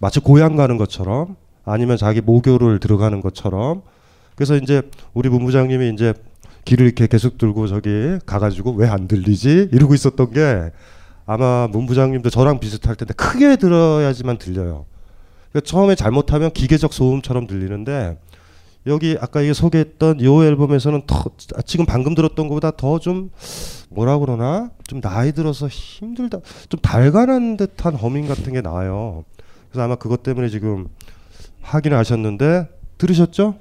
마치 0.00 0.20
고향 0.20 0.56
가는 0.56 0.76
것처럼 0.76 1.36
아니면 1.64 1.96
자기 1.96 2.20
모교를 2.20 2.80
들어가는 2.80 3.20
것처럼 3.20 3.82
그래서 4.34 4.56
이제 4.56 4.82
우리 5.14 5.28
문부장님이 5.28 5.90
이제 5.94 6.12
길을 6.64 6.86
이렇게 6.86 7.06
계속 7.06 7.38
들고 7.38 7.66
저기 7.68 8.18
가가지고 8.26 8.72
왜 8.72 8.88
안 8.88 9.06
들리지 9.08 9.68
이러고 9.72 9.94
있었던 9.94 10.32
게 10.32 10.70
아마 11.24 11.68
문부장님도 11.70 12.30
저랑 12.30 12.58
비슷할 12.58 12.96
텐데 12.96 13.14
크게 13.14 13.56
들어야지만 13.56 14.38
들려요. 14.38 14.86
그러니까 15.52 15.60
처음에 15.70 15.94
잘못하면 15.94 16.50
기계적 16.50 16.92
소음처럼 16.92 17.46
들리는데 17.46 18.18
여기 18.86 19.16
아까 19.20 19.40
이게 19.42 19.52
소개했던 19.52 20.18
이 20.20 20.26
앨범에서는 20.26 21.02
더 21.06 21.24
지금 21.64 21.86
방금 21.86 22.14
들었던 22.14 22.48
것보다 22.48 22.72
더 22.72 22.98
좀 22.98 23.30
뭐라 23.90 24.18
그러나 24.18 24.70
좀 24.88 25.00
나이 25.00 25.32
들어서 25.32 25.68
힘들다 25.68 26.38
좀 26.68 26.80
달간한 26.80 27.56
듯한 27.56 27.94
허밍 27.94 28.26
같은 28.26 28.52
게 28.52 28.60
나와요. 28.60 29.24
그래서 29.70 29.84
아마 29.84 29.94
그것 29.96 30.22
때문에 30.22 30.48
지금 30.48 30.88
확인을 31.60 31.96
하셨는데 31.98 32.68
들으셨죠? 32.98 33.56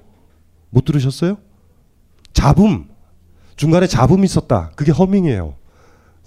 못 0.70 0.86
들으셨어요? 0.86 1.38
잡음 2.34 2.88
중간에 3.58 3.86
잡음이 3.88 4.24
있었다. 4.24 4.72
그게 4.76 4.92
허밍이에요. 4.92 5.54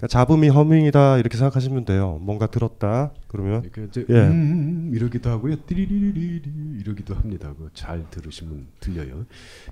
그러니까 0.05 0.07
잡음이 0.07 0.49
허밍이다 0.49 1.17
이렇게 1.17 1.37
생각하시면 1.37 1.85
돼요. 1.85 2.19
뭔가 2.21 2.47
들었다 2.47 3.11
그러면 3.27 3.69
이제 3.89 4.05
예. 4.09 4.13
음 4.13 4.91
이러기도 4.93 5.29
하고요. 5.29 5.55
띠리리리리 5.65 6.41
이러기도 6.79 7.15
합니다. 7.15 7.53
그잘 7.57 8.05
들으시면 8.11 8.67
들려요. 8.79 9.25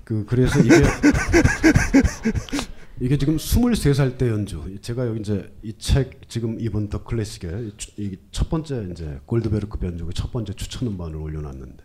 그 0.04 0.24
그래서 0.26 0.60
이게 0.60 0.74
이게 3.00 3.18
지금 3.18 3.36
23살 3.36 4.18
때 4.18 4.28
연주. 4.28 4.62
제가 4.80 5.06
여기 5.06 5.20
이제 5.20 5.52
이 5.62 5.72
책 5.78 6.28
지금 6.28 6.56
이번 6.60 6.88
더 6.88 7.02
클래식에 7.04 7.70
이 7.98 8.16
첫 8.30 8.48
번째 8.50 8.88
이제 8.90 9.20
골드베르크 9.26 9.78
변주곡 9.78 10.12
첫 10.12 10.32
번째 10.32 10.52
추천 10.54 10.88
음반을 10.88 11.16
올려놨는데 11.16 11.82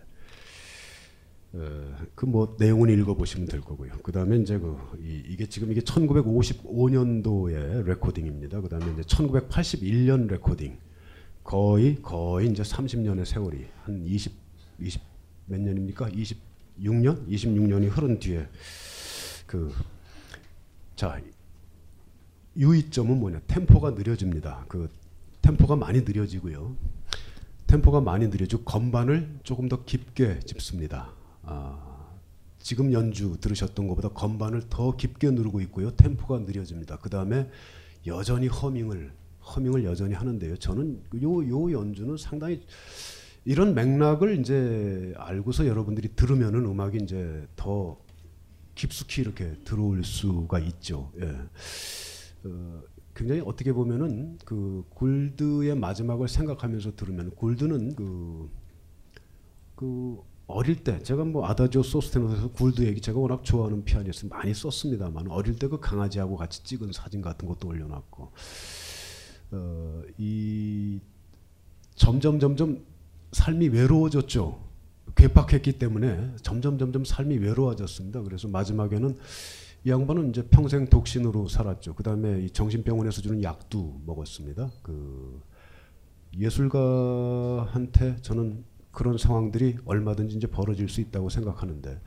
그뭐 2.15 2.55
내용은 2.59 2.89
읽어보시면 2.89 3.47
될 3.47 3.61
거고요. 3.61 3.93
그 4.03 4.11
다음에 4.11 4.37
이제 4.37 4.59
그 4.59 4.77
이, 5.01 5.23
이게 5.27 5.47
지금 5.47 5.71
이게 5.71 5.81
1955년도의 5.81 7.85
레코딩입니다. 7.85 8.61
그 8.61 8.69
다음에 8.69 8.91
이제 8.93 9.01
1981년 9.01 10.27
레코딩 10.27 10.77
거의 11.43 11.99
거의 12.01 12.49
이제 12.49 12.61
30년의 12.61 13.25
세월이 13.25 13.65
한 13.83 14.05
20, 14.05 14.31
20 14.79 15.01
몇 15.47 15.59
년입니까? 15.59 16.09
26년, 16.09 17.27
26년이 17.27 17.89
흐른 17.89 18.19
뒤에 18.19 18.47
그 19.47 19.73
자 20.99 21.17
유의점은 22.57 23.21
뭐냐? 23.21 23.39
템포가 23.47 23.91
느려집니다. 23.91 24.65
그 24.67 24.89
템포가 25.41 25.77
많이 25.77 26.01
느려지고요. 26.01 26.75
템포가 27.67 28.01
많이 28.01 28.27
느려지고 28.27 28.63
건반을 28.63 29.39
조금 29.43 29.69
더 29.69 29.85
깊게 29.85 30.41
짚습니다. 30.41 31.13
아, 31.51 32.15
지금 32.59 32.93
연주 32.93 33.37
들으셨던 33.41 33.87
것보다 33.87 34.09
건반을 34.09 34.63
더 34.69 34.95
깊게 34.95 35.31
누르고 35.31 35.61
있고요. 35.61 35.89
템포가 35.95 36.39
느려집니다. 36.39 36.97
그 36.99 37.09
다음에 37.09 37.49
여전히 38.05 38.47
허밍을 38.47 39.11
허밍을 39.55 39.83
여전히 39.83 40.13
하는데요. 40.13 40.57
저는 40.57 41.01
요 41.23 41.47
요 41.49 41.71
연주는 41.71 42.15
상당히 42.17 42.61
이런 43.45 43.73
맥락을 43.73 44.39
이제 44.39 45.13
알고서 45.17 45.65
여러분들이 45.65 46.09
들으면은 46.15 46.65
음악이 46.65 46.99
이제 47.01 47.47
더 47.55 47.97
깊숙이 48.75 49.21
이렇게 49.21 49.55
들어올 49.65 50.03
수가 50.03 50.59
있죠. 50.59 51.11
예. 51.19 51.35
어, 52.43 52.81
굉장히 53.15 53.41
어떻게 53.41 53.73
보면은 53.73 54.37
그 54.45 54.85
골드의 54.91 55.75
마지막을 55.75 56.27
생각하면서 56.27 56.95
들으면 56.95 57.31
골드는 57.31 57.95
그, 57.95 58.49
그 59.75 60.21
어릴 60.49 60.83
때 60.83 61.01
제가 61.03 61.23
뭐 61.23 61.45
아다지오 61.47 61.83
소스테노에서 61.83 62.51
골드 62.51 62.81
얘기 62.81 62.99
제가 62.99 63.19
워낙 63.19 63.43
좋아하는 63.43 63.83
피아니스트 63.85 64.25
많이 64.25 64.53
썼습니다만 64.53 65.29
어릴 65.29 65.55
때 65.57 65.67
그 65.69 65.79
강아지하고 65.79 66.35
같이 66.35 66.63
찍은 66.63 66.91
사진 66.91 67.21
같은 67.21 67.47
것도 67.47 67.67
올려놨고 67.67 68.31
어, 69.51 70.01
이 70.17 70.99
점점 71.95 72.39
점점 72.39 72.83
삶이 73.31 73.67
외로워졌죠. 73.69 74.67
괴팍했기 75.15 75.73
때문에 75.73 76.35
점점 76.41 76.79
점점 76.79 77.05
삶이 77.05 77.37
외로워졌습니다. 77.37 78.21
그래서 78.23 78.47
마지막에는 78.47 79.17
이 79.85 79.89
양반은 79.91 80.29
이제 80.29 80.47
평생 80.47 80.87
독신으로 80.87 81.47
살았죠. 81.47 81.93
그 81.93 82.03
다음에 82.03 82.47
정신병원에서 82.47 83.21
주는 83.21 83.43
약도 83.43 84.01
먹었습니다. 84.05 84.71
그 84.81 85.41
예술가한테 86.37 88.17
저는 88.21 88.63
그런 88.99 89.17
상황들이 89.17 89.77
얼마든지 89.85 90.35
이제 90.35 90.45
벌어질 90.45 90.89
수 90.89 90.99
있다고 90.99 91.29
생각하는데 91.29 92.01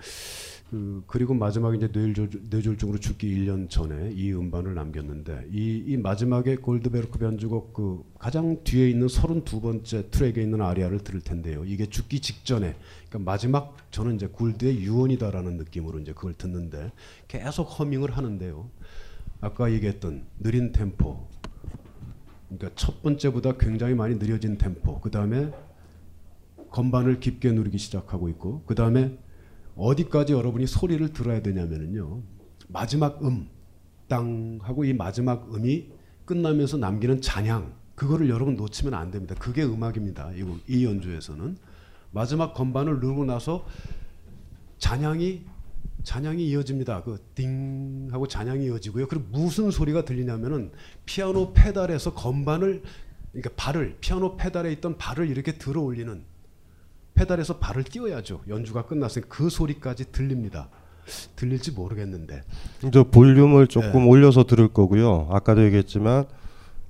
그 0.69 1.03
그리고 1.07 1.33
마지막에 1.33 1.79
이제 1.79 1.89
뇌졸, 1.91 2.29
뇌졸중으로 2.51 2.99
죽기 2.99 3.35
1년 3.35 3.71
전에 3.71 4.13
이 4.13 4.31
음반을 4.35 4.75
남겼는데 4.75 5.47
이, 5.51 5.85
이 5.87 5.97
마지막에 5.97 6.57
골드베르크 6.57 7.19
변주곡 7.19 7.73
그 7.73 8.05
가장 8.19 8.63
뒤에 8.63 8.91
있는 8.91 9.07
32번째 9.07 10.11
트랙에 10.11 10.43
있는 10.43 10.61
아리아를 10.61 10.99
들을 10.99 11.23
텐데요. 11.23 11.65
이게 11.65 11.87
죽기 11.87 12.21
직전에 12.21 12.77
그러니까 13.09 13.31
마지막 13.31 13.75
저는 13.91 14.17
이제 14.17 14.27
굴드의 14.27 14.83
유언이다라는 14.83 15.57
느낌으로 15.57 15.99
이제 15.99 16.13
그걸 16.13 16.35
듣는데 16.35 16.93
계속 17.27 17.63
허밍을 17.63 18.19
하는데요. 18.19 18.69
아까 19.41 19.73
얘기했던 19.73 20.27
느린 20.41 20.73
템포 20.73 21.27
그러니까 22.49 22.71
첫 22.75 23.03
번째보다 23.03 23.57
굉장히 23.57 23.95
많이 23.95 24.19
느려진 24.19 24.59
템포. 24.59 25.01
그 25.01 25.11
다음에 25.11 25.51
건반을 26.73 27.21
깊게 27.21 27.53
누르기 27.53 27.79
시작하고 27.79 28.29
있고, 28.31 28.63
그 28.67 28.75
다음에 28.75 29.17
어디까지 29.77 30.33
여러분이 30.33 30.67
소리를 30.67 31.07
들어야 31.13 31.43
되냐면은요. 31.43 32.23
마지막 32.69 33.23
음, 33.25 33.49
땅 34.09 34.59
하고 34.63 34.85
이 34.85 34.93
마지막 34.93 35.55
음이 35.55 35.91
끝나면서 36.25 36.77
남기는 36.79 37.21
잔향. 37.21 37.75
그거를 37.95 38.29
여러분 38.31 38.57
놓치면 38.57 38.95
안 38.95 39.11
됩니다. 39.11 39.35
그게 39.39 39.63
음악입니다. 39.65 40.33
이, 40.33 40.45
이 40.69 40.85
연주에서는. 40.85 41.57
마지막 42.11 42.55
건반을 42.55 42.95
누르고 43.01 43.25
나서 43.25 43.65
잔향이 44.79 45.45
잔향이 46.03 46.49
이어집니다. 46.49 47.03
그 47.05 47.19
띵 47.35 48.09
하고 48.11 48.27
잔향이 48.27 48.67
이어지고요. 48.67 49.07
그리고 49.09 49.25
무슨 49.31 49.71
소리가 49.71 50.05
들리냐면은 50.05 50.73
피아노 51.07 51.53
페달에서 51.53 52.15
건반을 52.15 52.83
그러니까 53.31 53.51
발을 53.57 53.97
피아노 54.01 54.37
페달에 54.37 54.73
있던 54.73 54.99
발을 54.99 55.29
이렇게 55.31 55.53
들어 55.53 55.81
올리는 55.81 56.23
페달에서 57.15 57.59
발을 57.59 57.85
띄워야죠. 57.85 58.43
연주가 58.49 58.87
끝났으니 58.87 59.27
그 59.29 59.51
소리까지 59.51 60.13
들립니다. 60.13 60.69
들릴지 61.37 61.73
모르겠는데. 61.73 62.43
이제 62.85 63.03
볼륨을 63.03 63.67
조금 63.67 64.03
네. 64.03 64.09
올려서 64.09 64.45
들을 64.45 64.69
거고요. 64.69 65.29
아까도 65.31 65.65
얘기했지만 65.65 66.25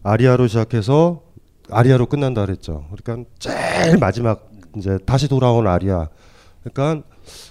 아리아로 0.03 0.47
시작해서 0.49 1.23
아리아로 1.71 2.07
끝난다 2.07 2.45
그랬죠. 2.45 2.87
그러니까 2.95 3.31
제일 3.39 3.99
마지막 3.99 4.51
이제 4.77 4.99
다시 5.07 5.29
돌아온 5.29 5.67
아리아. 5.67 6.09
그러니까 6.63 7.07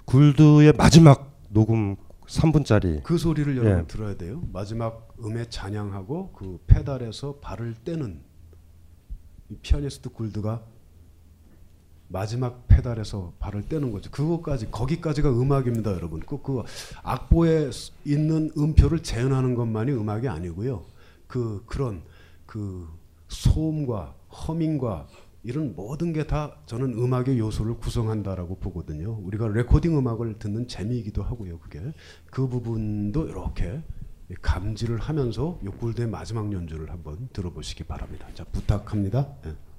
굴드의 0.05 0.73
마지막 0.77 1.39
녹음 1.49 1.95
3분짜리 2.27 3.03
그 3.03 3.17
소리를 3.17 3.57
여러분 3.57 3.87
들어야 3.87 4.15
돼요. 4.15 4.41
마지막 4.53 5.09
음에 5.23 5.45
잔향하고 5.49 6.31
그 6.31 6.59
페달에서 6.67 7.35
발을 7.41 7.75
떼는 7.83 8.21
이 9.49 9.55
피아니스트 9.61 10.09
굴드가 10.09 10.61
마지막 12.11 12.67
페달에서 12.67 13.33
발을 13.39 13.63
떼는 13.69 13.91
거죠. 13.91 14.11
그거까지 14.11 14.69
거기까지가 14.71 15.29
음악입니다, 15.29 15.91
여러분. 15.93 16.19
그, 16.21 16.41
그 16.41 16.63
악보에 17.03 17.69
있는 18.05 18.51
음표를 18.57 19.01
재현하는 19.03 19.55
것만이 19.55 19.91
음악이 19.91 20.27
아니고요. 20.27 20.83
그 21.27 21.63
그런 21.65 22.01
그 22.45 22.87
소음과 23.29 24.13
허밍과 24.47 25.07
이런 25.43 25.73
모든 25.75 26.13
게 26.13 26.27
다 26.27 26.55
저는 26.67 26.93
음악의 26.93 27.39
요소를 27.39 27.75
구성한다라고 27.75 28.57
보거든요. 28.59 29.17
우리가 29.23 29.47
레코딩 29.47 29.97
음악을 29.97 30.37
듣는 30.37 30.67
재미이기도 30.67 31.23
하고요. 31.23 31.59
그게 31.59 31.81
그 32.29 32.47
부분도 32.47 33.27
이렇게 33.27 33.81
감지를 34.41 34.97
하면서 34.99 35.59
욕굴대 35.63 36.05
마지막 36.05 36.51
연주를 36.53 36.89
한번 36.91 37.27
들어보시기 37.33 37.85
바랍니다. 37.85 38.27
자 38.35 38.43
부탁합니다. 38.51 39.27
예. 39.47 39.70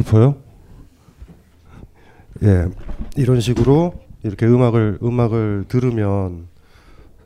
슬퍼요? 0.00 0.36
예, 2.42 2.68
이런 3.16 3.40
식으로 3.40 3.94
이렇게 4.22 4.46
음악을 4.46 4.98
음악을 5.02 5.66
들으면 5.68 6.48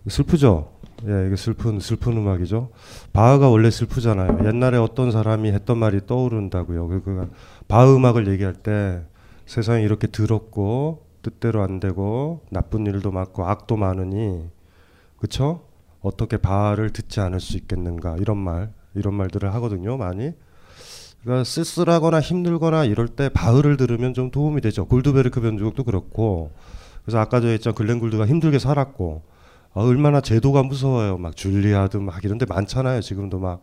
슬프죠. 0.09 0.73
예, 1.07 1.27
이게 1.27 1.37
슬픈 1.37 1.81
슬픈 1.81 2.17
음악이죠. 2.17 2.71
바흐가 3.13 3.49
원래 3.49 3.71
슬프잖아요. 3.71 4.47
옛날에 4.47 4.79
어떤 4.79 5.13
사람이 5.13 5.53
했던 5.53 5.79
말이 5.79 6.07
떠오른다고요. 6.07 6.89
그가 6.89 7.29
바흐 7.69 7.97
음악을 7.97 8.29
얘기할 8.29 8.55
때 8.55 9.03
세상이 9.47 9.85
이렇게 9.85 10.09
더럽고 10.11 11.05
뜻대로 11.23 11.63
안 11.63 11.81
되고 11.81 12.43
나쁜 12.51 12.87
일도 12.87 13.13
많고 13.13 13.47
악도 13.47 13.77
많으니 13.77 14.49
그쵸? 15.17 15.63
어떻게 16.01 16.37
바흐를 16.37 16.91
듣지 16.91 17.21
않을 17.21 17.41
수 17.41 17.57
있겠는가 17.57 18.17
이런 18.19 18.37
말 18.37 18.73
이런 18.95 19.15
말들을 19.15 19.53
하거든요. 19.55 19.97
많이. 19.97 20.33
그러니까 21.25 21.45
쓸쓸하거나 21.45 22.21
힘들거나 22.21 22.85
이럴 22.85 23.09
때 23.09 23.31
바흐를 23.31 23.77
들으면 23.79 24.13
좀 24.13 24.31
도움이 24.31 24.61
되죠. 24.61 24.85
골드베르크 24.85 25.41
변주곡도 25.41 25.85
그렇고. 25.85 26.53
그래서 27.03 27.19
아까 27.19 27.41
저 27.41 27.49
했죠. 27.49 27.73
글렌 27.73 27.99
굴드가 27.99 28.27
힘들게 28.27 28.59
살았고 28.59 29.23
아, 29.73 29.81
얼마나 29.81 30.21
제도가 30.21 30.63
무서워요. 30.63 31.17
막 31.19 31.35
줄리아드 31.35 31.97
막 31.97 32.23
이런 32.25 32.39
데 32.39 32.47
많잖아요. 32.47 33.01
지금도 33.01 33.39
막 33.39 33.61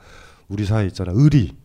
우리 0.50 0.66
사회 0.66 0.86
있잖아. 0.88 1.12
의리, 1.16 1.56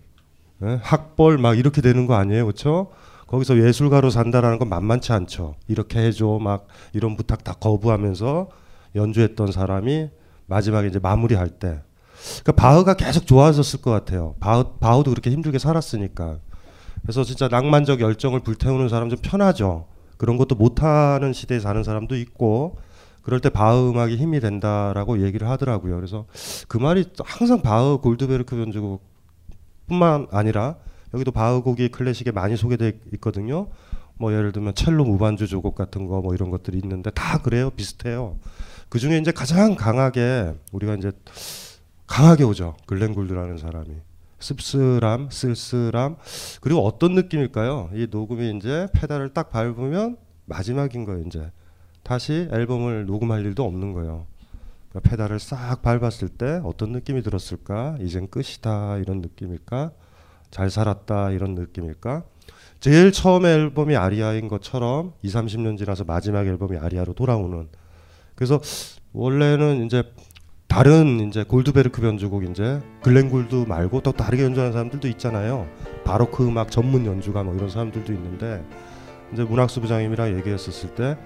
예? 0.62 0.78
학벌 0.82 1.38
막 1.38 1.58
이렇게 1.58 1.80
되는 1.80 2.06
거 2.06 2.14
아니에요. 2.14 2.44
그렇죠? 2.44 2.90
거기서 3.26 3.58
예술가로 3.58 4.10
산다라는 4.10 4.58
건 4.58 4.68
만만치 4.68 5.12
않죠. 5.12 5.56
이렇게 5.66 5.98
해줘 5.98 6.38
막 6.40 6.68
이런 6.92 7.16
부탁 7.16 7.42
다 7.42 7.54
거부하면서 7.54 8.48
연주했던 8.94 9.50
사람이 9.50 10.10
마지막에 10.46 10.88
이제 10.88 10.98
마무리할 10.98 11.48
때 11.48 11.80
그러니까 12.42 12.52
바흐가 12.52 12.94
계속 12.94 13.26
좋아졌을 13.26 13.80
것 13.80 13.90
같아요. 13.90 14.34
바흐, 14.40 14.78
바흐도 14.80 15.10
그렇게 15.10 15.30
힘들게 15.30 15.58
살았으니까. 15.58 16.38
그래서 17.02 17.24
진짜 17.24 17.48
낭만적 17.48 18.00
열정을 18.00 18.40
불태우는 18.40 18.88
사람 18.88 19.10
좀 19.10 19.18
편하죠. 19.22 19.86
그런 20.16 20.36
것도 20.38 20.54
못하는 20.54 21.32
시대에 21.32 21.60
사는 21.60 21.82
사람도 21.82 22.16
있고 22.16 22.78
그럴 23.22 23.40
때 23.40 23.50
바흐 23.50 23.90
음악이 23.90 24.16
힘이 24.16 24.40
된다라고 24.40 25.22
얘기를 25.22 25.48
하더라고요. 25.48 25.96
그래서 25.96 26.26
그 26.68 26.78
말이 26.78 27.04
항상 27.24 27.60
바흐 27.62 27.98
골드베르크 27.98 28.56
변주곡뿐만 28.56 30.28
아니라 30.30 30.76
여기도 31.14 31.30
바흐 31.32 31.62
곡이 31.62 31.88
클래식에 31.90 32.30
많이 32.32 32.56
소개돼 32.56 33.00
있거든요. 33.14 33.68
뭐 34.18 34.32
예를 34.32 34.52
들면 34.52 34.74
첼로 34.74 35.04
무반주 35.04 35.46
조곡 35.46 35.74
같은 35.74 36.06
거 36.06 36.20
뭐 36.20 36.34
이런 36.34 36.50
것들이 36.50 36.78
있는데 36.78 37.10
다 37.10 37.38
그래요. 37.38 37.70
비슷해요. 37.70 38.38
그 38.88 38.98
중에 38.98 39.18
이제 39.18 39.30
가장 39.32 39.74
강하게 39.74 40.54
우리가 40.72 40.94
이제 40.94 41.12
강하게 42.06 42.44
오죠. 42.44 42.76
글렌 42.86 43.14
골드라는 43.14 43.58
사람이. 43.58 43.94
씁쓸함, 44.38 45.30
쓸쓸함. 45.30 46.16
그리고 46.60 46.84
어떤 46.86 47.14
느낌일까요? 47.14 47.90
이 47.94 48.06
녹음이 48.10 48.56
이제 48.56 48.88
페달을 48.92 49.32
딱 49.32 49.50
밟으면 49.50 50.16
마지막인 50.44 51.04
거예요, 51.04 51.22
이제. 51.26 51.50
다시 52.02 52.48
앨범을 52.52 53.06
녹음할 53.06 53.44
일도 53.44 53.64
없는 53.64 53.92
거예요. 53.92 54.26
그러니까 54.90 55.10
페달을 55.10 55.40
싹 55.40 55.82
밟았을 55.82 56.28
때 56.28 56.60
어떤 56.64 56.92
느낌이 56.92 57.22
들었을까? 57.22 57.96
이젠 58.00 58.28
끝이다 58.28 58.98
이런 58.98 59.20
느낌일까? 59.20 59.90
잘 60.50 60.70
살았다 60.70 61.32
이런 61.32 61.54
느낌일까? 61.54 62.24
제일 62.78 63.10
처음에 63.10 63.48
앨범이 63.52 63.96
아리아인 63.96 64.48
것처럼 64.48 65.14
2, 65.22 65.28
30년 65.28 65.76
지나서 65.78 66.04
마지막 66.04 66.46
앨범이 66.46 66.76
아리아로 66.76 67.14
돌아오는 67.14 67.68
그래서 68.34 68.60
원래는 69.12 69.84
이제 69.84 70.04
다른 70.76 71.20
이제 71.26 71.42
골드베르크 71.42 72.02
변주곡 72.02 72.44
이제 72.50 72.82
글렌 73.02 73.30
골드 73.30 73.64
말고 73.66 74.02
또 74.02 74.12
다르게 74.12 74.44
연주하는 74.44 74.74
사람들도 74.74 75.08
있잖아요. 75.08 75.66
바로크 76.04 76.46
음악 76.46 76.70
전문 76.70 77.06
연주가 77.06 77.42
뭐 77.42 77.54
이런 77.54 77.70
사람들도 77.70 78.12
있는데 78.12 78.62
이제 79.32 79.42
문학수 79.42 79.80
부장님이랑 79.80 80.36
얘기했었을 80.36 80.94
때 80.94 81.16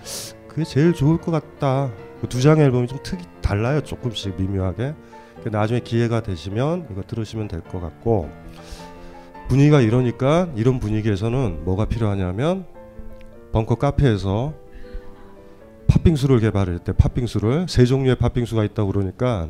그게 0.46 0.62
제일 0.62 0.92
좋을 0.94 1.18
것 1.20 1.32
같다. 1.32 1.90
그 2.20 2.28
두 2.28 2.40
장의 2.40 2.64
앨범이 2.66 2.86
좀 2.86 2.98
특이 3.03 3.24
달라요. 3.42 3.80
조금씩 3.80 4.36
미묘하게. 4.40 4.94
나중에 5.51 5.80
기회가 5.80 6.20
되시면 6.22 6.86
이거 6.92 7.03
들으시면 7.03 7.48
될 7.48 7.61
것 7.61 7.80
같고 7.80 8.30
분위기가 9.48 9.80
이러니까 9.80 10.48
이런 10.55 10.78
분위기에서는 10.78 11.64
뭐가 11.64 11.86
필요하냐면 11.86 12.66
벙커 13.51 13.74
카페에서 13.74 14.55
팥빙수를 15.91 16.38
개발했대. 16.41 16.93
팥빙수를 16.93 17.66
세 17.68 17.84
종류의 17.84 18.16
팥빙수가 18.16 18.64
있다고 18.64 18.93
그러니까 18.93 19.49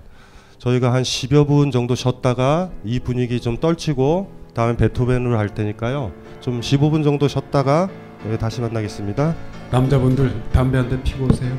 저희가 0.58 0.92
한 0.92 1.02
10여 1.02 1.46
분 1.46 1.70
정도 1.70 1.94
쉬었다가 1.94 2.70
이 2.84 2.98
분위기 3.00 3.40
좀 3.40 3.58
떨치고 3.58 4.30
다음에 4.54 4.76
베토벤으로 4.76 5.38
할 5.38 5.54
테니까요. 5.54 6.12
좀 6.40 6.60
15분 6.60 7.04
정도 7.04 7.28
쉬었다가 7.28 7.88
네, 8.24 8.36
다시 8.38 8.60
만나겠습니다. 8.60 9.34
남자분들 9.70 10.42
담배 10.52 10.78
한 10.78 10.88
대 10.88 11.02
피고 11.02 11.26
오세요. 11.26 11.56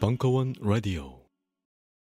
벙커원 0.00 0.54
라디오 0.60 1.15